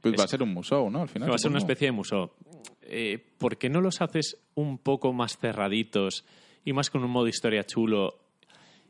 [0.00, 1.02] Pues Es- va a ser un museo, ¿no?
[1.02, 1.30] Al final.
[1.30, 2.34] Va a ser una especie de museo.
[2.82, 6.24] Eh, ¿Por qué no los haces un poco más cerraditos
[6.64, 8.18] y más con un modo historia chulo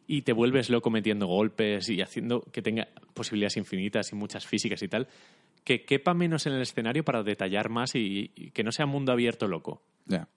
[0.09, 4.83] y te vuelves loco metiendo golpes y haciendo que tenga posibilidades infinitas y muchas físicas
[4.83, 5.09] y tal?
[5.65, 9.11] Que quepa menos en el escenario para detallar más y, y que no sea mundo
[9.13, 9.83] abierto loco.
[10.07, 10.29] Ya.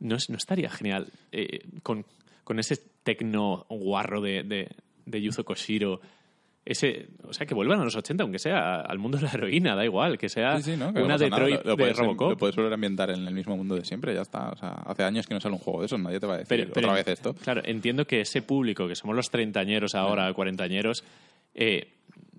[0.00, 2.04] ¿No, es- no estaría genial eh, con,
[2.44, 4.68] con ese tecno guarro de, de,
[5.06, 6.00] de Yuzo Koshiro?
[6.64, 9.74] Ese, o sea, que vuelvan a los 80, aunque sea al mundo de la heroína,
[9.74, 10.92] da igual, que sea Sí, sí, ¿no?
[10.92, 12.30] Que no una nada, Detroit lo, lo de puedes, Robocop.
[12.32, 14.50] Lo puedes volver a ambientar en el mismo mundo de siempre, ya está.
[14.50, 16.38] O sea, hace años que no sale un juego de eso, nadie te va a
[16.38, 17.32] decir Pero- pero- otra vez esto.
[17.34, 21.04] Claro, entiendo que ese público, que somos los treintañeros ahora, cuarentañeros,
[21.54, 21.88] eh,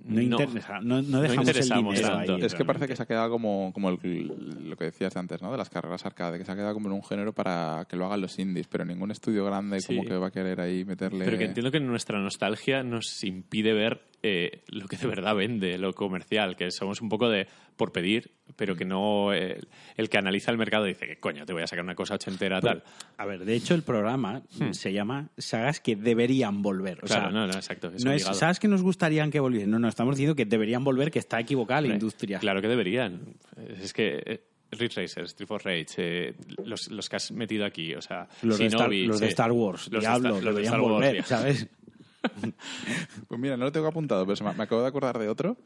[0.06, 2.36] No, interesa- no, no dejamos el interesamos dinero tanto.
[2.36, 5.42] ahí, Es que parece que se ha quedado como, como el- lo que decías antes,
[5.42, 5.52] ¿no?
[5.52, 8.06] De las carreras arcade, que se ha quedado como en un género para que lo
[8.06, 9.96] hagan los indies, pero ningún estudio grande Sí.
[9.96, 11.26] como que va a querer ahí meterle...
[11.26, 15.78] pero que entiendo que nuestra nostalgia nos impide ver eh, lo que de verdad vende,
[15.78, 17.48] lo comercial, que somos un poco de
[17.80, 19.58] por pedir, pero que no eh,
[19.96, 22.60] el que analiza el mercado dice que coño, te voy a sacar una cosa ochentera
[22.60, 22.84] tal.
[23.18, 27.00] A ver, de hecho el programa se llama Sagas que deberían volver.
[27.02, 27.08] O Hmm.
[27.08, 27.92] Claro, sea, no, no, exacto.
[27.96, 29.72] Es no es sagas que nos gustarían que volviesen.
[29.72, 32.40] No, no, estamos diciendo que deberían volver, que está equivocada la industria.
[32.40, 33.22] Claro que deberían.
[33.82, 37.96] Es que eh, Ridge Racer, Street for Rage, eh, los, los que has metido aquí,
[37.96, 39.28] o sea, Los, de Star, los de.
[39.28, 41.24] Star Wars, Los de Star- los de deberían Star Wars, volver.
[41.24, 41.68] ¿sabes?
[43.28, 45.58] Pues mira, no lo tengo apuntado, pero se me, me acabo de acordar de otro.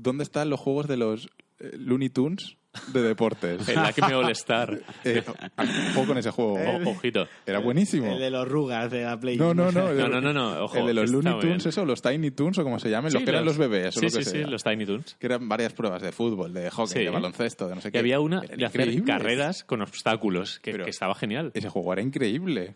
[0.00, 1.28] ¿Dónde están los juegos de los
[1.58, 2.56] eh, Looney Tunes
[2.92, 3.68] de deportes?
[3.68, 4.78] El Acme All Star.
[5.04, 5.22] Eh,
[5.58, 6.54] un poco en ese juego.
[6.54, 7.26] O- Ojito.
[7.46, 8.12] Era buenísimo.
[8.12, 9.36] El de los rugas de la Play.
[9.36, 9.92] No, no, no.
[9.92, 11.68] No, no, no, no, ojo, el de los está Looney Tunes, bien.
[11.68, 14.00] eso, los Tiny Tunes o como se llamen, los Sí, que eran los bebés o
[14.00, 14.44] Sí, lo que sí, sea.
[14.44, 15.16] sí, los Tiny Toons.
[15.18, 17.04] Que eran varias pruebas de fútbol, de hockey, Sí.
[17.04, 17.98] de baloncesto, de no sé Y qué.
[17.98, 19.06] había una Eran de hacer increíbles.
[19.16, 21.50] carreras con obstáculos, que, Pero- que estaba genial.
[21.54, 22.74] Ese juego era increíble.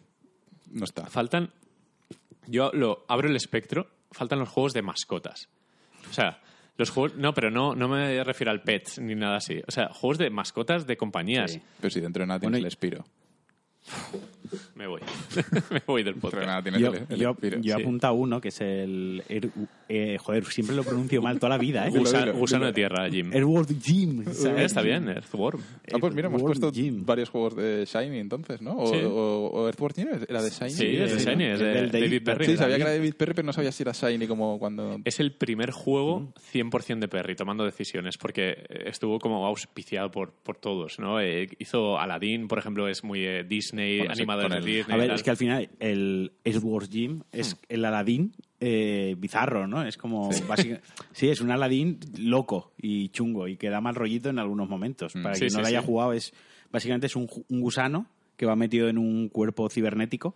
[0.73, 1.07] No está.
[1.07, 1.53] Faltan.
[2.47, 3.87] Yo lo abro el espectro.
[4.11, 5.49] Faltan los juegos de mascotas.
[6.11, 6.41] O sea,
[6.77, 7.17] los juegos.
[7.17, 9.61] No, pero no, no me refiero al pets ni nada así.
[9.67, 11.53] O sea, juegos de mascotas de compañías.
[11.53, 11.63] Sí.
[11.81, 13.05] Pero si dentro de nada Bueno, tienes y- el Espiro.
[14.75, 15.01] Me voy.
[15.71, 16.47] me voy del podcast.
[16.47, 17.85] nada Yo, el, el yo, sí.
[18.13, 19.23] uno que es el.
[19.29, 19.51] er-
[19.89, 21.91] eh, joder, siempre lo pronuncio mal toda la vida, ¿eh?
[21.91, 22.67] Gusano dilo.
[22.67, 23.31] de tierra, Jim.
[23.33, 24.23] Earthworm Jim.
[24.23, 24.65] Eh, ¿sabes?
[24.67, 25.61] Está bien, Earthworm.
[25.93, 27.05] Ah, pues mira, hemos puesto Jim.
[27.05, 28.77] varios juegos de Shiny entonces, ¿no?
[28.79, 29.01] O, Sí.
[29.05, 30.71] o, o Earthworm Jim era de Shiny.
[30.71, 31.53] Sí, es de sí, Shiny, ¿no?
[31.55, 32.47] es de David David Perry.
[32.47, 34.99] Sí, sabía que era David Perry, pero no sabía si era Shiny como cuando...
[35.05, 40.57] Es el primer juego 100% de Perry tomando decisiones, porque estuvo como auspiciado por, por
[40.57, 41.21] todos, ¿no?
[41.21, 44.95] Eh, hizo Aladdin, por ejemplo, es muy eh, Disney, Bueno, de Disney.
[44.95, 49.83] A ver, es que al final el Edward Jim es el Aladdin eh, bizarro, ¿no?
[49.85, 50.31] Es como.
[50.49, 50.81] básica-
[51.13, 51.29] Sí.
[51.29, 55.13] es un Aladdin loco y chungo y que da mal rollito en algunos momentos.
[55.15, 55.87] Para Sí, quien sí, no lo haya sí.
[55.87, 56.33] jugado, es
[56.71, 58.07] básicamente es un, gusano
[58.37, 60.35] que va metido en un cuerpo cibernético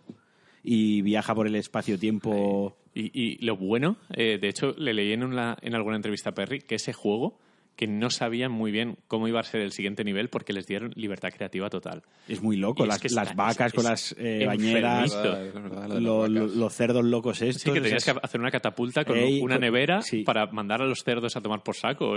[0.63, 2.77] y viaja por el espacio-tiempo.
[2.93, 6.33] Y, y lo bueno, eh, de hecho, le leí en, una- en alguna entrevista a
[6.33, 7.37] Perry que ese juego,
[7.77, 10.91] que no sabían muy bien cómo iba a ser el siguiente nivel porque les dieron
[10.95, 12.03] libertad creativa total.
[12.27, 12.83] Es muy loco.
[12.83, 15.41] Es Las, que las vacas es- con las eh, bañeras, enfermizo.
[15.43, 17.61] Es verdad, lo las lo- los cerdos locos estos.
[17.61, 20.23] Sí, que tenías es- que hacer una catapulta con Ey, una nevera sí.
[20.23, 22.15] para mandar a los cerdos a tomar por saco.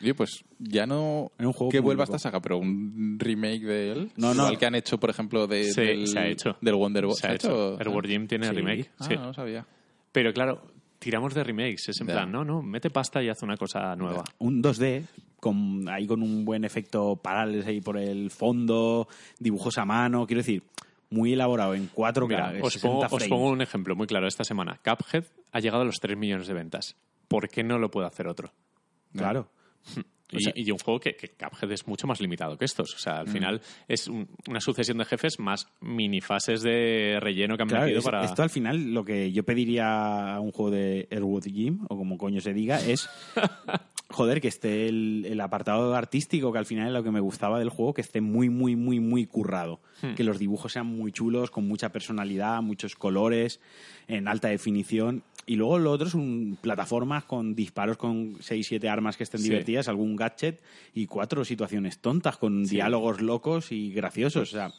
[0.00, 2.16] Oye, pues ya no Es un juego que vuelva loco.
[2.16, 4.10] esta saga, pero un remake de él.
[4.16, 4.42] No, no.
[4.44, 6.56] Igual que han hecho, por ejemplo, de, Sí, del, se ha hecho.
[6.60, 7.16] del Wonder Woman.
[7.18, 7.74] Se ha hecho.
[7.78, 8.52] Earthworm Jim tiene Sí.
[8.54, 8.90] remake.
[8.98, 9.14] Ah, sí.
[9.14, 9.66] no sabía.
[10.10, 10.62] Pero claro,
[11.02, 11.88] tiramos de remakes.
[11.88, 14.22] Es en plan, no, no, mete pasta y haz una cosa nueva.
[14.38, 15.04] un 2D
[15.40, 19.08] con ahí con un buen efecto parálisis ahí por el fondo,
[19.40, 20.62] dibujos a mano, quiero decir,
[21.10, 24.28] muy elaborado en 4K, Mira, os 60 pongo, os pongo un ejemplo muy claro.
[24.28, 26.96] Esta semana, Cuphead ha llegado a los 3 millones de ventas.
[27.26, 28.52] ¿Por qué no lo puede hacer otro?
[29.16, 29.48] Claro.
[30.32, 32.94] Y, O sea- y un juego que, que Cuphead es mucho más limitado que estos.
[32.94, 37.62] O sea, al final es un- una sucesión de jefes más minifases de relleno que
[37.62, 38.24] han Claro, metido es- para...
[38.24, 42.16] esto al final lo que yo pediría a un juego de Airwood Jim, o como
[42.18, 43.08] coño se diga, es
[44.10, 47.58] joder, que esté el, el apartado artístico, que al final es lo que me gustaba
[47.58, 49.80] del juego, que esté muy, muy, muy, muy currado.
[50.02, 50.14] Hmm.
[50.14, 53.60] Que los dibujos sean muy chulos, con mucha personalidad, muchos colores,
[54.08, 55.22] en alta definición.
[55.46, 59.40] Y luego lo otro es un plataformas con disparos con 6, 7 armas que estén
[59.40, 59.48] Sí.
[59.48, 60.62] divertidas, algún gadget
[60.94, 64.48] y cuatro situaciones tontas con diálogos locos y graciosos.
[64.50, 64.72] O sea,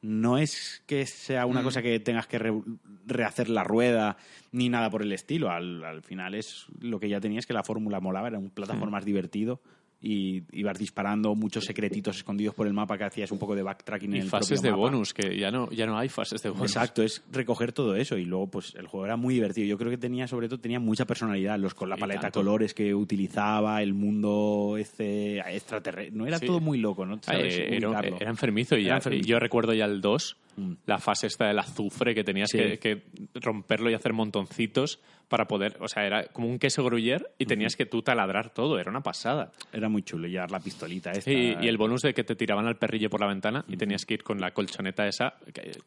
[0.00, 2.62] no es que sea una cosa que tengas que re-
[3.06, 4.16] rehacer la rueda
[4.50, 5.50] ni nada por el estilo.
[5.50, 9.04] Al, al final es lo que ya tenías que la fórmula molaba, era un plataformas
[9.04, 9.60] divertido
[10.02, 14.12] y ibas disparando muchos secretitos escondidos por el mapa que hacías un poco de backtracking
[14.12, 14.80] y en el fases de mapa.
[14.80, 16.70] bonus, que ya no, ya no hay fases de bonus.
[16.72, 19.66] Exacto, es recoger todo eso y luego pues el juego era muy divertido.
[19.68, 22.74] Yo creo que tenía sobre todo tenía mucha personalidad, los con la paleta de colores
[22.74, 26.46] que utilizaba, el mundo este extraterrestre, no era Sí.
[26.46, 27.20] todo muy loco, ¿no?
[27.32, 29.28] Eh, era, era enfermizo y Era ya- enfermizo.
[29.28, 30.72] yo recuerdo ya el 2, Mm.
[30.86, 32.58] la fase esta del azufre que tenías Sí.
[32.58, 33.02] que, que
[33.40, 37.74] romperlo y hacer montoncitos para poder, o sea, era como un queso gruyer y tenías
[37.74, 39.50] que tú taladrar todo, era una pasada.
[39.72, 41.32] Era muy chulo llevar la pistolita esta.
[41.32, 44.04] Y, y el bonus de que te tiraban al perrillo por la ventana y tenías
[44.04, 45.36] que ir con la colchoneta esa,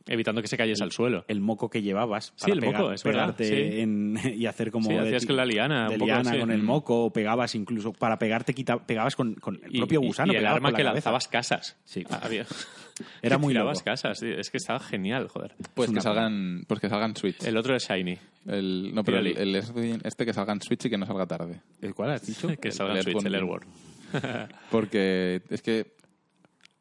[0.07, 1.25] evitando que se cayese al suelo.
[1.27, 3.53] el moco que llevabas Sí, para el moco, es verdad, sí.
[3.53, 6.39] en- y hacer como Sí, hacías con la liana, de un poco, liana sí.
[6.39, 10.01] con el moco o pegabas incluso para pegarte quita- pegabas con, con el Y- propio
[10.01, 10.95] y- gusano y, el pegabas arma la que cabeza.
[11.11, 11.77] lanzabas casas.
[11.85, 12.03] Sí.
[12.09, 12.45] Ah, Había-
[13.21, 13.73] Era muy loco.
[13.83, 15.53] casas, sí, es que estaba genial, joder.
[15.73, 17.43] Pues Es que salgan, pues que salgan Switch.
[17.43, 18.17] El otro es Shiny,
[18.47, 19.55] El- no, pero el, el
[20.03, 21.61] este que salga en Switch y que no salga tarde.
[21.81, 22.47] ¿El cuál has dicho?
[22.61, 23.35] que salga en Switch, el.
[23.35, 23.67] Airborne.
[24.71, 25.95] Porque es que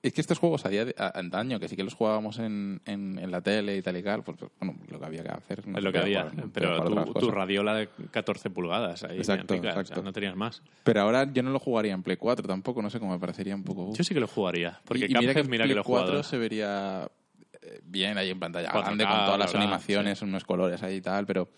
[0.09, 2.81] es que estos juegos a día de, a- antaño, que sí que los jugábamos en,
[2.85, 5.67] en, en la tele y tal y tal, pues bueno, lo que había que hacer.
[5.67, 6.31] no Es lo que había.
[6.31, 10.03] jugar, pero tu, tu radiola de 14 pulgadas ahí, Exacto, o sea, exacto.
[10.03, 10.63] no tenías más.
[10.83, 13.55] Pero ahora yo no lo jugaría en Play 4 tampoco, no sé cómo me parecería
[13.55, 13.93] un poco.
[13.95, 15.85] Yo sí que lo jugaría, porque y, y mira que mira que Play lo he
[15.85, 16.23] 4 jugado.
[16.23, 17.09] se vería
[17.63, 21.01] eh, bien ahí en pantalla 4K, grande con todas las animaciones, unos colores ahí y
[21.01, 21.49] tal, pero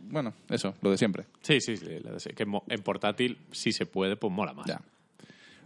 [0.00, 1.24] bueno, eso, lo de siempre.
[1.40, 4.66] Sí, sí, sí, lo de- que en portátil, si se puede, pues mola más.
[4.66, 4.80] Ya.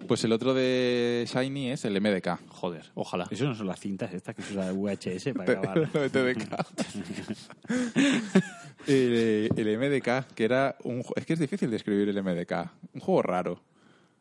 [0.06, 2.38] Pues el otro de Shiny es el MDK.
[2.48, 3.26] Joder, ojalá.
[3.30, 5.90] Eso no son las cintas estas que se usa VHS para grabar.
[5.92, 6.66] Lo de TDK.
[8.86, 11.04] el, el MDK, que era un...
[11.16, 12.70] Es que es difícil describir el MDK.
[12.94, 13.60] Un juego raro.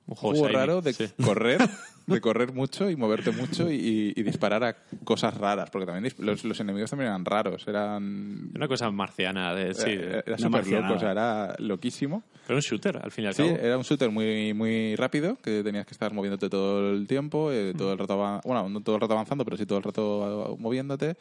[0.07, 1.05] Un juego raro de sí.
[1.23, 1.59] correr,
[2.05, 6.45] de correr mucho y moverte mucho y, y disparar a cosas raras, porque también los,
[6.45, 8.49] los enemigos también eran raros, eran...
[8.55, 9.83] Una cosa marciana, de, sí.
[9.89, 12.23] eh, era súper loco, o sea, era loquísimo.
[12.47, 13.57] Pero un shooter, al fin y al Sí, cabo.
[13.57, 17.73] era un shooter muy muy rápido, que tenías que estar moviéndote todo el tiempo, eh,
[17.77, 18.15] todo el rato,
[18.45, 21.17] bueno, no todo el rato avanzando, pero sí todo el rato moviéndote,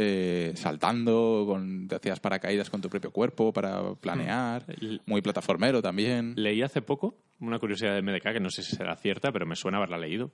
[0.00, 5.82] eh, saltando, con, te hacías paracaídas con tu propio cuerpo para planear, El- muy plataformero
[5.82, 6.34] también.
[6.36, 9.56] Leí hace poco una curiosidad de MDK, que no sé si será cierta, pero me
[9.56, 10.30] suena haberla leído,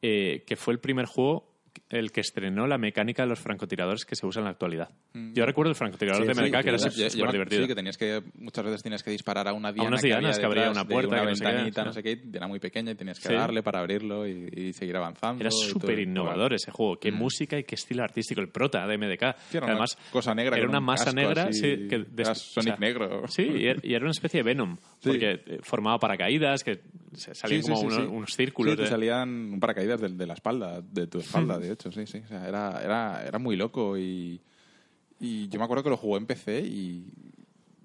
[0.00, 1.54] eh, que fue el primer juego
[1.90, 4.90] el que estrenó la mecánica de los francotiradores que se usa en la actualidad.
[5.14, 6.24] Yo recuerdo el francotirador Mm.
[6.24, 7.62] Sí, de sí, MDK, que era súper divertido.
[7.62, 10.36] Sí, que tenías que muchas veces tenías que disparar a una diana unas que dianas
[10.36, 11.80] había que abría una puerta, una que no sé qué, sí.
[11.84, 13.34] no sé qué, era muy pequeña y tenías que Sí.
[13.34, 15.40] darle para abrirlo y, y seguir avanzando.
[15.40, 16.98] Era súper innovador ese juego.
[16.98, 17.14] Qué Mm.
[17.16, 18.40] música y qué estilo artístico.
[18.40, 19.36] El prota de MDK.
[19.48, 21.44] Sí, era que una además, cosa negra Era una un masa negra.
[21.44, 23.26] así, sí, que era Sonic negro.
[23.28, 24.76] Sí, y era, y era una especie de Venom.
[25.00, 25.10] Sí.
[25.10, 26.80] Porque eh, formaba paracaídas, que
[27.14, 28.02] salían Sí, sí, como sí, unos, sí.
[28.16, 28.74] unos círculos.
[28.74, 32.18] Sí, te salían paracaídas de, de la espalda, de tu espalda, de hecho, sí, sí.
[32.24, 34.40] O sea, era, era, era muy loco y,
[35.20, 37.12] y yo me acuerdo que lo jugué en PC y,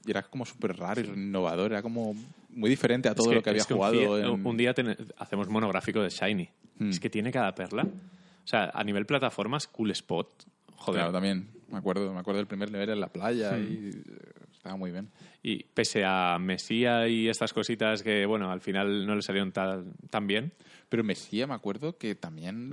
[0.05, 2.15] y era como súper raro y innovador, era como
[2.49, 4.17] muy diferente a Es todo que- lo que había es que un jugado.
[4.17, 6.49] día- en- Un día ten- hacemos monográfico de Shiny.
[6.79, 6.89] Mm.
[6.89, 7.83] Es que tiene cada perla.
[7.83, 10.27] O sea, a nivel plataformas, Cool Spot.
[10.75, 10.99] Joder.
[10.99, 14.03] Claro, también, me acuerdo, me acuerdo del primer nivel en la playa y eh,
[14.51, 15.09] estaba muy bien.
[15.41, 19.93] Y pese a Mesía y estas cositas que, bueno, al final no le salieron tan,
[20.09, 20.51] tan bien.
[20.89, 22.71] Pero Mesía me acuerdo que también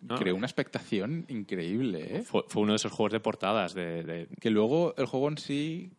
[0.00, 0.16] No.
[0.16, 2.22] creó una expectación increíble, ¿eh?
[2.22, 5.38] Fue, fue uno de esos juegos de portadas de, de- Que luego el juego en
[5.38, 5.90] sí.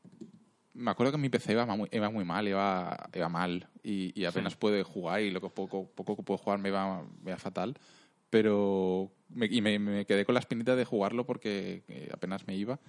[0.73, 3.67] Me acuerdo que mi PC iba muy, iba muy mal, iba, iba mal.
[3.83, 7.01] Y, y apenas pude jugar y lo que poco, poco que puedo jugar me iba,
[7.23, 7.75] me iba fatal.
[8.29, 9.11] Pero.
[9.29, 12.79] me- y me, me quedé con la espinita de jugarlo porque eh, apenas me iba.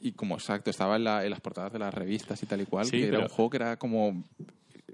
[0.00, 2.66] Y como exacto, estaba en, la- en las portadas de las revistas y tal y
[2.66, 2.84] cual.
[2.84, 4.22] Sí, que era pero- un juego que era como.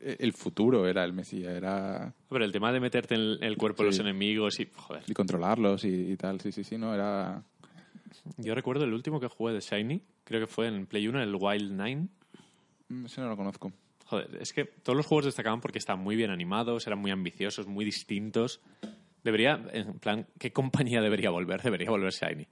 [0.01, 2.12] Eh, El futuro era el Mesías, era.
[2.28, 4.68] Pero el tema de meterte en el cuerpo de los enemigos y...
[4.74, 5.02] Joder.
[5.06, 6.40] Y controlarlos y, y tal.
[6.40, 7.43] Sí, sí, sí, no, era.
[8.36, 11.35] Yo recuerdo el último que jugué de Shiny, creo que fue en Play 1, el
[11.39, 12.09] Wild Nine.
[12.89, 13.72] mm, Ese no lo conozco.
[14.06, 17.68] Joder, es que todos los juegos destacaban porque estaban muy bien animados, eran muy ambiciosos,
[17.68, 18.60] muy distintos.
[19.22, 21.62] Debería, en plan, ¿qué compañía debería volver?
[21.62, 22.47] Debería volver Shiny.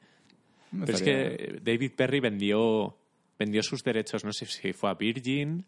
[0.71, 2.97] No Pero es que David Perry vendió,
[3.39, 5.65] vendió sus derechos, no sé si fue a Virgin,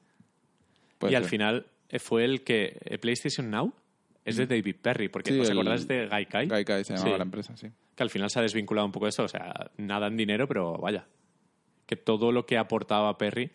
[1.00, 3.74] puede y al final eh, fue el que eh, PlayStation Now
[4.24, 5.34] es de David Perry, porque Mm.
[5.34, 6.46] Sí, ¿os acordáis de Gaikai?
[6.46, 7.18] Gaikai se llamaba Sí.
[7.18, 7.68] la empresa, sí.
[7.96, 10.46] Que al final se ha desvinculado un poco de esto, o sea, nada en dinero,
[10.46, 11.06] pero vaya,
[11.86, 13.50] que todo lo que aportaba Perry,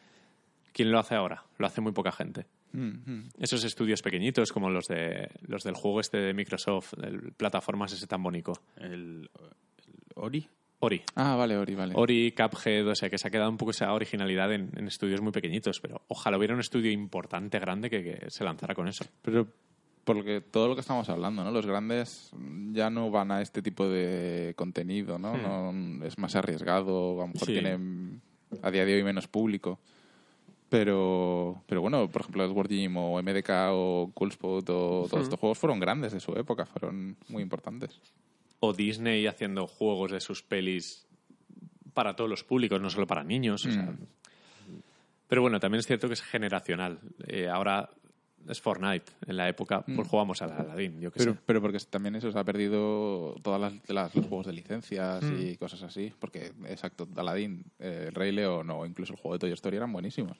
[0.73, 1.45] ¿quién lo hace ahora?
[1.57, 2.45] Lo hace muy poca gente.
[2.73, 3.29] Mm, mm.
[3.39, 8.05] Esos estudios pequeñitos como los de los del juego este de Microsoft, el plataformas ese
[8.07, 8.51] tan bonito.
[8.75, 9.29] El,
[9.87, 10.49] el Ori.
[10.85, 11.01] Ori.
[11.15, 11.93] Ah, vale, Ori, vale.
[11.95, 15.21] Ori, Cuphead, o sea, que se ha quedado un poco esa originalidad en, en estudios
[15.21, 19.05] muy pequeñitos, pero ojalá hubiera un estudio importante, grande, que, que se lanzara con eso.
[19.21, 19.47] Pero
[20.03, 21.49] porque todo lo que estamos hablando, ¿no?
[21.51, 22.29] Los grandes
[22.73, 25.35] ya no van a este tipo de contenido, ¿no?
[25.35, 27.45] No- es más arriesgado, a lo mejor Hmm.
[27.45, 27.53] Sí.
[27.53, 28.21] tienen
[28.61, 29.79] a día de hoy menos público.
[30.69, 35.57] Pero, pero bueno, por ejemplo, Edward Jim o MDK o Coolspot o todos estos juegos
[35.57, 37.99] fueron grandes de su época, fueron muy importantes.
[38.59, 41.05] O Disney haciendo juegos de sus pelis
[41.93, 43.65] para todos los públicos, no solo para niños.
[43.65, 43.83] o sea.
[43.83, 43.97] Mm.
[45.27, 46.99] Pero bueno, también es cierto que es generacional.
[47.27, 47.89] Eh, ahora
[48.47, 49.11] es Fortnite.
[49.25, 51.13] En la época, pues jugamos al Aladdin, yo Mm.
[51.17, 51.39] Pero, sé.
[51.45, 55.57] pero porque también eso se ha perdido todas las, las- los juegos de licencias y
[55.57, 56.13] cosas así.
[56.19, 59.91] Porque, exacto, Aladdin, eh, el Rey León o incluso el juego de Toy Story eran
[59.91, 60.37] buenísimos.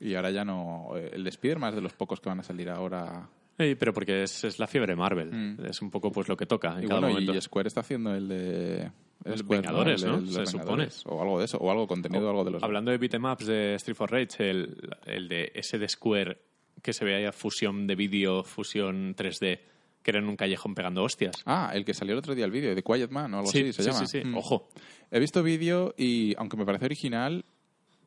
[0.00, 0.90] Y ahora ya no.
[0.96, 3.28] eh, El de Spider-Man es de los pocos que van a salir ahora.
[3.58, 5.30] Eh, pero porque es, es la fiebre Marvel.
[5.32, 5.66] Mm.
[5.66, 7.34] Es un poco pues lo que toca en Y cada bueno, momento.
[7.34, 8.90] y Square está haciendo el de.
[9.24, 10.44] Los Vengadores, El de ¿no?
[10.44, 10.88] Se supone.
[11.06, 12.62] O algo de eso, o algo contenido, algo de los.
[12.62, 14.76] Hablando de beatemaps de Street for Rage, el,
[15.06, 16.38] el de ese de Square
[16.82, 19.58] que se veía fusión de vídeo, fusión 3D,
[20.02, 21.34] que era en un callejón pegando hostias.
[21.44, 23.62] Ah, el que salió el otro día el vídeo, de Quiet Man o algo sí,
[23.62, 24.06] así se sí, llama.
[24.06, 24.24] sí, sí.
[24.24, 24.36] Mm.
[24.36, 24.68] Ojo.
[25.10, 27.44] He visto vídeo y, aunque me parece original,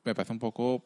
[0.05, 0.85] me parece un poco.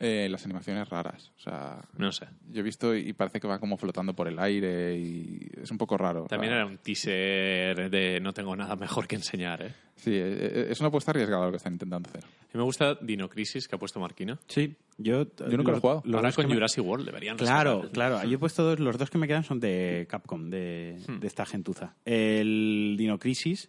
[0.00, 1.30] Eh, las animaciones raras.
[1.36, 2.26] O sea, No sé.
[2.50, 5.76] yo he visto y parece que va como flotando por el aire y es un
[5.78, 6.24] poco raro.
[6.26, 9.74] También era un teaser de no tengo nada mejor que enseñar, ¿eh?
[9.96, 12.24] Sí, eh, eh, es una apuesta arriesgada lo que están intentando hacer.
[12.24, 14.38] A mí me gusta Dino Crisis, que ha puesto Marquina.
[14.48, 15.26] Sí, yo...
[15.36, 16.02] Yo nunca lo he jugado.
[16.06, 18.24] los Ahora con me- Jurassic World deberían Claro, claro.
[18.26, 21.44] Yo he puesto dos, los dos que me quedan son de Capcom, de, de esta
[21.44, 21.94] gentuza.
[22.06, 23.68] El Dino Crisis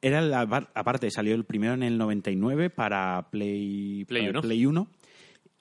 [0.00, 0.40] era la,
[0.74, 4.40] aparte salió el primero en el 99 para Play Play para uno.
[4.42, 4.88] Play 1.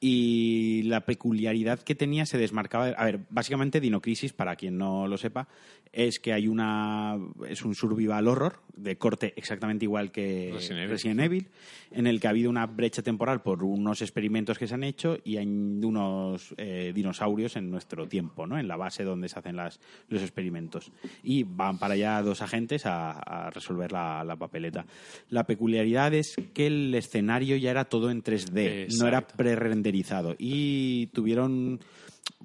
[0.03, 2.87] Y la peculiaridad que tenía se desmarcaba.
[2.87, 5.47] A ver, básicamente Dino Crisis, para quien no lo sepa,
[5.93, 7.17] es que hay una.
[7.47, 11.19] Es un survival horror de corte exactamente igual que Resident Evil.
[11.19, 11.47] Evil,
[11.91, 15.17] en el que ha habido una brecha temporal por unos experimentos que se han hecho
[15.23, 18.57] y hay unos eh, dinosaurios en nuestro tiempo, ¿no?
[18.57, 20.91] En la base donde se hacen las, los experimentos.
[21.23, 24.85] Y van para allá dos agentes a, a resolver la, la papeleta.
[25.29, 30.35] La peculiaridad es que el escenario ya era todo en 3D, no era pre-renderizado.
[30.39, 31.81] Y tuvieron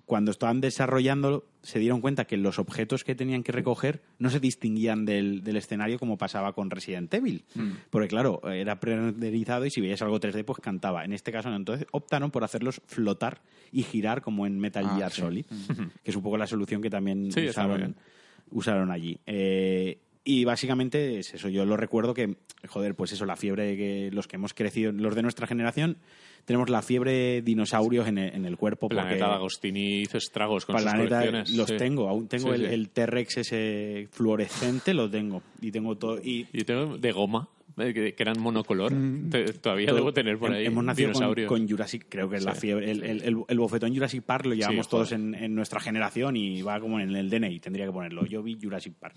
[0.06, 4.38] cuando estaban desarrollándolo, se dieron cuenta que los objetos que tenían que recoger no se
[4.38, 7.44] distinguían del, del escenario como pasaba con Resident Evil.
[7.90, 11.04] Porque, claro, era pre-renderizado y si veías algo 3D, pues cantaba.
[11.04, 11.56] En este caso, no.
[11.56, 13.40] Entonces optaron por hacerlos flotar
[13.72, 15.20] y girar como en Metal Ah, Gear sí.
[15.22, 15.44] Solid,
[16.04, 17.96] que es un poco la solución que también Sí, usaron,
[18.50, 19.18] usaron allí.
[19.26, 21.48] Eh, y básicamente es eso.
[21.48, 22.36] Yo lo recuerdo que,
[22.68, 25.96] joder, pues eso, la fiebre que los que hemos crecido, los de nuestra generación,
[26.44, 28.88] tenemos la fiebre dinosaurios en el, en el cuerpo.
[28.88, 31.50] Planeta Agostini hizo estragos con sus colecciones.
[31.52, 31.76] los sí.
[31.76, 32.74] tengo, aún tengo Sí, el, sí.
[32.74, 35.42] el T-Rex ese fluorescente, lo tengo.
[35.62, 36.18] Y tengo todo.
[36.22, 37.48] Y Y tengo de goma,
[37.78, 38.92] eh, que, eran monocolor.
[39.30, 41.12] Te- Todavía todo- debo tener por ahí Hemos nacido
[41.48, 42.90] con, Jurassic, creo que es la fiebre.
[42.90, 46.36] El, el, el- el bofetón Jurassic Park lo llevamos Sí, todos en, en nuestra generación
[46.36, 48.24] y va como en el DNI, tendría que ponerlo.
[48.26, 49.14] Yo vi Jurassic Park.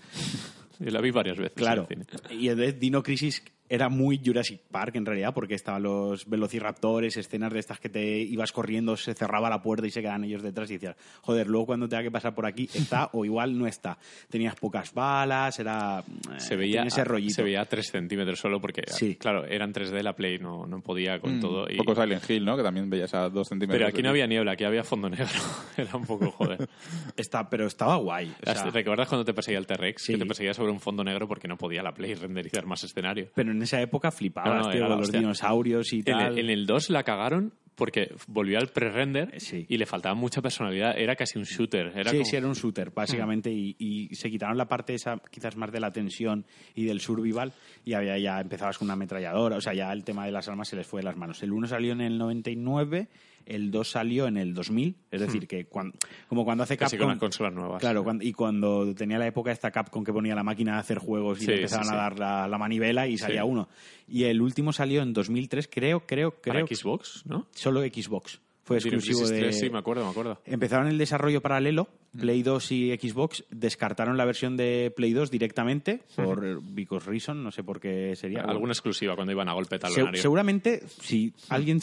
[0.80, 1.52] Yo la vi varias veces.
[1.56, 1.86] Claro.
[1.90, 2.34] en el cine.
[2.42, 3.42] Y entonces Dino Crisis
[3.72, 8.18] era muy Jurassic Park en realidad, porque estaban los velociraptores, escenas de estas que te
[8.18, 11.66] ibas corriendo, se cerraba la puerta y se quedaban ellos detrás y decías, joder, luego
[11.66, 13.96] cuando tenga que pasar por aquí está o igual no está.
[14.28, 16.00] Tenías pocas balas, era.
[16.34, 17.34] eh, Se veía, ese rollito.
[17.34, 19.14] se veía a 3 centímetros solo porque, Sí.
[19.14, 21.64] claro, eran 3D la Play, no, no podía con Mm, todo.
[21.66, 22.56] Un y- poco Silent Hill, ¿no?
[22.56, 23.78] Que también veías a dos centímetros.
[23.78, 25.26] pero aquí no había niebla, aquí había fondo negro.
[25.76, 26.68] Era un poco joder.
[27.16, 28.34] Está, pero estaba guay.
[28.44, 30.02] o sea, ¿Recuerdas cuando te perseguía el T-Rex?
[30.02, 30.12] Sí.
[30.14, 33.30] Que te perseguía sobre un fondo negro porque no podía la Play renderizar más escenario.
[33.34, 35.20] pero en esa época flipabas, No, no, tío, con los hostia.
[35.20, 36.38] dinosaurios y En tal.
[36.38, 39.64] el, en el 2 la cagaron porque volvió al pre-render Eh, sí.
[39.66, 40.98] y le faltaba mucha personalidad.
[40.98, 41.92] Era casi un shooter.
[41.94, 45.18] Era sí, como- sí, era un shooter, básicamente, y, y se quitaron la parte esa,
[45.30, 46.44] quizás más de la tensión
[46.74, 50.26] y del survival, y había ya empezabas con una ametralladora, o sea, ya el tema
[50.26, 51.42] de las armas se les fue de las manos.
[51.42, 53.08] El 1 salió en el 99,
[53.46, 55.92] el 2 salió en el 2000, es decir, que cuan-
[56.28, 57.08] como cuando hace con Capcom...
[57.08, 57.80] las consolas nuevas.
[57.80, 60.98] Claro, cuando- y cuando tenía la época esta Capcom que ponía la máquina de hacer
[60.98, 63.68] juegos y Sí, le empezaban sí, a dar la, la manivela y salía uno.
[64.08, 67.46] Y el último salió en 2003, creo, creo, Para creo, Xbox, ¿no?
[67.52, 68.40] solo Xbox.
[68.62, 69.40] Fue exclusivo de...
[69.40, 70.40] 3, sí, me acuerdo, me acuerdo.
[70.44, 72.20] Empezaron el desarrollo paralelo, Mm.
[72.22, 77.52] Play 2 y Xbox, descartaron la versión de Play 2 directamente por because reason, no
[77.52, 78.42] sé por qué sería.
[78.42, 80.20] Alguna exclusiva cuando iban a golpe Se- talonario.
[80.20, 81.80] seguramente si alguien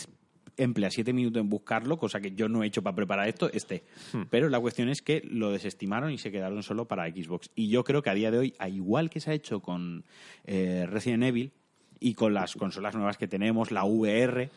[0.57, 3.83] emplea siete minutos en buscarlo, cosa que yo no he hecho para preparar esto, esté.
[4.11, 4.23] Hmm.
[4.29, 7.49] Pero la cuestión es que lo desestimaron y se quedaron solo para Xbox.
[7.55, 10.03] Y yo creo que a día de hoy, a igual que se ha hecho con
[10.45, 11.51] eh, Resident Evil
[11.99, 14.49] y con las consolas nuevas que tenemos, la VR,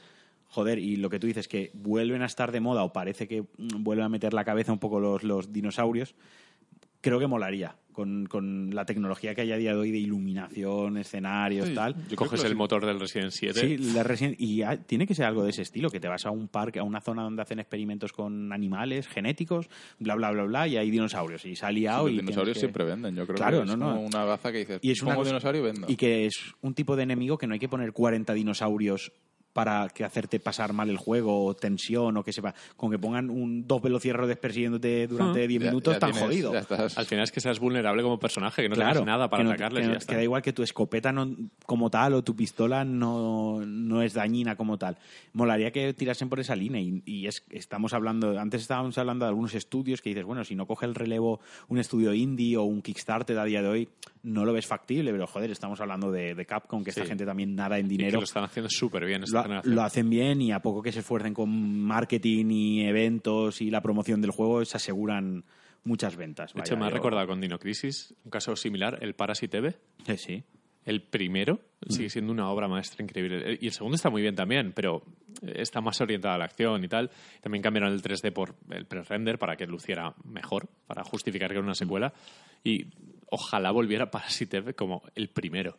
[0.49, 3.45] joder, y lo que tú dices, que vuelven a estar de moda o parece que
[3.57, 6.15] vuelven a meter la cabeza un poco los, los dinosaurios,
[7.01, 7.77] creo que molaría.
[8.01, 11.95] Con, con la tecnología que hay a día de hoy de iluminación, escenarios, Sí, tal.
[12.09, 13.61] yo Coges el motor del Resident 7.
[13.61, 16.31] Sí, la Resident- y tiene que ser algo de ese estilo, que te vas a
[16.31, 19.69] un parque, a una zona donde hacen experimentos con animales genéticos,
[19.99, 21.45] bla, bla, bla, bla, y hay dinosaurios.
[21.45, 23.91] Y liado Los y dinosaurios que- siempre venden, yo creo Claro, que es no, no.
[23.97, 25.87] como una baza que dices, Y es una cosa- dinosaurio vendo.
[25.91, 29.13] Y que es un tipo de enemigo que no hay que poner 40 dinosaurios
[29.53, 32.55] para que hacerte pasar mal el juego o tensión o que sepa.
[32.77, 36.53] Con que pongan un dos velocierros persiguiéndote durante 10 Ah, minutos, ya tan tienes- jodido.
[36.97, 39.45] Al final es que seas vulnerable como personaje, que no claro, tengas nada para que
[39.45, 40.11] no- atacarles que, y no- ya está.
[40.13, 41.35] que da igual que tu escopeta no,
[41.67, 44.97] como tal o tu pistola no, no es dañina como tal.
[45.33, 49.31] Molaría que tirasen por esa línea y, y es, estamos hablando, antes estábamos hablando de
[49.31, 52.83] algunos estudios que dices, bueno, si no coge el relevo un estudio indie o un
[52.83, 53.89] Kickstarter a día de hoy,
[54.23, 57.09] no lo ves factible, pero joder, estamos hablando de, de Capcom, que esta Sí.
[57.09, 58.19] gente también nada en Y que dinero.
[58.19, 61.33] lo están haciendo súper bien esta Lo, hacen bien y a poco que se esfuercen
[61.35, 61.49] con
[61.81, 65.45] marketing y eventos y la promoción del juego, se aseguran
[65.85, 66.53] muchas ventas.
[66.53, 69.57] De hecho, Vaya, me ha yo- recordado con Dino Crisis un caso similar, el Parasite
[69.59, 69.75] Eve.
[70.07, 70.43] Eh, sí.
[70.85, 71.91] El primero Mm.
[71.93, 73.59] sigue siendo una obra maestra increíble.
[73.61, 75.03] Y el segundo está muy bien también, pero
[75.43, 77.11] está más orientada a la acción y tal.
[77.43, 81.63] También cambiaron el 3D por el pre-render para que luciera mejor, para justificar que era
[81.65, 82.13] una secuela.
[82.65, 82.87] Y
[83.31, 85.79] ojalá volviera Parasite como el primero.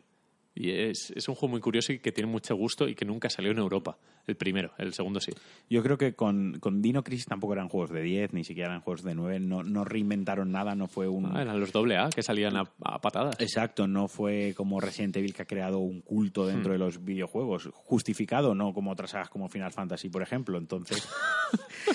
[0.54, 3.30] Y es, es un juego muy curioso y que tiene mucho gusto y que nunca
[3.30, 3.96] salió en Europa.
[4.26, 5.32] El primero, el segundo sí.
[5.70, 8.82] Yo creo que con, con Dino Crisis tampoco eran juegos de 10, ni siquiera eran
[8.82, 11.24] juegos de 9, no, no reinventaron nada, no fue un...
[11.34, 13.40] Ah, eran los doble A que salían a, a patadas.
[13.40, 16.74] Exacto, no fue como Resident Evil que ha creado un culto dentro Hmm.
[16.74, 20.58] de los videojuegos, justificado, no como otras sagas como Final Fantasy, por ejemplo.
[20.58, 21.08] Entonces,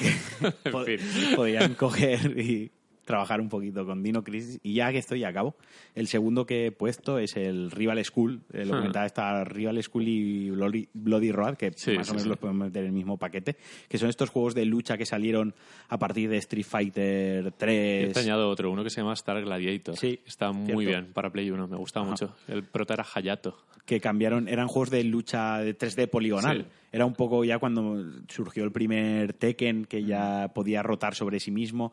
[0.64, 2.72] En pod- podían coger y,
[3.04, 5.54] trabajar un poquito con Dino Crisis y ya que estoy a cabo.
[5.94, 8.78] El segundo que he puesto es el Rival School, eh, lo Ah.
[8.78, 12.28] comentaba esta Rival School y Bloody, Bloody Road, que Sí, más sí, o menos sí.
[12.28, 13.56] los podemos meter en el mismo paquete,
[13.88, 15.54] que son estos juegos de lucha que salieron
[15.88, 18.12] a partir de Street Fighter Yo 3.
[18.12, 19.96] te añado otro, uno que se llama Star Gladiator.
[19.96, 21.02] Sí, Está muy cierto.
[21.02, 22.12] bien para Play 1, me gustaba Ajá.
[22.12, 22.34] mucho.
[22.48, 23.56] El prota era Hayato.
[23.84, 26.66] que cambiaron, eran juegos de lucha de 3D poligonal.
[26.94, 31.50] Era un poco ya cuando surgió el primer Tekken, que ya podía rotar sobre sí
[31.50, 31.92] mismo.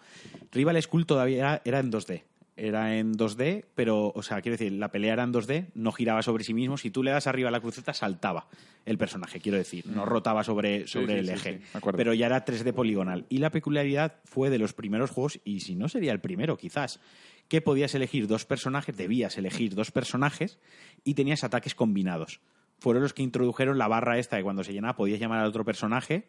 [0.52, 2.22] Rival School todavía era en 2D.
[2.56, 6.22] Era en 2D, pero, o sea, quiero decir, la pelea era en 2D, no giraba
[6.22, 6.78] sobre sí mismo.
[6.78, 8.45] Si tú le das arriba a la cruceta, saltaba
[8.86, 9.88] el personaje, quiero decir.
[9.88, 11.61] No rotaba sobre, sobre sí, el eje.
[11.73, 13.26] sí, pero ya era 3D poligonal.
[13.28, 16.99] Y la peculiaridad fue de los primeros juegos, y si no sería el primero, quizás,
[17.48, 20.60] que podías elegir dos personajes, debías elegir dos personajes
[21.03, 22.40] y tenías ataques combinados.
[22.82, 25.64] Fueron los que introdujeron la barra esta de cuando se llenaba podías llamar al otro
[25.64, 26.26] personaje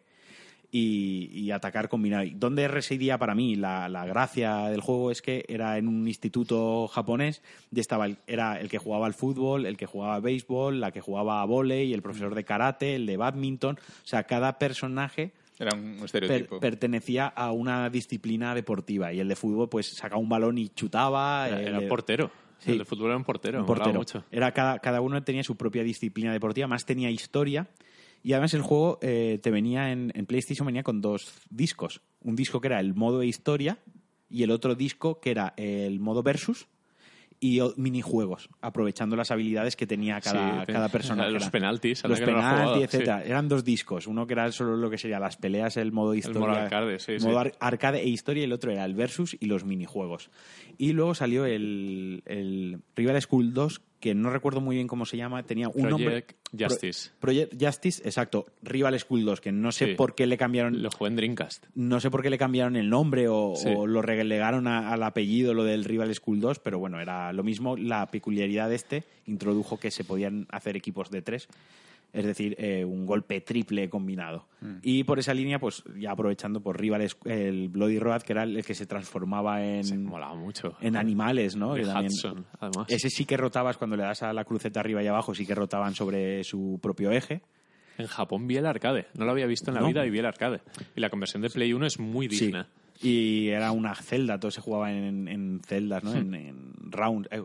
[0.71, 2.23] y, y atacar combinado.
[2.23, 5.11] ¿Y ¿Dónde residía para mí la, la gracia del juego?
[5.11, 9.13] Es que era en un instituto japonés y estaba el, era el que jugaba al
[9.13, 12.95] fútbol, el que jugaba a béisbol, la que jugaba a volei, el profesor de karate,
[12.95, 13.75] el de badminton.
[13.77, 16.59] O sea, cada personaje Era un per- estereotipo.
[16.59, 21.47] pertenecía a una disciplina deportiva y el de fútbol pues sacaba un balón y chutaba.
[21.49, 22.31] Era, el era portero.
[22.63, 22.71] Sí.
[22.71, 23.59] El de fútbol era un portero.
[23.59, 23.93] un portero.
[23.93, 24.23] mucho.
[24.31, 27.67] Era cada, cada uno tenía su propia disciplina deportiva, más tenía historia.
[28.23, 32.01] Y además el juego eh, te venía en, en PlayStation venía con dos discos.
[32.21, 33.79] Un disco que era el modo de historia
[34.29, 36.67] y el otro disco que era el modo versus
[37.45, 41.29] y minijuegos, aprovechando las habilidades que tenía cada, Sí, cada persona.
[41.29, 43.21] los penaltis, los penaltis, etcétera.
[43.25, 44.07] Eran dos discos.
[44.07, 46.39] Uno que era solo lo que sería las peleas, el modo historia.
[46.39, 49.47] modo arcade, sí, modo ar- arcade e historia, y el otro era el versus y
[49.47, 50.29] los minijuegos.
[50.77, 55.15] Y luego salió el, el Rival School 2, que no recuerdo muy bien cómo se
[55.15, 56.23] llama, tenía un nombre...
[56.25, 57.09] Project Justice.
[57.11, 58.45] Pro- Project Justice, exacto.
[58.61, 59.93] Rival School 2, que no sé Sí.
[59.95, 61.65] por qué le cambiaron Lo jugué en Dreamcast.
[61.75, 63.69] no sé por qué le cambiaron el nombre o, Sí.
[63.73, 67.43] o lo relegaron a- al apellido, lo del Rival School 2, pero bueno, era lo
[67.43, 67.77] mismo.
[67.77, 71.47] La peculiaridad de este introdujo que se podían hacer equipos de tres,
[72.13, 74.47] es decir, eh, un golpe triple combinado.
[74.61, 74.75] Mm.
[74.83, 78.63] Y por esa línea, pues ya aprovechando por Rival, el Bloody Road, que era el
[78.63, 80.75] que se transformaba en, Se molaba mucho.
[80.79, 81.75] en animales, ¿no?
[81.75, 82.87] También- Hudson, además.
[82.89, 85.55] ese sí que rotabas cuando le das a la cruceta arriba y abajo, sí que
[85.55, 87.41] rotaban sobre su propio eje.
[87.97, 89.07] En Japón vi el arcade.
[89.17, 89.87] No lo había visto en la No.
[89.87, 90.61] vida y vi el arcade.
[90.95, 92.63] Y la conversión de Play 1 es muy digna.
[92.63, 92.69] Sí.
[93.03, 96.13] Y era una celda, todo se jugaba en, en celdas, ¿no?
[96.13, 97.27] En, en round.
[97.31, 97.41] eh,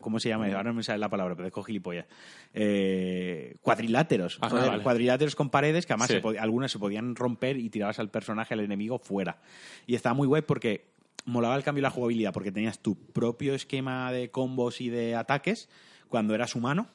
[0.00, 0.46] ¿Cómo se llama?
[0.46, 2.06] Ahora no me sale la palabra, pero dejo gilipollas.
[2.54, 4.38] Eh, cuadriláteros.
[4.40, 4.82] Ah, vale.
[4.82, 6.20] Cuadriláteros con paredes que además Sí.
[6.20, 9.38] se algunas se podían romper y tirabas al personaje, al enemigo, fuera.
[9.86, 10.84] Y estaba muy guay porque
[11.24, 15.14] molaba el cambio de la jugabilidad, porque tenías tu propio esquema de combos y de
[15.16, 15.68] ataques
[16.08, 16.86] cuando eras humano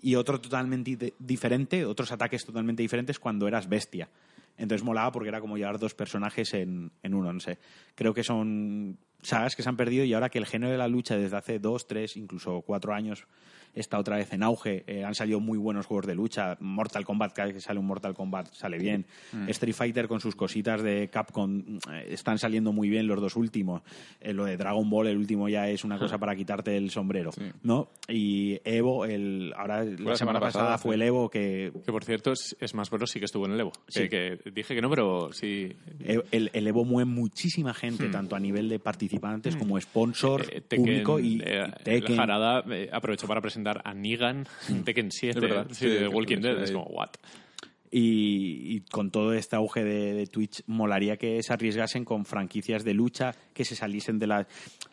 [0.00, 4.08] y otro totalmente di- diferente, otros ataques totalmente diferentes cuando eras bestia.
[4.56, 7.58] Entonces molaba porque era como llevar dos personajes en, en uno, no sé.
[7.94, 10.88] Creo que son sagas que se han perdido y ahora que el género de la
[10.88, 13.26] lucha desde hace dos, tres, incluso cuatro años
[13.74, 14.84] está otra vez en auge.
[14.86, 16.56] Eh, han salido muy buenos juegos de lucha.
[16.60, 19.06] Mortal Kombat, cada vez que sale un Mortal Kombat sale bien.
[19.48, 23.82] Street Fighter con sus cositas de Capcom eh, están saliendo muy bien los dos últimos.
[24.20, 27.32] Eh, lo de Dragon Ball, el último ya es una cosa para quitarte el sombrero.
[27.32, 27.42] Sí.
[27.62, 27.88] ¿no?
[28.08, 32.04] Y Evo, el, ahora la, semana, semana pasada, pasada, fue el Evo que Que por
[32.04, 33.10] cierto, es, Smash Bros.
[33.10, 33.72] sí que estuvo en el Evo.
[33.88, 34.08] Sí.
[34.08, 35.72] Que, que dije que no, pero sí.
[36.00, 40.56] E- El, el Evo mueve muchísima gente, tanto a nivel de participantes como sponsor Hmm.
[40.56, 42.16] Eh, Tekken, público y, eh, y Tekken.
[42.16, 46.08] La Jarada eh, aprovechó para presentar a Negan en Tekken 7 Es verdad, sí, de
[46.08, 46.62] Walking Dead.
[46.62, 47.10] Es como, what?
[47.94, 52.84] Y, y con todo este auge de, de Twitch, molaría que se arriesgasen con franquicias
[52.84, 54.46] de lucha, que se saliesen de la...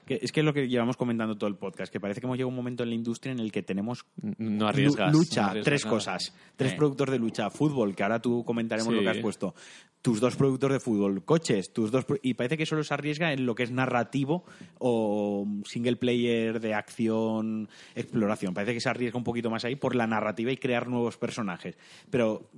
[0.05, 2.35] Que es que es lo que llevamos comentando todo el podcast, que parece que hemos
[2.35, 4.05] llegado a un momento en la industria en el que tenemos
[4.37, 5.13] No arriesgas.
[5.13, 5.95] lucha, no arriesgas tres nada.
[5.95, 6.75] cosas, tres Eh.
[6.75, 8.95] productos de lucha, fútbol, que ahora tú comentaremos Sí.
[8.97, 9.53] lo que has puesto,
[10.01, 12.05] tus dos productos de fútbol, coches, tus dos...
[12.23, 14.43] Y parece que solo se arriesga en lo que es narrativo
[14.79, 18.53] o single player de acción, exploración.
[18.53, 21.77] Parece que se arriesga un poquito más ahí por la narrativa y crear nuevos personajes.
[22.09, 22.49] Pero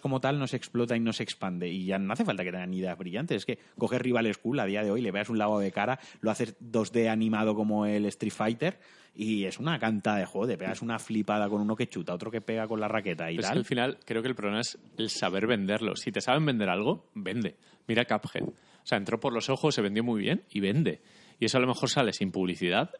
[0.00, 1.68] como tal no se explota y no se expande.
[1.68, 3.38] Y ya no hace falta que tengan ideas brillantes.
[3.38, 5.98] Es que coges Rival School a día de hoy, le veas un lavado de cara,
[6.20, 8.78] lo haces 2D animado como el Street Fighter
[9.14, 10.46] y es una canta de juego.
[10.48, 13.38] Te pegas una flipada con uno que chuta, otro que pega con la raqueta y
[13.38, 13.58] tal.
[13.58, 15.96] al final creo que el problema es el saber venderlo.
[15.96, 17.56] Si te saben vender algo, vende.
[17.86, 18.44] Mira Cuphead.
[18.44, 21.00] O sea, entró por los ojos, se vendió muy bien y vende.
[21.38, 22.90] Y eso a lo mejor sale sin publicidad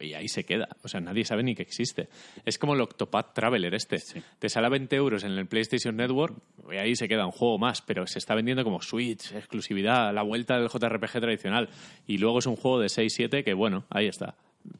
[0.00, 0.68] y ahí se queda.
[0.82, 2.08] O sea, nadie sabe ni que existe.
[2.44, 4.02] Es como el Octopath Traveler este.
[4.38, 6.36] Te sale a 20 euros en el PlayStation Network
[6.70, 10.22] y ahí se queda un juego más, pero se está vendiendo como Switch, exclusividad, la
[10.22, 11.68] vuelta del JRPG tradicional.
[12.06, 14.36] Y luego es un juego de 6-7 que, bueno, ahí está.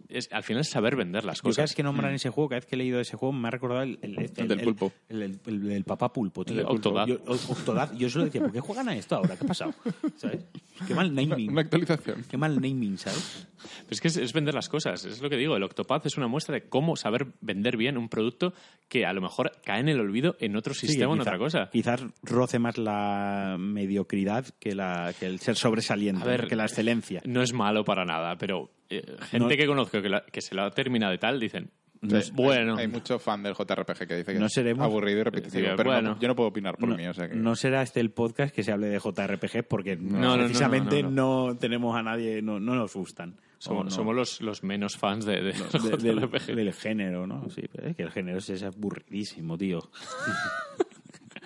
[0.09, 1.71] Es, al final es saber vender las Yo cada cosas.
[1.71, 3.83] vez que nombran ese juego, cada vez que he leído ese juego, me ha recordado
[3.83, 4.93] el, el, este, El del pulpo.
[5.09, 6.61] El, el- el del papá pulpo, tío.
[6.61, 7.07] El Octodad.
[7.07, 7.93] Yo, Octodad.
[7.95, 9.37] Yo solo decía, ¿por qué juegan a esto ahora?
[9.37, 9.75] ¿Qué ha pasado?
[10.17, 10.45] ¿Sabes?
[10.87, 11.51] Qué mal naming.
[11.51, 12.25] Una actualización.
[12.31, 13.49] Qué mal naming, ¿sabes?
[13.57, 15.57] Pero es que es, es vender las cosas, es lo que digo.
[15.57, 18.53] El Octopath es una muestra de cómo saber vender bien un producto
[18.89, 21.39] que a lo mejor cae en el olvido en otro Sí, sistema o en otra
[21.39, 21.69] cosa.
[21.73, 26.49] Quizás roce más la mediocridad que, la, que el ser sobresaliente, A ver, ¿no?
[26.49, 27.23] que la excelencia.
[27.25, 30.63] No es malo para nada, pero gente No- que conozco que, la- que se lo
[30.63, 31.71] ha terminado y tal, dicen,
[32.03, 35.21] No bueno, Hay, hay mucho fan del JRPG que dice que No es seremos- aburrido
[35.21, 35.67] y repetitivo.
[35.69, 36.19] Sí, pero no- bueno.
[36.21, 37.07] yo no puedo opinar por no, mí.
[37.07, 37.35] O sea que...
[37.35, 41.03] no será este el podcast que se hable de JRPG porque No, no, no, precisamente
[41.03, 43.37] no, no, no, tenemos a nadie, no, no nos gustan.
[43.59, 45.73] somos, no- somos los, los menos fans de, de los
[46.03, 47.49] de- del, del género, ¿no?
[47.51, 49.81] Sí, pero es que el género es, es aburridísimo, tío.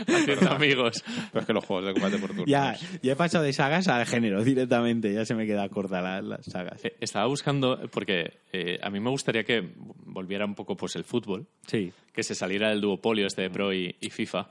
[0.09, 1.05] Haciendo amigos.
[1.33, 2.47] Pero es que los juegos de combate por turnos.
[2.47, 6.23] Ya, ya he pasado de sagas al género directamente, ya se me queda corta la-
[6.23, 6.85] las sagas.
[6.85, 9.69] Eh, Estaba buscando, porque eh, a mí me gustaría que
[10.05, 11.93] volviera un poco pues el fútbol, Sí.
[12.13, 14.49] que se saliera del duopolio este de Pro y, y FIFA.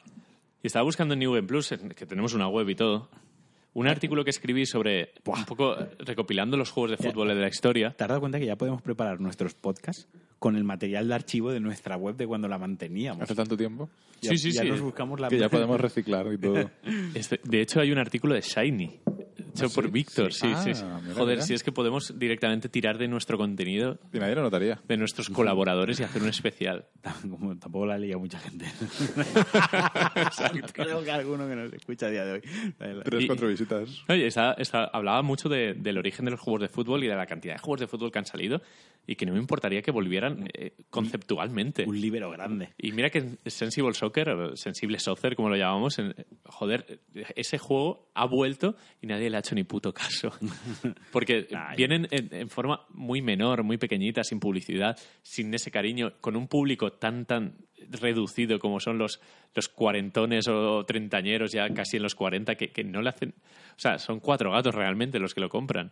[0.64, 3.10] Y estaba buscando en New Game Plus, que tenemos una web y todo,
[3.74, 7.92] un artículo que escribí sobre un poco recopilando los juegos de fútbol de la historia.
[7.92, 10.08] ¿Te has dado cuenta que ya podemos preparar nuestros podcasts
[10.40, 13.24] con el material de archivo de nuestra web de cuando la manteníamos?
[13.24, 13.90] Hace tanto tiempo
[14.22, 14.70] Ya- Sí, sí, ya sí.
[14.70, 16.70] nos buscamos la que ya podemos reciclar y todo.
[17.14, 19.00] Este- de hecho, hay un artículo de Shiny,
[19.54, 20.34] hecho por Víctor.
[20.34, 20.84] Sí, Ah, sí, sí.
[20.84, 21.46] mira, Joder, mira.
[21.46, 24.82] si es que podemos directamente tirar de nuestro contenido, Y nadie lo notaría.
[24.88, 26.86] de nuestros colaboradores y hacer un especial.
[27.30, 28.66] Como tampoco la leía mucha gente.
[30.74, 32.42] Creo que alguno que nos escucha a día de hoy.
[33.06, 34.04] Tres, Y- cuatro visitas.
[34.08, 37.16] Oye, está- está- hablaba mucho de- del origen de los juegos de fútbol y de
[37.16, 38.62] la cantidad de juegos de fútbol que han salido
[39.06, 41.86] y que no me importaría que volvieran eh, conceptualmente.
[41.88, 42.70] Un libro grande.
[42.78, 46.14] Y mira que en Sensible Soccer, o Sensible Soccer, como lo llamamos, en-
[46.46, 47.00] joder,
[47.36, 50.32] ese juego ha vuelto y nadie le ha hecho ni puto caso.
[51.12, 51.78] Porque Ay.
[51.78, 56.48] vienen en, en forma muy menor, muy pequeñita, sin publicidad, sin ese cariño, con un
[56.48, 57.56] público tan, tan
[57.92, 59.20] reducido como son los,
[59.56, 63.34] los cuarentones o treintañeros, ya casi en los cuarenta, que, que no le hacen...
[63.78, 65.92] O sea, son cuatro gatos realmente los que lo compran.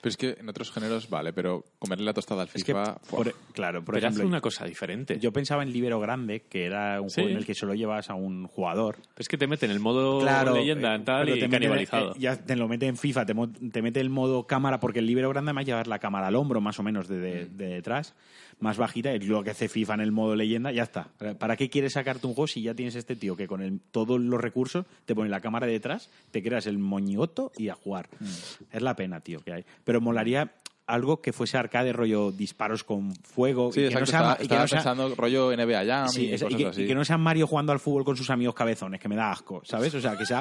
[0.00, 2.96] Pero es que en otros géneros vale, pero comerle la tostada al Es que, FIFA...
[3.04, 3.18] ¡fua!
[3.18, 5.20] por- e- claro, por Pero ejemplo, hace una cosa diferente.
[5.20, 7.20] yo pensaba en Libero Grande, que era un Sí.
[7.20, 8.96] juego en el que solo llevas a un jugador.
[8.96, 12.10] Pero es que te meten el modo Claro, leyenda eh, tal y te mete- canibalizado.
[12.10, 13.34] eh, ya te lo mete en FIFA, te,
[13.70, 16.60] te mete el modo cámara, porque el libero grande además llevar la cámara al hombro,
[16.60, 17.56] más o menos de, de- Mm.
[17.56, 18.16] de detrás,
[18.62, 21.08] más bajita, es lo que hace FIFA en el modo leyenda, ya está.
[21.38, 24.20] ¿Para qué quieres sacarte un juego si ya tienes este tío que con el- todos
[24.20, 28.08] los recursos te pone la cámara detrás, te creas el moñoto y a jugar?
[28.20, 28.24] Mm.
[28.72, 29.64] Es la pena, tío, que hay.
[29.84, 30.52] Pero molaría
[30.86, 33.72] algo que fuese arcade, rollo disparos con fuego.
[33.72, 36.26] Sí, y que no sea, estaba y que no sea- pensando rollo NBA Jam Sí,
[36.26, 36.82] y es- y, cosas que, así.
[36.82, 39.30] y que no sea Mario jugando al fútbol con sus amigos cabezones, que me da
[39.30, 39.94] asco, ¿sabes?
[39.94, 40.40] O sea, que sea...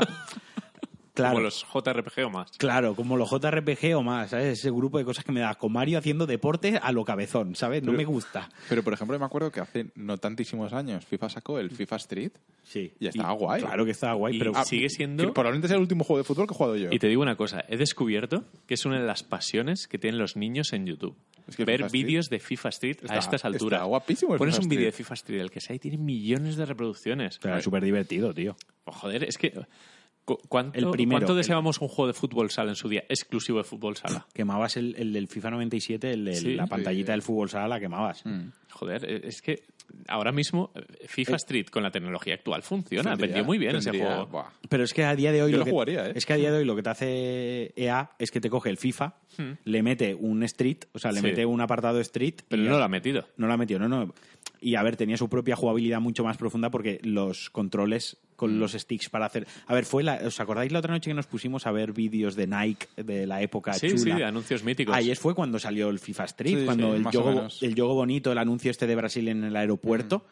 [1.13, 1.33] Claro.
[1.33, 2.51] Como los JRPG o más.
[2.57, 4.59] Claro, como los JRPG o más, ¿sabes?
[4.59, 7.81] Ese grupo de cosas que me da con Mario haciendo deporte a lo cabezón, ¿sabes?
[7.83, 8.49] No Pero- me gusta.
[8.69, 12.31] Pero, por ejemplo, me acuerdo que hace no tantísimos años FIFA sacó el FIFA Street.
[12.63, 12.93] Sí.
[12.99, 13.61] Y estaba guay.
[13.61, 14.53] Claro que estaba guay, Y pero...
[14.63, 15.25] Sigue siendo...
[15.25, 16.89] Que probablemente sea el último juego de fútbol que he jugado yo.
[16.91, 20.17] Y te digo una cosa, he descubierto que es una de las pasiones que tienen
[20.19, 21.17] los niños en YouTube.
[21.47, 23.79] Es que Ver FIFA Street vídeos de FIFA Street está- a estas alturas.
[23.79, 24.91] está guapísimo el Pones FIFA un vídeo de.
[24.93, 27.39] FIFA Street, el que sea, y tiene millones de reproducciones.
[27.41, 28.55] Pero es súper divertido, tío.
[28.85, 29.51] Oh, joder, es que...
[30.25, 33.03] cu- ¿Cuánto, El primero, ¿Cuánto el- deseábamos un juego de fútbol sala en su día
[33.09, 34.27] exclusivo de fútbol sala?
[34.33, 36.69] Quemabas el, el del FIFA 97, el de Sí, la sí.
[36.69, 38.25] pantallita del fútbol sala, la quemabas.
[38.25, 38.49] Mm.
[38.71, 39.63] Joder, eh, es que
[40.07, 43.11] ahora mismo eh, FIFA Eh, Street con la tecnología actual funciona.
[43.11, 44.27] Tendría- Vendió muy bien ese juego.
[44.27, 44.49] buah.
[44.69, 46.13] Pero es que a día de hoy Yo lo lo que, jugaría, ¿eh?
[46.15, 48.69] es que a día de hoy lo que te hace EA es que te coge
[48.69, 49.15] el FIFA,
[49.65, 51.19] le mete un Street, o sea, le.
[51.19, 51.23] Sí.
[51.27, 53.27] mete un apartado Street, Pero y no lo ha metido.
[53.37, 54.13] No la metió, no, no.
[54.61, 58.30] Y a ver, tenía su propia jugabilidad mucho más profunda porque los controles Mm.
[58.41, 59.45] Con los sticks para hacer.
[59.67, 60.15] A ver, fue la.
[60.25, 63.39] ¿Os acordáis la otra noche que nos pusimos a ver vídeos de Nike de la
[63.43, 63.99] época Sí, chula?
[63.99, 64.95] sí, de anuncios míticos.
[64.95, 67.93] Ahí es- fue cuando salió el FIFA Street, Sí, cuando sí, el, yogo, el yogo
[67.93, 70.25] bonito, el anuncio este de Brasil en el aeropuerto,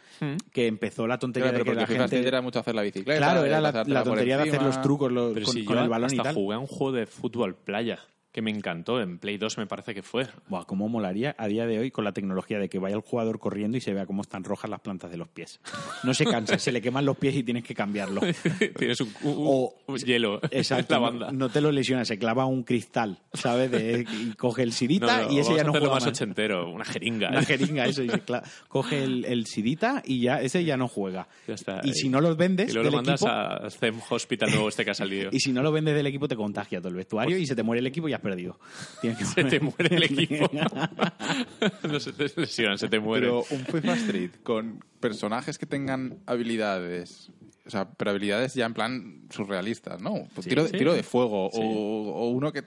[0.51, 2.27] que empezó la tontería Claro, de que la FIFA Street gente.
[2.27, 3.17] era mucho hacer la bicicleta.
[3.19, 6.13] Claro, era la, tontería de hacer los trucos con, si con yo el balón y
[6.17, 6.33] hasta tal.
[6.35, 7.99] jugué a un juego de fútbol playa
[8.39, 10.25] que me encantó en Play 2 me parece que fue.
[10.47, 13.37] Buah, cómo molaría a día de hoy con la tecnología de que vaya el jugador
[13.39, 15.59] corriendo y se vea cómo están rojas las plantas de los pies.
[16.03, 18.21] No se cansa, se le queman los pies y tienes que cambiarlo.
[18.77, 21.31] Tienes un, un- O- un hielo Exacto, la banda.
[21.33, 23.71] no te lo lesiona, se clava un cristal, ¿sabes?
[23.71, 26.07] De- y coge el sidita No, no, y ese ya no juega más más.
[26.13, 27.29] ochentero, una jeringa.
[27.29, 30.87] Una jeringa, eso, y se cla- coge el, el sidita y ya ese ya no
[30.87, 31.27] juega.
[31.47, 31.81] Ya está.
[31.83, 34.85] Y si no los vendes Y luego lo mandas equipo, a Zem Hospital nuevo este
[34.85, 35.29] que ha salido.
[35.33, 37.63] y si no lo vendes del equipo te contagia todo el vestuario y se te
[37.63, 38.59] muere el equipo y has perdido.
[39.01, 40.49] Tienes que Se te muere el equipo.
[41.83, 43.27] no se te lesionan, se te muere.
[43.27, 47.31] Pero un FIFA Street con personajes que tengan habilidades
[47.65, 50.27] O sea, pero habilidades ya en plan surrealistas, ¿no?
[50.33, 50.77] Pues Sí, tiro, de, sí.
[50.77, 51.59] tiro de fuego Sí.
[51.61, 52.63] o, o uno que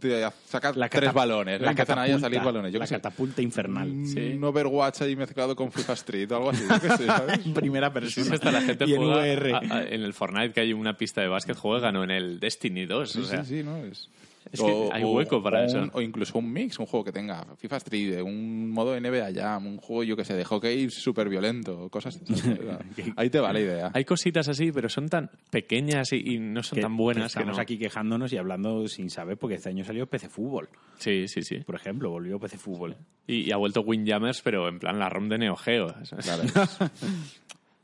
[0.00, 1.60] te saca La tres balones.
[1.60, 2.72] La empiezan ahí a salir catapulta, balones.
[2.72, 2.94] Yo la qué sé.
[2.94, 3.90] catapulta infernal.
[3.90, 4.38] Un Sí.
[4.40, 6.64] Overwatch ahí mezclado con FIFA Street o algo así.
[6.70, 7.44] Yo qué sé, ¿sabes?
[7.44, 8.26] En primera persona.
[8.26, 9.52] sí, hasta la gente y en juega VR.
[9.54, 12.38] a- a- en el Fortnite que hay una pista de básquet juegan o en el
[12.40, 13.10] Destiny 2.
[13.10, 13.76] Sí, o sea, sí, sí, ¿no?
[13.78, 14.08] Es,
[14.54, 15.78] Es que hay hueco para o eso.
[15.82, 19.66] un- o incluso un mix, un juego que tenga FIFA Street, un modo NBA Jam,
[19.66, 22.24] un juego, yo que sé, de hockey súper violento, cosas así.
[23.16, 23.90] Ahí te va la idea.
[23.92, 27.34] Hay cositas así, pero son tan pequeñas y, y no son que- tan buenas que
[27.34, 27.62] que, estamos no.
[27.62, 30.68] aquí quejándonos y hablando sin saber porque este año salió PC Fútbol,
[30.98, 31.58] Sí, sí, sí.
[31.58, 32.96] por ejemplo, volvió PC Fútbol.
[33.26, 35.94] Y, y ha vuelto Windjammers, pero en plan la ROM de Neo Geo.
[36.22, 36.42] Claro.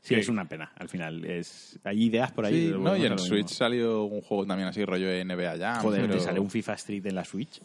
[0.01, 1.23] Sí, es una pena, al final.
[1.25, 2.69] Es, hay ideas por ahí.
[2.69, 5.81] Sí, no, y en Switch salió un juego también así, rollo NBA Jam.
[5.83, 6.13] Joder, pero...
[6.15, 7.61] te sale un FIFA Street en la Switch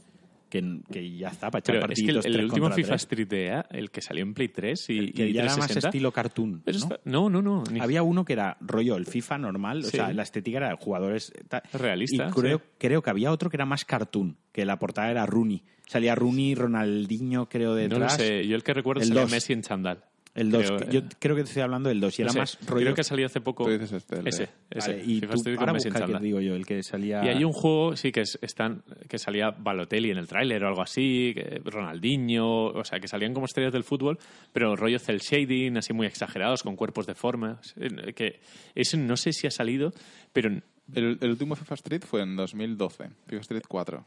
[0.51, 3.03] que, que ya está para echar Pero es que el, partiditos último FIFA tres.
[3.03, 5.89] Street EA, el que salió en Play 3 y, que y ya era más 360,
[5.89, 6.63] estilo cartoon.
[6.65, 6.71] ¿no?
[6.73, 7.65] está- no, no, no.
[7.73, 10.77] ni- Había uno que era rollo el FIFA normal, o sea, la estética era de
[10.77, 12.65] jugadores ta- Realista, Y creo, sí.
[12.79, 15.65] creo que había otro que era más cartoon, que la portada era Rooney.
[15.87, 18.17] Salía Rooney, Ronaldinho, creo, no lo detrás.
[18.17, 18.47] sé.
[18.47, 19.27] Yo el que recuerdo El sería.
[19.27, 20.05] Messi en chandal.
[20.37, 22.33] El 2, Creo, yo eh, creo que te estoy hablando del 2 y no era
[22.33, 22.83] sé, más rollo.
[22.85, 23.65] Creo que salió hace poco.
[23.65, 24.91] Tú dices este, el ese, ese.
[24.93, 27.25] Vale, y tú, ahora busca el que digo yo, el que salía.
[27.25, 30.69] Y hay un juego, sí, que es, están, que salía Balotelli en el tráiler o
[30.69, 34.19] algo así, que Ronaldinho, o sea, que salían como estrellas del fútbol,
[34.53, 37.75] pero rollo cel shading, así muy exagerados, con cuerpos deformes.
[38.15, 38.41] Que
[38.75, 39.93] ese no sé si ha salido,
[40.33, 40.51] pero
[40.95, 44.05] El, el último FIFA Street fue en 2012, FIFA Street 4.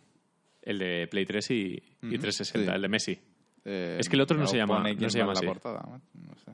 [0.61, 1.56] el de Play 3 y,
[2.03, 2.76] y Ujú, 360, sí.
[2.76, 3.19] el de Messi.
[3.65, 5.45] Eh, Es que el otro no se llama- no se llama en la así.
[5.45, 6.52] portada, no sé.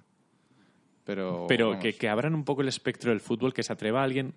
[1.04, 4.04] Pero, Pero que, que abran un poco el espectro del fútbol, que se atreva a
[4.04, 4.34] alguien.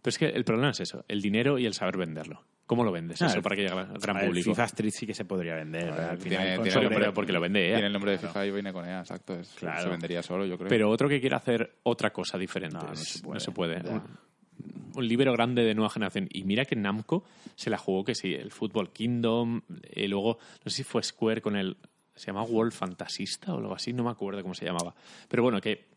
[0.00, 2.42] Pero es que el problema es eso, el dinero y el saber venderlo.
[2.66, 4.50] ¿Cómo lo vendes Ah, eso el- para que llegue al gran público?
[4.50, 5.90] FIFA Street sí que se podría vender.
[5.90, 7.74] Ver, al tiene- final, tiene nombre- porque lo vende EA.
[7.74, 9.34] Tiene el nombre de FIFA y viene con EA, exacto.
[9.34, 9.82] es- Claro.
[9.82, 10.68] Se vendería solo, yo creo.
[10.68, 12.76] Pero otro que quiera hacer otra cosa diferente.
[12.76, 13.80] No, se puede.
[13.90, 14.02] Un,
[14.94, 16.28] un libro grande de nueva generación.
[16.30, 17.24] Y mira que Namco
[17.56, 19.62] se la jugó que sí, el Football Kingdom,
[19.94, 21.76] y luego, no sé si fue Square con el.
[22.14, 23.92] ¿Se llama World Fantasista o algo así?
[23.92, 24.94] No me acuerdo cómo se llamaba.
[25.28, 25.92] Pero bueno, que.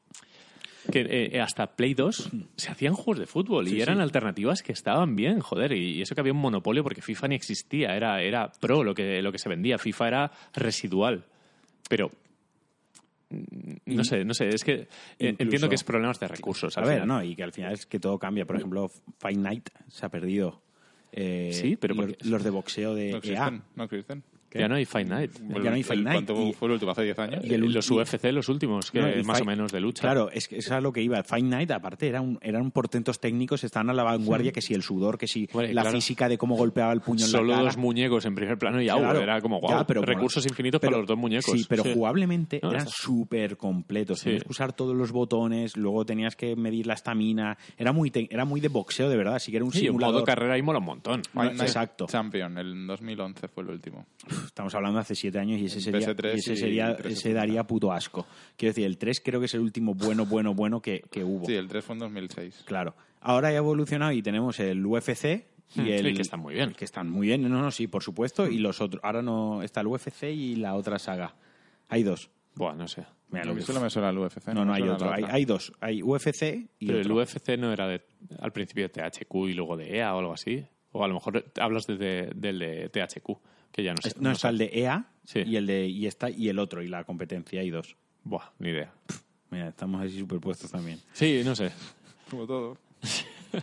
[0.92, 1.02] Que
[1.34, 4.04] eh, hasta Play 2 se hacían juegos de fútbol y eran sí.
[4.04, 5.74] alternativas que estaban bien, joder.
[5.74, 9.22] Y eso que había un monopolio porque FIFA ni existía, era, era pro lo que,
[9.22, 9.78] lo que se vendía.
[9.78, 11.26] FIFA era residual.
[11.90, 12.10] Pero
[13.86, 14.88] no sé, no sé, es que eh,
[15.20, 16.78] Incluso- entiendo que es problemas de recursos.
[16.78, 17.08] A ver, final.
[17.08, 18.46] no, y que al final es que todo cambia.
[18.46, 18.90] Por ejemplo,
[19.20, 20.62] Fight Night se ha perdido.
[21.12, 23.18] Eh, Sí, pero los, de boxeo de no EA.
[23.18, 24.24] existen, no existen.
[24.54, 25.32] Ya no hay Fight Night.
[25.50, 26.92] Ya no hay Fight Night, ¿Cuánto y- fue el último?
[26.92, 27.46] ¿Hace 10 años?
[27.46, 30.02] y el los UFC, los últimos, que No, y más Fight- o menos de lucha.
[30.02, 31.22] Claro, es que eso es a lo que iba.
[31.24, 34.82] Fight Night, aparte, era un, eran portentos técnicos, estaban a la vanguardia, que si el
[34.84, 35.92] sudor, que si la claro.
[35.92, 37.66] física de cómo golpeaba el puño en Solo la cara.
[37.66, 39.22] dos muñecos en primer plano y Claro.
[39.22, 41.52] era como Ya, guau, pero bueno, recursos infinitos pero- para los dos muñecos.
[41.60, 44.20] Sí, pero jugablemente No, eran súper completos.
[44.20, 44.26] Sí.
[44.26, 47.58] Tenías que usar todos los botones, luego tenías que medir la estamina.
[47.78, 49.36] Era muy, te- era muy de boxeo, de verdad.
[49.36, 50.16] Así que era un simulador.
[50.16, 51.22] modo carrera ahí mola un montón.
[51.34, 52.06] Fight Night exacto.
[52.08, 54.06] Champion, el 2011 fue el último.
[54.46, 57.10] Estamos hablando de hace siete años y ese sería, PS3 y ese, sería 360.
[57.10, 58.26] ese daría puto asco.
[58.56, 61.46] Quiero decir, el 3 creo que es el último bueno, bueno, bueno que, que hubo.
[61.46, 62.64] Sí, el 3 fue en 2006.
[62.66, 62.96] Claro.
[63.22, 65.26] Ahora ya ha evolucionado y tenemos el UFC
[65.76, 66.72] y Hmm, el sí, que están muy bien.
[66.74, 67.42] que están muy bien.
[67.42, 68.48] No, no, sí, por supuesto.
[68.48, 69.02] Y los otros.
[69.04, 71.36] Ahora no está el UFC y la otra saga.
[71.90, 72.30] Hay dos.
[72.56, 73.06] Buah, no sé.
[73.30, 74.48] Mira, lo que- solo me suena el UFC.
[74.54, 75.12] no, no hay otro.
[75.12, 75.74] Hay, hay dos.
[75.82, 77.12] Hay UFC y Pero el.
[77.12, 78.02] UFC no era de,
[78.40, 80.66] al principio de THQ y luego de EA o algo así.
[80.94, 83.38] O a lo mejor hablas desde, del de THQ,
[83.72, 84.10] que ya no sé.
[84.10, 85.42] Es- no, está el de EA Sí.
[85.46, 87.96] y el de y está y el otro y la competencia hay dos.
[88.24, 88.94] Buah, ni idea.
[89.50, 91.00] Mira, estamos así superpuestos también.
[91.14, 91.72] Sí, no sé.
[92.30, 92.78] Como todo.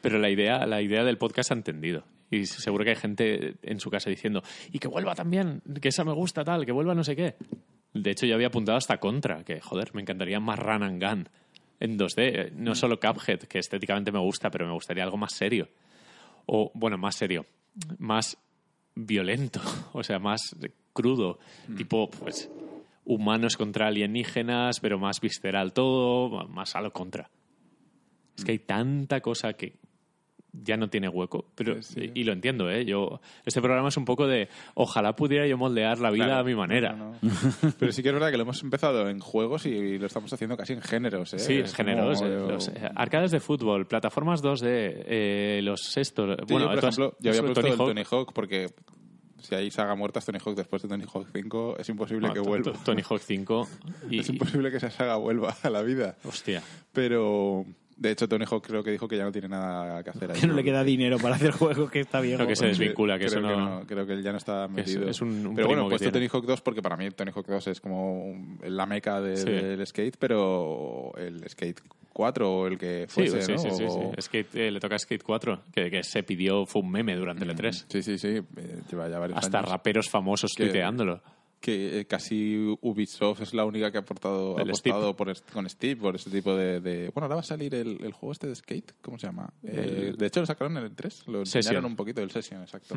[0.00, 2.04] Pero la idea, la idea del podcast ha entendido.
[2.30, 6.04] Y seguro que hay gente en su casa diciendo, y que vuelva también, que esa
[6.04, 7.36] me gusta tal, que vuelva no sé qué.
[7.94, 11.28] De hecho, yo había apuntado hasta Contra, que joder, me encantaría más Run and Gun
[11.80, 12.14] en 2D.
[12.18, 15.68] Eh, No solo Cuphead, que estéticamente me gusta, pero me gustaría algo más serio.
[16.46, 17.46] O, bueno, más serio,
[17.98, 18.36] más
[18.98, 19.60] violento,
[19.92, 20.56] o sea, más
[20.92, 21.38] crudo,
[21.76, 22.50] tipo, pues,
[23.04, 27.30] humanos contra alienígenas, pero más visceral todo, más a lo contra.
[28.36, 29.78] Es que hay tanta cosa que
[30.64, 32.10] ya no tiene hueco, pero sí.
[32.14, 32.84] y, y lo entiendo, ¿eh?
[32.84, 36.40] Yo este programa es un poco de ojalá pudiera yo moldear la vida Claro.
[36.40, 36.92] a mi manera.
[36.94, 37.30] No, no.
[37.78, 40.56] Pero sí que es verdad que lo hemos empezado en juegos y lo estamos haciendo
[40.56, 41.34] casi en géneros.
[41.34, 41.38] ¿eh?
[41.38, 42.18] Sí, en Es géneros.
[42.20, 44.64] como- eh, los, eh, arcades de fútbol, plataformas 2D,
[45.06, 46.36] eh, los estos.
[46.38, 47.88] Sí, bueno, yo, por ejemplo, yo había puesto Tony el Hawk.
[47.88, 48.66] Tony Hawk porque
[49.40, 52.34] si hay saga muerta es Tony Hawk después de Tony Hawk 5, es imposible No,
[52.34, 52.72] que vuelva.
[52.72, 53.68] to- Tony Hawk 5
[54.10, 56.16] y, Es imposible que esa saga vuelva a la vida.
[56.24, 56.62] hostia.
[56.92, 57.64] Pero,
[57.98, 60.40] de hecho, Tony Hawk creo que dijo que ya no tiene nada que hacer ahí.
[60.40, 62.36] Que no le queda dinero para hacer juegos que está bien.
[62.36, 64.68] Creo que se desvincula, que creo eso que no- Creo que él ya no está
[64.74, 65.08] que es- metido.
[65.10, 66.10] es un- un pero bueno, he puesto.
[66.12, 69.36] Tony Hawk 2 porque para mí Tony Hawk 2 es como un- la meca de-
[69.36, 69.50] Sí.
[69.50, 71.80] del skate, pero el skate
[72.12, 73.58] 4 o el que Sí, fuese, sí, ¿no?
[73.58, 74.22] sí, sí, O- sí.
[74.22, 77.44] Skate, eh, le toca a Skate 4, que, que se pidió, fue un meme durante
[77.44, 77.86] el E3.
[77.88, 78.28] Sí, sí, sí.
[78.28, 78.42] eh,
[78.90, 79.70] Lleva ya varios Hasta años.
[79.70, 81.20] raperos famosos Que- tuiteándolo.
[81.60, 85.68] Que eh, casi Ubisoft es la única que ha aportado, ha El apostado por con
[85.68, 88.46] Steve por ese tipo de, de- Bueno, ahora va a salir el, el juego este
[88.46, 89.52] de Skate, ¿cómo se llama?
[89.62, 91.58] Eh, de hecho, lo sacaron en el 3, lo Session.
[91.60, 92.94] enseñaron un poquito, el Session, exacto.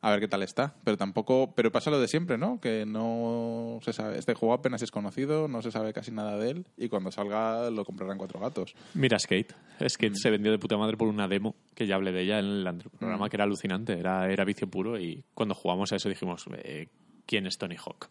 [0.00, 0.76] A ver qué tal está.
[0.84, 1.52] Pero tampoco...
[1.56, 2.60] Pero pasa lo de siempre, ¿no?
[2.60, 4.16] Que no se sabe...
[4.16, 7.68] Este juego apenas es conocido, no se sabe casi nada de él y cuando salga
[7.70, 8.74] lo comprarán cuatro gatos.
[8.94, 9.52] Mira Skate.
[9.88, 10.16] Skate Mm.
[10.16, 12.66] se vendió de puta madre por una demo, que ya hablé de ella en el
[12.68, 13.28] anterior programa, Mm.
[13.28, 16.86] que era alucinante, era, era vicio puro y cuando jugamos a eso dijimos, eh,
[17.28, 18.08] ¿quién es Tony Hawk?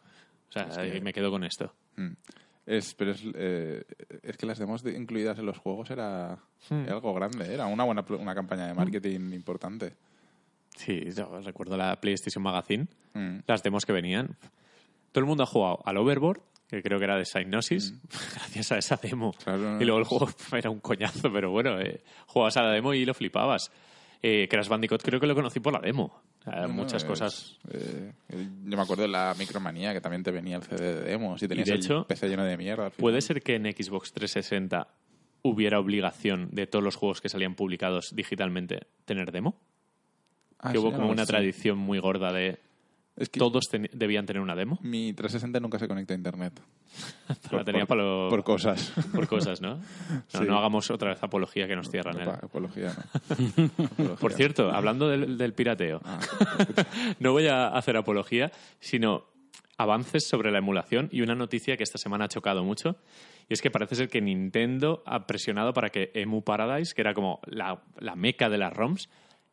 [0.50, 1.74] O sea, que- me quedo con esto.
[1.98, 2.12] Mm.
[2.68, 3.84] Es, pero es, eh,
[4.24, 6.38] es que las demos de- incluidas en los juegos era,
[6.70, 6.84] Hmm.
[6.84, 9.96] era algo grande, era una buena una campaña de marketing importante.
[10.76, 13.40] Sí, yo recuerdo la PlayStation Magazine, Mm.
[13.48, 14.36] las demos que venían.
[15.12, 17.94] Todo el mundo ha jugado al Overboard, que creo que era de Psygnosis,
[18.36, 19.32] gracias a esa demo.
[19.44, 19.82] Claro.
[19.82, 23.06] Y luego el juego era un coñazo, pero bueno, eh, jugabas a la demo y
[23.06, 23.72] lo flipabas.
[24.22, 26.22] Eh, Crash Bandicoot creo que lo conocí por la demo.
[26.48, 27.58] No, no, muchas es, cosas.
[27.72, 31.42] eh, yo me acuerdo de la Micromanía, que también te venía el CD de demos
[31.44, 32.90] y tenías de el hecho, PC lleno de mierda.
[32.90, 34.88] ¿Puede ser que en Xbox 360
[35.44, 39.60] hubiera obligación de todos los juegos que salían publicados digitalmente tener demo?
[40.60, 42.60] Ah, que sí, hubo como una tradición muy gorda de
[43.18, 44.78] Es que todos teni- debían tener una demo.
[44.84, 46.62] mi 360 nunca se conecta a internet.
[47.52, 48.94] La tenía por, para lo- por cosas.
[49.14, 49.76] por cosas, ¿no?
[50.34, 50.46] No, Sí.
[50.48, 52.18] no hagamos otra vez apología que nos cierran.
[52.18, 52.38] No, ¿eh?
[52.44, 53.66] apología, no.
[53.86, 54.16] Apología.
[54.20, 56.20] Por cierto, hablando del, del pirateo, Ah,
[57.20, 59.24] no voy a hacer apología, sino
[59.80, 62.98] avances sobre la emulación y una noticia que esta semana ha chocado mucho.
[63.50, 67.14] Y es que parece ser que Nintendo ha presionado para que Emu Paradise, que era
[67.14, 69.08] como la, la meca de las ROMs,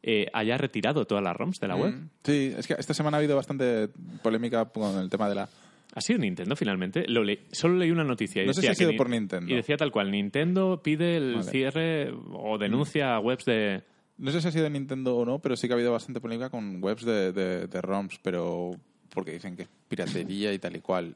[0.06, 1.94] eh, haya retirado todas las ROMs de la web.
[1.94, 3.88] Mm, Sí, es que esta semana ha habido bastante
[4.22, 5.48] polémica con el tema de la...
[5.94, 7.06] ¿Ha sido Nintendo finalmente?
[7.08, 7.22] Lo
[7.52, 8.42] solo leí una noticia.
[8.42, 9.50] y No sé decía si ha sido que por Ni- Nintendo.
[9.50, 11.50] Y decía tal cual, Nintendo pide el Vale.
[11.50, 13.82] cierre o denuncia a webs de...
[14.18, 16.50] No sé si ha sido Nintendo o no, pero sí que ha habido bastante polémica
[16.50, 18.72] con webs de, de, de ROMs, pero
[19.08, 21.14] porque dicen que es piratería y tal y cual.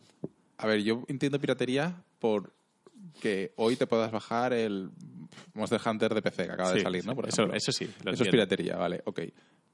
[0.56, 2.52] A ver, yo entiendo piratería por
[3.20, 4.90] que hoy te puedas bajar el
[5.54, 7.14] Monster Hunter de PC que acaba de salir, ¿no?
[7.14, 7.90] Por eso, eso sí.
[8.02, 9.20] lo Eso es piratería, vale, ok.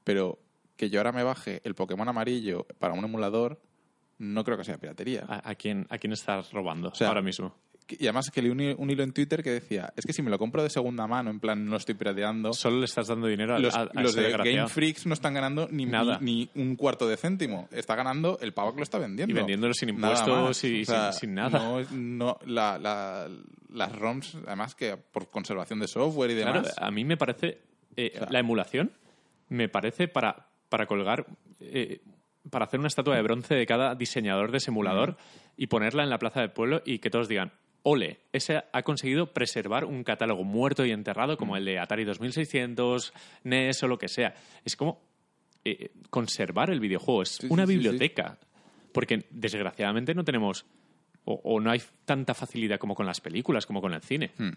[0.03, 0.39] Pero
[0.75, 3.61] que yo ahora me baje el Pokémon amarillo para un emulador,
[4.17, 5.25] no creo que sea piratería.
[5.27, 7.55] ¿A, a quién, ¿A quién estás robando sea, ahora mismo?
[7.87, 10.29] Y además que leí un, un hilo en Twitter que decía, es que si me
[10.31, 13.55] lo compro de segunda mano, en plan, no estoy pirateando, Solo le estás dando dinero
[13.55, 14.53] a, los, a- a los ese de.
[14.55, 16.17] Game Freaks no están ganando ni, Nada.
[16.19, 17.67] ni, ni un cuarto de céntimo.
[17.71, 19.31] Está ganando el pavo que lo está vendiendo.
[19.31, 21.59] Y vendiéndolo sin impuestos y O sea, sin, sin nada.
[21.59, 23.27] No, no- la- la-
[23.71, 26.61] las ROMs, además que por conservación de software y demás.
[26.73, 27.59] Claro, a mí me parece.
[27.95, 28.91] eh, O sea- la emulación
[29.49, 31.25] me parece para, para colgar.
[31.59, 32.01] eh,
[32.49, 35.17] para hacer una estatua de bronce de cada diseñador de ese emulador
[35.57, 37.51] y ponerla en la plaza del pueblo y que todos digan.
[37.87, 43.13] Ole, ese ha conseguido preservar un catálogo muerto y enterrado como el de Atari 2600,
[43.43, 44.33] NES o lo que sea.
[44.63, 45.01] Es como
[45.63, 47.83] eh, conservar el videojuego, es Sí, una sí, sí, sí.
[47.83, 48.39] biblioteca.
[48.91, 50.65] Porque desgraciadamente no tenemos
[51.25, 54.31] o, o no hay tanta facilidad como con las películas, como con el cine.
[54.37, 54.49] Hmm.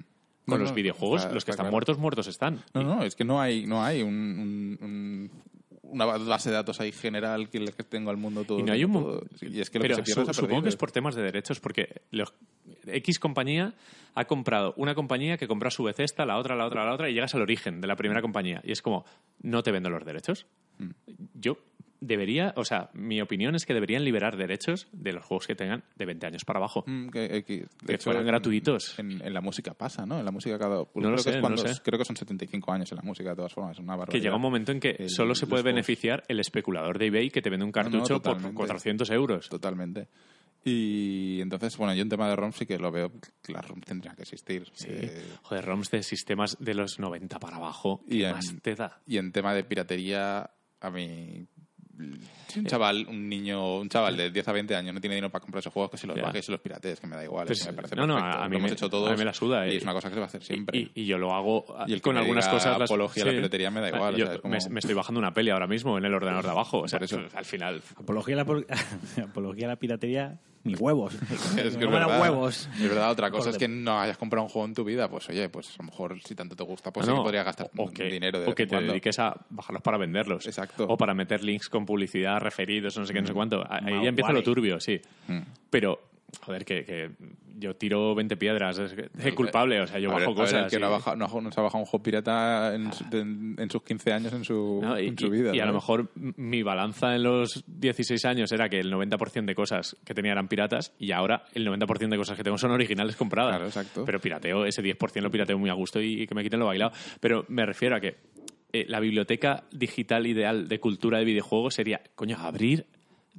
[0.47, 1.73] Con No, los no, videojuegos, está- los que está están claro.
[1.73, 2.63] muertos, muertos están.
[2.73, 5.31] No, no, es que no hay, no hay un, un- un-
[5.91, 8.59] una base de datos ahí general que, tenga el mundo todo.
[8.59, 10.63] Y no hay un todo- Y es que lo Pero que se pierde su- supongo
[10.63, 12.33] que es por temas de derechos, porque los-
[12.87, 13.75] X compañía
[14.15, 16.93] ha comprado una compañía que compró a su vez esta, la otra, la otra, la
[16.95, 18.61] otra, y llegas al origen de la primera compañía.
[18.65, 19.05] Y es como,
[19.43, 20.47] no te vendo los derechos.
[20.79, 20.91] Mm.
[21.35, 21.59] Yo
[22.01, 25.83] debería, o sea, mi opinión es que deberían liberar derechos de los juegos que tengan
[25.97, 26.85] de 20 años para abajo.
[26.87, 28.99] Mm, que, eh, que, de Que hecho, fueran en- gratuitos.
[28.99, 30.19] En, en la música pasa, ¿no?
[30.19, 30.77] En la música cada...
[30.77, 31.81] No lo creo, que sé, es no cuando- lo sé.
[31.83, 33.73] creo que son 75 años en la música, de todas formas.
[33.77, 34.13] Es una barbaridad.
[34.13, 37.31] Que llega un momento en que El- solo se puede beneficiar el especulador de eBay
[37.31, 38.57] que te vende un No, no, cartucho por totalmente.
[38.57, 39.49] 400 euros.
[39.49, 40.09] Totalmente.
[40.65, 43.13] Y entonces, bueno, yo en tema de ROM sí que lo veo
[43.43, 44.69] que las ROM tendrían que existir.
[44.75, 44.89] Sí.
[44.91, 48.03] Eh, Joder, ROMs de sistemas de los 90 para abajo.
[48.07, 49.01] Y ¿Qué en- más te da?
[49.07, 50.51] y en tema de piratería,
[50.81, 51.47] a mí...
[52.57, 55.43] Un chaval, un niño, un chaval de 10 a 20 años no tiene dinero para
[55.43, 56.23] comprar esos juegos, que se los Ya.
[56.23, 57.47] baje y se los piratees, que me da igual.
[57.47, 58.39] Pues, me parece no, no, perfecto.
[58.39, 59.09] a mí lo hemos me- hecho todos.
[59.09, 59.77] a mí me la suda, Y eh.
[59.77, 60.79] es una cosa que se va a hacer siempre.
[60.79, 62.79] Y, y yo lo hago Y el con me algunas diga cosas.
[62.79, 64.81] las- apología a la piratería me da igual, Yo o sea, es como- me, me
[64.81, 66.79] estoy bajando una peli ahora mismo en el ordenador de abajo.
[66.81, 67.21] O sea, Por eso.
[67.35, 67.83] al final.
[67.97, 68.67] Apología a la, por-
[69.23, 71.15] apología a la piratería, ni huevos.
[71.57, 72.21] Es que No me da verdad.
[72.21, 72.69] huevos.
[72.75, 73.55] Es verdad, otra cosa Joder.
[73.55, 75.85] es que no hayas comprado un juego en tu vida, pues oye, pues a lo
[75.85, 78.41] mejor si tanto te gusta, pues No, sí que no, podrías gastar o que, dinero
[78.41, 78.93] de o que te cuando.
[78.93, 80.47] dediques a bajarlos para venderlos.
[80.47, 80.85] Exacto.
[80.89, 83.65] O para meter links con publicidad, referidos, no sé qué, no sé cuánto.
[83.69, 85.01] Ahí ya empieza lo turbio, sí.
[85.27, 85.39] Mm.
[85.71, 85.99] Pero
[86.43, 87.11] joder, que, que
[87.59, 90.71] yo tiro 20 piedras, es, es culpable, o sea, yo A bajo ver, el cosas.
[90.71, 93.71] que y- no, ha bajado- no, se ha bajado un juego pirata en, en- en
[93.71, 95.01] sus 15 años en su, ¿no?
[95.01, 95.57] Y, en su y- vida.
[95.57, 99.55] y a lo mejor mi balanza en los 16 años era que el 90% de
[99.55, 103.17] cosas que tenía eran piratas y ahora el 90% de cosas que tengo son originales
[103.17, 103.53] compradas.
[103.53, 104.05] Claro, exacto.
[104.05, 106.93] Pero pirateo, ese 10% lo pirateo muy a gusto y que me quiten lo bailado.
[107.21, 108.17] Pero me refiero a que
[108.73, 112.87] eh, la biblioteca digital ideal de cultura de videojuegos sería, coño, abrir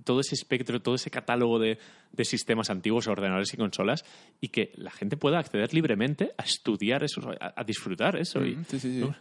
[0.05, 1.77] todo ese espectro, todo ese catálogo de,
[2.13, 4.05] de sistemas antiguos, ordenadores y consolas,
[4.39, 8.45] y que la gente pueda acceder libremente a estudiar eso, a, a disfrutar eso.
[8.45, 8.99] y, sí, sí, sí.
[8.99, 9.15] ¿no?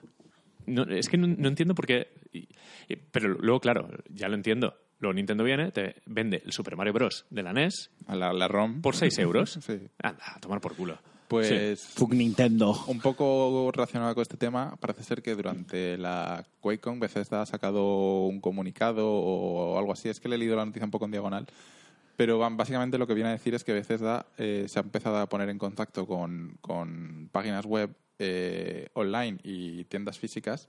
[0.67, 2.09] No, es que no, no entiendo por qué.
[2.33, 2.47] y-
[2.89, 4.75] y- pero luego, claro, ya lo entiendo.
[5.01, 7.25] Luego Nintendo viene, te vende el Super Mario Bros.
[7.31, 8.81] de la NES A la, la ROM.
[8.83, 9.59] por 6 euros.
[9.63, 9.79] Sí.
[10.03, 10.99] Anda, a tomar por culo.
[11.29, 12.75] Pues Fuck Nintendo.
[12.87, 18.25] un poco relacionado con este tema, parece ser que durante la QuakeCon Bethesda ha sacado
[18.27, 20.09] un comunicado o algo así.
[20.09, 21.47] Es que le he leído la noticia un poco en diagonal.
[22.17, 25.19] Pero van- básicamente lo que viene a decir es que Bethesda eh, se ha empezado
[25.19, 30.69] a poner en contacto con, con páginas web eh, online y tiendas físicas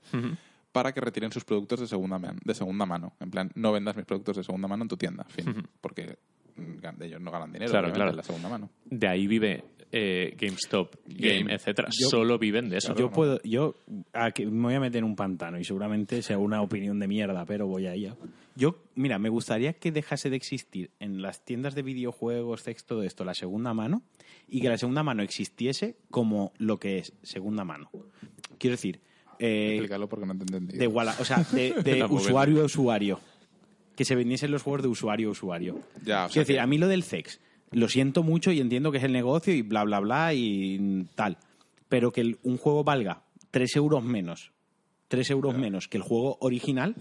[0.72, 3.14] para que retiren sus productos de segunda, man- de segunda mano.
[3.20, 5.24] En plan, no vendas mis productos de segunda mano en tu tienda.
[5.24, 5.68] Fin.
[5.82, 6.20] Porque
[6.56, 8.10] mm, ellos no ganan dinero claro.
[8.12, 8.70] en la segunda mano.
[8.86, 11.54] De ahí vive eh, GameStop, Game, Game.
[11.54, 11.90] etcétera.
[11.92, 12.96] Yo- Solo viven de eso.
[12.96, 13.76] Yo puedo, yo
[14.14, 17.68] me voy a meter en un pantano y seguramente sea una opinión de mierda, pero
[17.68, 18.16] voy a ella.
[18.56, 23.04] Yo, mira, me gustaría que dejase de existir en las tiendas de videojuegos, sex, todo
[23.04, 24.02] esto, la segunda mano,
[24.48, 27.90] y que la segunda mano existiese como lo que es segunda mano.
[28.58, 29.00] Quiero decir,
[29.40, 30.78] eh, Explícalo porque no te entendí.
[30.78, 33.20] de igual, o sea, de, usuario a usuario.
[33.96, 35.80] Que se vendiesen los juegos de usuario a usuario.
[36.04, 37.40] Ya, o sea Quiero decir, a mí lo del sex,
[37.72, 41.38] lo siento mucho y entiendo que es el negocio y bla, bla, bla y tal.
[41.88, 44.52] Pero que el- un juego valga 3 euros menos,
[45.08, 46.96] 3 euros menos que el juego original,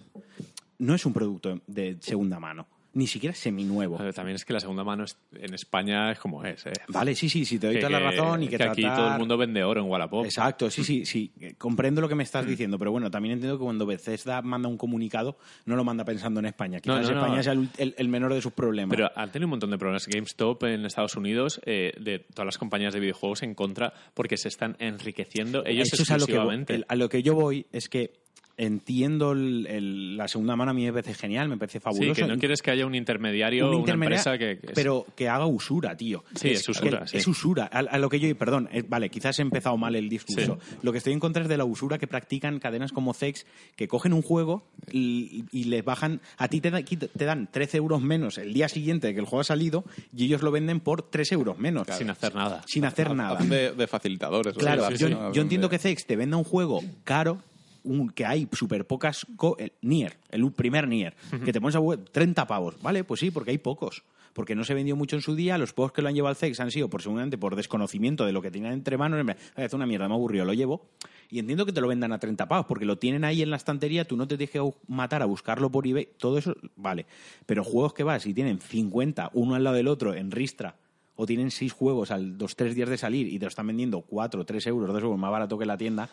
[0.79, 2.67] no es un producto de segunda mano.
[2.99, 3.97] Ni siquiera seminuevo.
[3.97, 6.67] Ver, También es que la segunda mano en España es como es.
[6.67, 6.73] eh.
[6.89, 8.97] Vale, sí, sí, sí, te doy Que- toda la razón y que, que aquí tratar-
[8.99, 10.25] todo el mundo vende oro en Wallapop.
[10.25, 11.33] Exacto, sí, sí, sí.
[11.59, 14.77] Comprendo lo que me estás diciendo, pero bueno, también entiendo que cuando Bethesda manda un
[14.77, 16.79] comunicado, no lo manda pensando en España.
[16.85, 17.23] No, Quizás no, no.
[17.27, 18.97] España sea el, el- el menor de sus problemas.
[18.97, 20.09] Pero han tenido un montón de problemas.
[20.09, 24.49] GameStop en Estados Unidos, eh, de todas las compañías de videojuegos en contra, porque se
[24.49, 26.85] están enriqueciendo ellos Eso es a lo, que exclusivamente.
[26.89, 28.27] a lo que yo voy es que
[28.59, 32.15] entiendo el- el- la segunda mano, a mí me parece genial, me parece sí, fabuloso.
[32.23, 34.59] que no quieres que haya un intermediario, Un una empresa que...
[34.59, 36.25] que- pero que haga usura, tío.
[36.35, 37.17] Sí, es usura, que- sí.
[37.19, 37.71] Es usura.
[37.73, 40.59] A, a lo que yo, perdón, eh, vale, quizás he empezado mal el discurso.
[40.83, 43.89] Lo que estoy en contra es de la usura que practican cadenas como Zex, que
[43.89, 46.21] cogen un juego y, y les bajan.
[46.37, 49.27] A ti te, da- te dan 13 euros menos el día siguiente de que el
[49.27, 51.87] juego ha salido y ellos lo venden por 3 euros menos.
[51.97, 52.63] sin hacer nada.
[52.67, 53.39] Sin hacer nada.
[53.41, 54.55] De, de facilitadores.
[54.55, 57.43] Claro, yo, sí, yo sí, entiendo de- que Zex te venda un juego caro,
[57.89, 59.27] un- que hay súper pocas...
[59.59, 62.81] el Nier, el primer Nier, que te pones a web 30 pavos.
[62.83, 64.03] Vale, pues sí, porque hay pocos.
[64.35, 66.37] Porque no se vendió mucho en su día, los juegos que lo han llevado al
[66.37, 69.73] Zex han sido por seguramente por desconocimiento de lo que tenían entre manos, "Eh, es
[69.73, 70.87] una mierda, me aburrió, lo llevo.
[71.31, 73.57] Y entiendo que te lo vendan a 30 pavos, porque lo tienen ahí en la
[73.57, 77.05] estantería, tú no te dejes matar a buscarlo por eBay, todo eso, vale.
[77.47, 80.77] Pero juegos que vas y tienen 50, uno al lado del otro, en Ristra,
[81.21, 84.03] o tienen seis juegos al dos, tres días de salir y te lo están vendiendo
[84.03, 86.09] cuatro, tres euros, dos euros más barato que la tienda,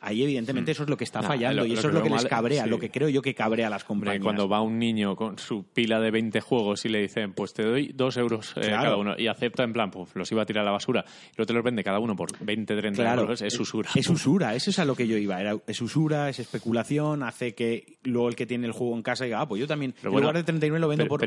[0.00, 2.08] ahí evidentemente eso es lo que está Nah, fallando lo- y eso es lo que
[2.08, 2.70] les cabrea, sí.
[2.70, 4.22] lo que creo yo que cabrea a las compañías.
[4.22, 7.64] cuando va un niño con su pila de 20 juegos y le dicen, pues te
[7.64, 8.82] doy dos euros eh, Claro.
[8.84, 11.36] cada uno, y acepta en plan, pues los iba a tirar a la basura, y
[11.36, 13.90] luego te los vende cada uno por 20, 30 Claro, euros, es usura.
[13.94, 15.38] Es usura, eso es a lo que yo iba.
[15.38, 19.24] Era, es usura, es especulación, hace que luego el que tiene el juego en casa
[19.24, 21.20] diga, ah, pues yo también, Pero en bueno, lugar de 39 lo vendo pero- por...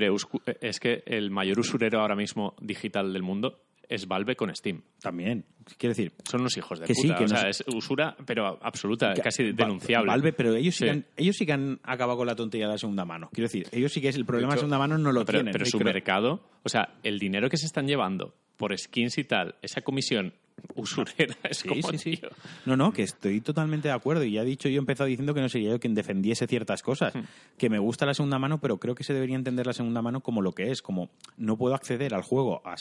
[0.43, 4.83] pero es que el mayor usurero ahora mismo digital del mundo es Valve con Steam.
[5.01, 5.45] También,
[5.77, 6.13] quiero decir...
[6.29, 9.21] Son unos hijos de Que sí, que o no sea, es usura, pero absoluta, que-
[9.21, 10.07] casi denunciable.
[10.11, 10.85] Valve, pero ellos sí, Sí.
[10.85, 13.29] Que han, ellos sí que han acabado con la tontería de la segunda mano.
[13.33, 15.39] Quiero decir, ellos sí que es el problema de, hecho, segunda mano no lo pero,
[15.39, 15.51] tienen.
[15.53, 19.17] pero Y su creo- mercado, o sea, el dinero que se están llevando por skins
[19.17, 20.33] y tal, esa comisión
[20.75, 22.17] usurera es Sí, como, sí, sí.
[22.17, 22.29] tío.
[22.65, 24.23] No, no, que estoy totalmente de acuerdo.
[24.23, 26.81] Y ya he dicho, yo he empezado diciendo que no sería yo quien defendiese ciertas
[26.83, 27.15] cosas.
[27.15, 27.21] Hmm.
[27.57, 30.21] Que me gusta la segunda mano, pero creo que se debería entender la segunda mano
[30.21, 30.81] como lo que es.
[30.81, 32.75] Como no puedo acceder al juego a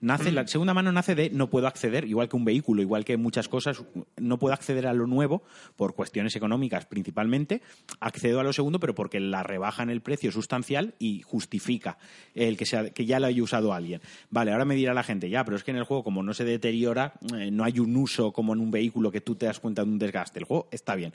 [0.00, 0.34] nace Hmm.
[0.34, 3.48] La segunda mano nace de no puedo acceder, igual que un vehículo, igual que muchas
[3.48, 3.82] cosas,
[4.16, 5.42] no puedo acceder a lo nuevo
[5.76, 7.62] por cuestiones económicas principalmente.
[8.00, 11.98] Accedo a lo segundo, pero porque la rebaja en el precio sustancial y justifica
[12.34, 14.00] el que, sea, que ya lo haya usado alguien.
[14.30, 16.34] Vale, ahora me dirá la gente, ya, pero es que en el juego, como no
[16.34, 17.01] se deteriora,
[17.34, 19.90] eh, no hay un uso como en un vehículo que tú te das cuenta de
[19.90, 20.38] un desgaste.
[20.38, 21.12] El juego está bien.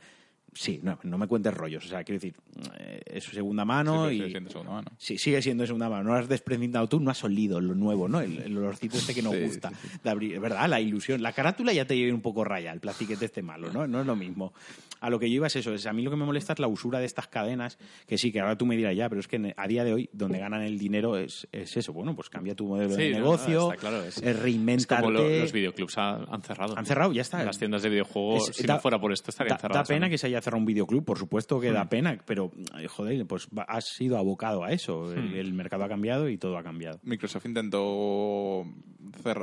[0.59, 1.85] Sí, no, no me cuentes rollos.
[1.85, 2.33] O sea, quiero decir,
[2.79, 4.17] eh, es segunda mano Sí, y...
[4.17, 4.91] sigue siendo segunda mano.
[4.97, 6.03] Sí, sigue siendo segunda mano.
[6.09, 8.19] No has desprendido tú, no has olido lo nuevo, ¿no?
[8.21, 9.71] El, el olorcito este que nos Sí, gusta.
[10.03, 10.67] De abrir, ¿Verdad?
[10.67, 11.21] La ilusión.
[11.21, 13.85] La carátula ya te lleva un poco raya, el plastiquete este malo, ¿no?
[13.87, 14.53] No es lo mismo.
[14.99, 15.73] A lo que yo iba es eso.
[15.75, 17.77] Es, a mí lo que me molesta es la usura de estas cadenas,
[18.07, 20.09] que sí, que ahora tú me dirás ya, pero es que a día de hoy,
[20.11, 21.93] donde ganan el dinero es, es eso.
[21.93, 25.03] Bueno, pues cambia tu modelo de no, negocio, claro, es- es Es reinventarte.
[25.05, 26.75] como lo- los videoclubs ha- han cerrado.
[26.77, 27.43] Han cerrado, ya está.
[27.43, 29.87] Las tiendas de videojuegos, si da- no fuera por esto, estarían da, cerradas.
[29.87, 31.89] da pena que se haya cerrado un videoclub, por supuesto que da Hmm.
[31.89, 35.11] pena, pero eh, joder, pues has sido abocado a eso.
[35.13, 35.35] El, Hmm.
[35.35, 36.99] el mercado ha cambiado y todo ha cambiado.
[37.03, 38.65] Microsoft intentó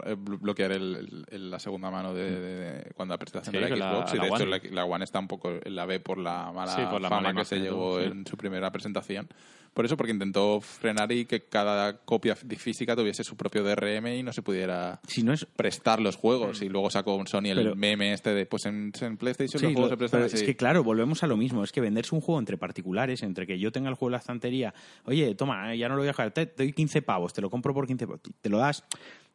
[0.07, 3.77] eh, blo- bloquear el- la segunda mano de, de- de- cuando la presentación Sí, de
[3.77, 4.47] la Xbox y la de hecho One.
[4.47, 7.09] la, la One está un poco en la B por la mala Sí, por la
[7.09, 8.07] fama mala que se llevó sí.
[8.07, 9.29] en su primera presentación.
[9.73, 14.07] Por eso, porque intentó frenar y que cada copia fí- física tuviese su propio DRM
[14.19, 16.63] y no se pudiera Si no es prestar los juegos.
[16.63, 19.73] Y luego sacó un Sony el Pero- meme este de, pues en, en PlayStation los
[19.73, 20.37] juegos lo- se prestan así.
[20.37, 21.65] es que claro, volvemos a lo mismo.
[21.65, 24.19] Es que venderse un juego entre particulares, entre que yo tenga el juego en la
[24.19, 24.73] estantería,
[25.07, 27.51] oye, toma, ya no lo voy a dejar, te te doy 15 pavos, te lo
[27.51, 28.85] compro por 15 pavos, te lo das.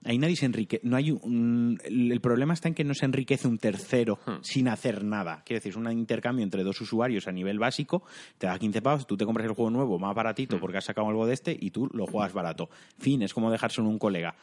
[0.05, 0.87] Ahí nadie se enriquece.
[0.87, 4.39] No hay un, el problema está en que no se enriquece un tercero Hmm.
[4.41, 5.43] sin hacer nada.
[5.45, 8.03] Quiero decir, es un intercambio entre dos usuarios a nivel básico.
[8.37, 10.59] Te da 15 pavos, tú te compras el juego nuevo más baratito Hmm.
[10.61, 12.69] porque has sacado algo de este y tú lo juegas barato.
[12.97, 14.35] Fin, es como dejárselo a un colega.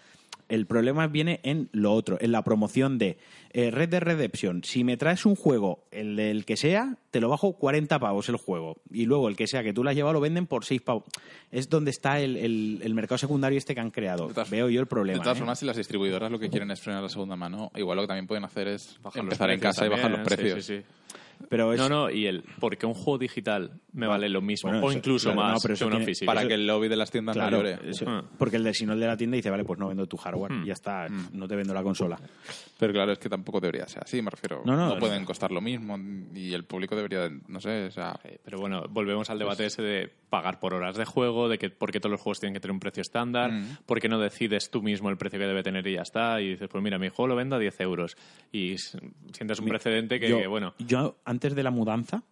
[0.48, 3.18] El problema viene en lo otro, en la promoción de
[3.50, 4.62] eh, Red Dead Redemption.
[4.62, 8.36] Si me traes un juego, el del que sea, te lo bajo 40 pavos el
[8.36, 8.76] juego.
[8.92, 11.02] Y luego el que sea que tú lo has llevado lo venden por 6 pavos.
[11.50, 14.28] Es donde está el, el- el mercado secundario este que han creado.
[14.28, 15.18] De todas- Veo yo el problema.
[15.18, 15.40] De todas ¿eh?
[15.40, 18.08] formas, si las distribuidoras lo que quieren es frenar la segunda mano, igual lo que
[18.08, 20.64] también pueden hacer es Bajar los empezar en casa y bajar los precios.
[20.64, 21.16] sí, sí, sí.
[21.48, 24.84] Pero es, No, no, y el porque un juego digital me vale lo mismo, Bueno,
[24.86, 26.26] o eso- incluso claro, más no, pero que tiene- físico.
[26.26, 27.78] Para que el lobby de las tiendas Claro, no llore.
[27.90, 28.24] eso- Ah.
[28.38, 30.16] porque el de, si no el de la tienda dice, vale, pues no vendo tu
[30.16, 30.62] hardware, Hmm.
[30.64, 32.18] y ya está, no te vendo la consola.
[32.78, 34.62] Pero claro, es que tampoco debería ser así, me refiero.
[34.66, 35.96] No, no, No, pueden costar lo mismo
[36.34, 38.18] y el público debería, no sé, o sea...
[38.24, 41.70] Eh, Pero bueno, volvemos al debate ese de pagar por horas de juego, de que
[41.70, 43.78] por qué todos los juegos tienen que tener un precio estándar, Mm.
[43.86, 46.50] por qué no decides tú mismo el precio que debe tener y ya está, y
[46.50, 48.16] dices, pues mira, mi juego lo vendo a 10 euros.
[48.52, 48.76] Y
[49.32, 52.22] sientes un precedente que, yo, bueno, yo, antes de la mudanza,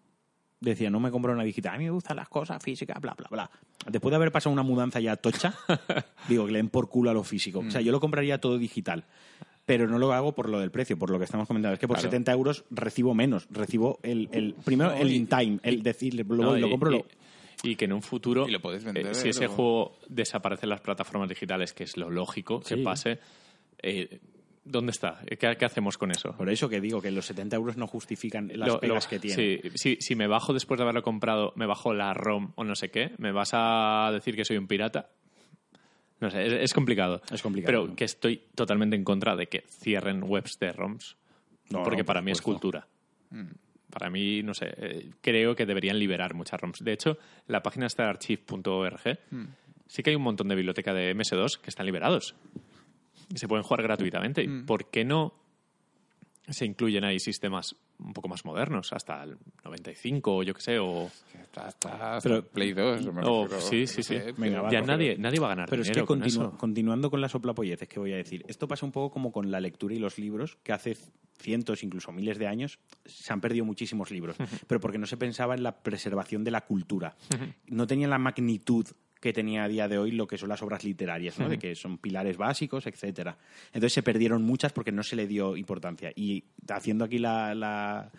[0.61, 1.75] decía, no me compro una digital.
[1.75, 3.51] A mí me gustan las cosas físicas, bla, bla, bla.
[3.91, 5.55] Después de haber pasado una mudanza ya tocha,
[6.29, 7.59] digo que le den por culo a lo físico.
[7.59, 9.05] O sea, yo lo compraría todo digital.
[9.67, 11.73] Pero no lo hago por lo del precio, por lo que estamos comentando.
[11.75, 12.11] Es que por Claro.
[12.11, 13.47] 70 euros recibo menos.
[13.51, 16.71] Recibo el, el primero No, el y- in time, el decirle, lo, No, lo y-
[16.71, 16.91] compro.
[16.93, 17.07] y, lo-
[17.63, 19.55] y que en un futuro, Y lo puedes vender, eh, si ese luego.
[19.55, 22.83] juego desaparece en las plataformas digitales, que es lo lógico que Sí.
[22.83, 23.19] pase,
[23.83, 24.21] eh,
[24.65, 25.21] ¿dónde está?
[25.27, 26.33] ¿Qué, qué hacemos con eso?
[26.37, 29.19] Por eso que digo que los 70 euros no justifican las Lo- pegas lo- que
[29.21, 29.35] tiene.
[29.37, 32.75] sí, sí, si me bajo después de haberlo comprado, me bajo la ROM o no
[32.75, 35.11] sé qué, ¿me vas a decir que soy un pirata?
[36.21, 37.21] No sé, es, es complicado.
[37.31, 37.85] Es complicado.
[37.85, 41.17] Pero que estoy totalmente en contra de que cierren webs de ROMs.
[41.71, 42.87] No, porque no, por para mí es cultura.
[43.91, 46.79] Para mí, no sé, eh, creo que deberían liberar muchas ROMs.
[46.83, 47.17] De hecho,
[47.47, 49.19] la página está archive.org.
[49.87, 52.35] Sí que hay un montón de biblioteca de MS2 que están liberados.
[53.35, 54.43] Se pueden jugar gratuitamente.
[54.43, 55.35] ¿Y ¿Por qué no
[56.47, 58.93] se incluyen ahí sistemas un poco más modernos?
[58.93, 61.11] Hasta el 95 o yo qué sé, o...
[61.41, 63.13] Está, está, Pero- Play 2.
[63.15, 64.19] me o- refiero, sí, sí, sí.
[64.37, 66.59] Venga, va, ya nadie, nadie va a ganar Pero es que dinero con continu- eso.
[66.59, 69.61] continuando con las soplapolleces que voy a decir, esto pasa un poco como con la
[69.61, 70.97] lectura y los libros, que hace
[71.39, 74.37] cientos, incluso miles de años, se han perdido muchísimos libros,
[74.67, 77.17] pero porque no se pensaba en la preservación de la cultura.
[77.69, 78.87] No tenían la magnitud
[79.25, 81.49] que tenía a día de hoy lo que son las obras literarias, ¿no?
[81.49, 83.39] de que son pilares básicos, etcétera.
[83.69, 86.13] Entonces se perdieron muchas porque no se le dio importancia.
[86.15, 88.11] Y haciendo aquí la, la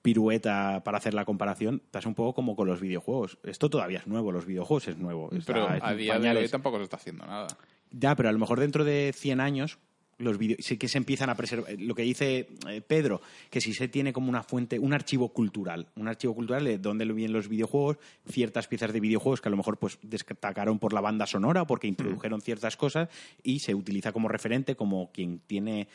[0.00, 3.36] pirueta para hacer la comparación, estás un poco como con los videojuegos.
[3.42, 5.30] Esto todavía es nuevo, los videojuegos es nuevo.
[5.30, 6.44] está Pero a día de pañales.
[6.44, 7.48] hoy tampoco se está haciendo nada.
[7.90, 9.78] Ya, pero a lo mejor dentro de 100 años
[10.18, 11.72] los vídeos sí que se empiezan a preservar.
[11.78, 13.20] Lo que dice eh, Pedro,
[13.50, 17.04] que si se tiene como una fuente, un archivo cultural, un archivo cultural de dónde
[17.04, 17.98] vienen los videojuegos,
[18.28, 21.66] ciertas piezas de videojuegos que a lo mejor pues destacaron por la banda sonora, o
[21.66, 23.08] porque introdujeron ciertas cosas
[23.42, 25.88] y se utiliza como referente, como quien tiene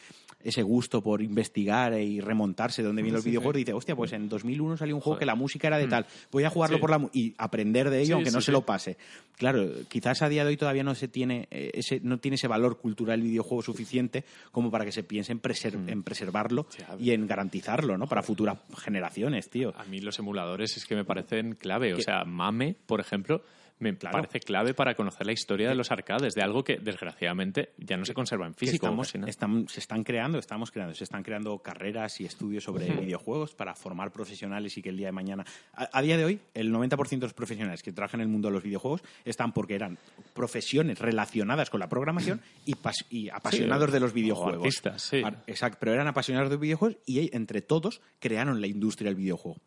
[0.43, 4.11] ese gusto por investigar y remontarse de dónde vienen los videojuegos y dice, hostia, pues
[4.13, 6.89] en 2001 salió un juego que la música era de tal, voy a jugarlo por
[6.89, 8.97] la mu-", y aprender de ello, aunque no se lo pase.
[9.37, 12.47] Claro, quizás a día de hoy todavía no se tiene eh, ese, no tiene ese
[12.47, 14.10] valor cultural el videojuego suficiente
[14.51, 18.07] como para que se piense en, preser- en preservarlo Sí, y en garantizarlo, ¿no?
[18.07, 19.73] Para futuras generaciones, tío.
[19.77, 21.93] A mí los emuladores es que me parecen clave.
[21.93, 23.43] O sea, Mame, por ejemplo,
[23.81, 24.17] me Claro.
[24.19, 28.05] parece clave para conocer la historia de los arcades, de algo que desgraciadamente ya no
[28.05, 28.87] se conserva en físico.
[29.27, 33.75] estamos, se están creando, estamos creando, se están creando carreras y estudios sobre videojuegos para
[33.75, 35.45] formar profesionales y que el día de mañana.
[35.73, 38.47] A, a día de hoy, el 90% de los profesionales que trabajan en el mundo
[38.47, 39.97] de los videojuegos están porque eran
[40.33, 44.57] profesiones relacionadas con la programación y, pas- y apasionados Sí, de los o videojuegos.
[44.65, 45.21] artistas, sí.
[45.47, 49.57] Exacto, pero eran apasionados de videojuegos y entre todos crearon la industria del videojuego.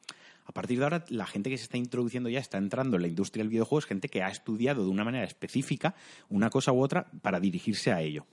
[0.47, 3.09] A partir de ahora, la gente que se está introduciendo ya está entrando en la
[3.09, 5.95] industria del videojuego es gente que ha estudiado de una manera específica
[6.29, 8.27] una cosa u otra para dirigirse a ello.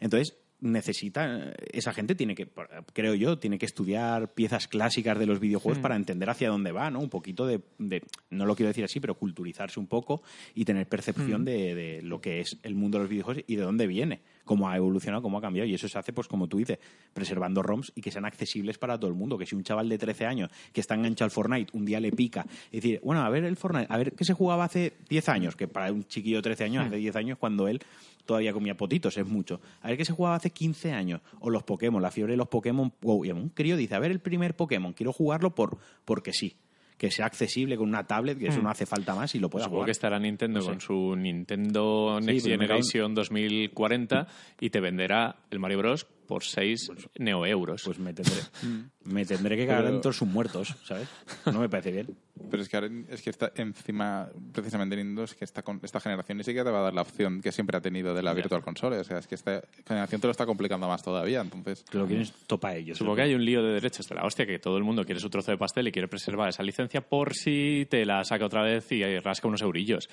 [0.00, 2.48] Entonces, necesita, esa gente tiene que,
[2.92, 6.88] creo yo, tiene que estudiar piezas clásicas de los videojuegos para entender hacia dónde va,
[6.90, 7.00] ¿no?
[7.00, 10.22] Un poquito de, de- no lo quiero decir así, pero culturizarse un poco
[10.54, 13.62] y tener percepción de, de lo que es el mundo de los videojuegos y de
[13.62, 15.68] dónde viene, cómo ha evolucionado, cómo ha cambiado.
[15.68, 16.78] Y eso se hace, pues como tú dices,
[17.12, 19.38] preservando ROMs y que sean accesibles para todo el mundo.
[19.38, 22.12] Que si un chaval de 13 años que está enganchado al Fortnite un día le
[22.12, 25.28] pica y decir, bueno, a ver el Fortnite, a ver qué se jugaba hace 10
[25.28, 27.80] años, que para un chiquillo de 13 años, hace 10 años, cuando él
[28.24, 29.60] todavía comía potitos, es mucho.
[29.80, 31.20] A ver qué se jugaba hace 15 años.
[31.40, 32.92] O los Pokémon, la fiebre de los Pokémon.
[33.00, 36.56] Wow, y un crío dice, a ver el primer Pokémon, quiero jugarlo por porque sí.
[37.02, 39.64] Que sea accesible con una tablet, que eso no hace falta más y lo pueda
[39.64, 39.86] Supongo jugar.
[39.86, 44.28] que estará Nintendo con su Nintendo Next en- Generation 2040
[44.60, 46.06] y te venderá el Mario Bros.
[46.26, 47.82] Por 6 neoeuros.
[47.84, 48.34] Pues me tendré,
[49.04, 51.08] me tendré que cagar Pero- en todos sus muertos, ¿sabes?
[51.46, 52.06] No me parece bien.
[52.50, 56.00] Pero es que, ahora, es que está encima, precisamente Nintendo, es que está con esta
[56.00, 58.34] generación ni siquiera te va a dar la opción que siempre ha tenido de la
[58.34, 58.98] Virtual Console.
[58.98, 61.40] O sea, es que esta generación te lo está complicando más todavía.
[61.40, 62.98] Entonces, Que lo quieren topa ellos.
[62.98, 65.20] Supongo que hay un lío de derechos de la hostia, que todo el mundo quiere
[65.20, 68.62] su trozo de pastel y quiere preservar esa licencia por si te la saca otra
[68.62, 70.08] vez y rasca unos eurillos.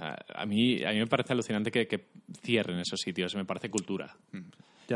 [0.00, 2.06] A, a mí, a mí me parece alucinante que, que
[2.42, 4.16] cierren esos sitios, me parece cultura.
[4.32, 4.40] Ya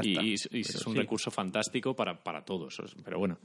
[0.03, 0.23] y, está.
[0.23, 0.99] y- y es Pero un sí.
[1.01, 2.77] recurso fantástico para, para todos.
[3.05, 3.39] Pero bueno,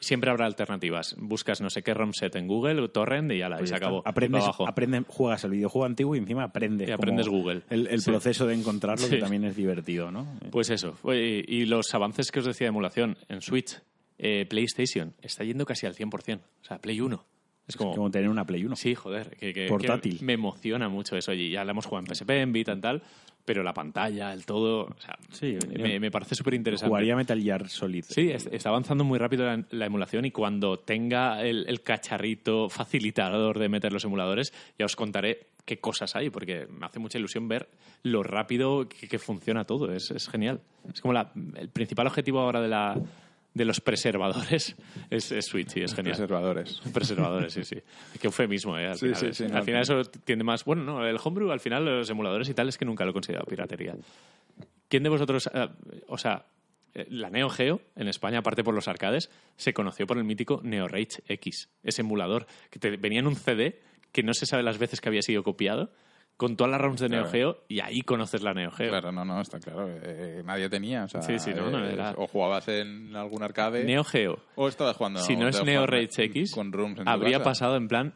[0.00, 1.14] siempre habrá alternativas.
[1.18, 3.76] Buscas no sé qué ROM set en Google, torrent y ya la Pues y se
[3.76, 4.02] acabó.
[4.04, 4.66] Aprendes, abajo.
[4.68, 6.88] aprendes- juegas el videojuego antiguo y encima aprendes.
[6.88, 7.62] Y aprendes Google.
[7.70, 8.10] El, el Sí.
[8.10, 9.14] proceso de encontrarlo, Sí.
[9.14, 10.26] que también es divertido, ¿no?
[10.50, 10.96] Pues eso.
[11.12, 13.80] Y los avances que os decía de emulación en Switch,
[14.18, 16.40] eh, PlayStation, está yendo casi al 100%.
[16.62, 17.24] O sea, Play 1.
[17.68, 18.76] Es Es como, como tener una Play 1.
[18.76, 20.18] Sí, joder, que, que- Portátil.
[20.18, 21.32] que me emociona mucho eso.
[21.32, 23.02] Y ya la hemos jugado en PSP, en Vita y tal,
[23.44, 26.88] pero la pantalla, el todo, o sea, Sí, me, me parece súper interesante.
[26.88, 28.04] Jugaría Metal Gear Solid.
[28.08, 32.68] Sí, es- está avanzando muy rápido la, la emulación y cuando tenga el, el cacharrito
[32.68, 37.18] facilitador de meter los emuladores, ya os contaré qué cosas hay, porque me hace mucha
[37.18, 37.68] ilusión ver
[38.04, 39.92] lo rápido que, que funciona todo.
[39.92, 40.60] Es, es genial.
[40.92, 42.96] Es como la- el principal objetivo ahora de, la,
[43.56, 44.76] de los preservadores
[45.10, 46.14] es, es Switch y es genial.
[46.16, 46.80] preservadores.
[46.92, 47.76] Preservadores, sí, sí.
[48.20, 48.86] Qué eufemismo, ¿eh?
[48.88, 50.64] Al Sí, final, sí, es- sí, al no, final eso tiende más...
[50.64, 53.14] Bueno, no, el homebrew, al final, los emuladores y tal, es que nunca lo he
[53.14, 53.94] considerado piratería.
[54.88, 55.48] ¿Quién de vosotros...
[55.54, 55.68] eh,
[56.08, 56.44] o sea,
[56.94, 60.60] eh, la Neo Geo, en España, aparte por los arcades, se conoció por el mítico
[60.62, 63.80] Neo Rage X, ese emulador, que te venía en un CD
[64.12, 65.90] que no se sabe las veces que había sido copiado,
[66.36, 67.24] con todas las ROMs de Neo.
[67.26, 68.90] Geo, y ahí conoces la Neo Geo.
[68.90, 69.88] Claro, no, no, está claro.
[69.90, 71.04] eh, nadie tenía.
[71.04, 73.84] O sea, Sí, sí, no, no, eh, era- O jugabas en algún arcade.
[73.84, 75.20] Neo Geo, O estabas jugando.
[75.20, 78.12] si no es Neo Rage X, Con rooms en habría pasado en plan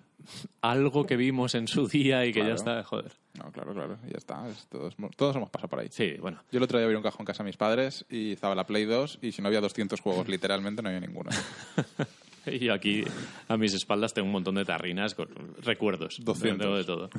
[0.61, 2.57] algo que vimos en su día y que ya Claro.
[2.57, 3.13] está, joder.
[3.43, 3.99] No, claro, claro.
[4.07, 4.47] Ya está.
[4.49, 5.89] es- todos, todos hemos pasado por ahí.
[5.91, 6.43] Sí, bueno.
[6.53, 8.65] Yo el otro día vi un cajón en casa de mis padres y estaba la
[8.67, 11.31] Play 2 y si no había 200 juegos, literalmente no había ninguno.
[12.47, 13.05] Y yo aquí,
[13.49, 15.29] a mis espaldas, tengo un montón de tarrinas con
[15.63, 16.17] recuerdos.
[16.23, 16.59] 200.
[16.59, 17.11] Tengo de todo.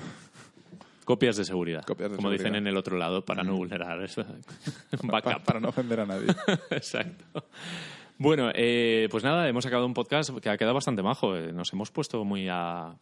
[1.11, 1.83] Copias de seguridad.
[1.83, 4.23] Copias de como dicen en el otro lado, para no vulnerar eso.
[5.03, 5.33] Backup.
[5.33, 6.27] Pa- para no ofender a nadie.
[6.69, 7.45] Exacto.
[8.17, 11.35] Bueno, eh, pues nada, hemos acabado un podcast que ha quedado bastante majo.
[11.35, 12.95] Eh, Nos hemos puesto muy a,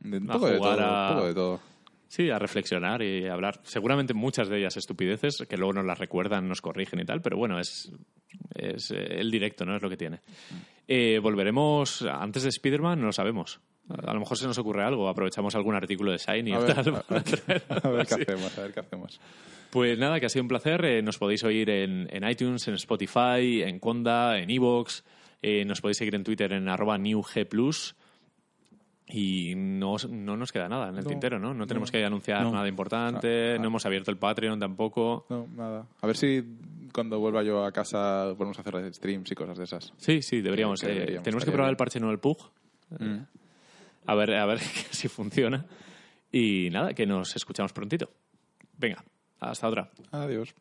[0.00, 0.62] De, un A poco de todo.
[0.72, 1.60] jugar a- un poco de todo.
[2.08, 3.60] Sí, a reflexionar y a hablar.
[3.62, 7.38] Seguramente muchas de ellas estupideces, que luego nos las recuerdan, nos corrigen y tal, pero
[7.38, 7.90] bueno, es,
[8.54, 9.74] es eh, el directo, ¿no?
[9.76, 10.20] Es lo que tiene.
[10.86, 13.60] Eh, volveremos antes de Spider-Man, no lo sabemos.
[13.88, 16.94] A lo mejor se nos ocurre algo, aprovechamos algún artículo de Shiny A ver, tal.
[16.96, 19.20] a- ver qué hacemos, a ver qué hacemos.
[19.70, 20.84] Pues nada, que ha sido un placer.
[20.84, 25.04] Eh, nos podéis oír en, en iTunes, en Spotify, en Conda, en Evox.
[25.42, 27.96] Eh, nos podéis seguir en Twitter en arroba newgplus.
[29.08, 31.52] Y no, no nos queda nada en el No, tintero, ¿no?
[31.52, 33.58] No tenemos que anunciar nada importante, Ah, ah.
[33.60, 35.26] no hemos abierto el Patreon tampoco.
[35.28, 35.86] No, nada.
[36.00, 36.42] A ver si
[36.94, 39.92] cuando vuelva yo a casa volvemos a hacer streams y cosas de esas.
[39.98, 40.80] Sí, sí, deberíamos.
[40.80, 41.72] Que eh, deberíamos, tenemos que probar bien.
[41.72, 42.38] el parche nuevo del Pug.
[42.98, 43.18] Mm.
[44.06, 44.58] A ver, a ver
[44.90, 45.66] si funciona.
[46.30, 48.10] Y nada, que nos escuchamos prontito.
[48.78, 49.04] Venga,
[49.40, 49.90] hasta otra.
[50.10, 50.54] Adiós.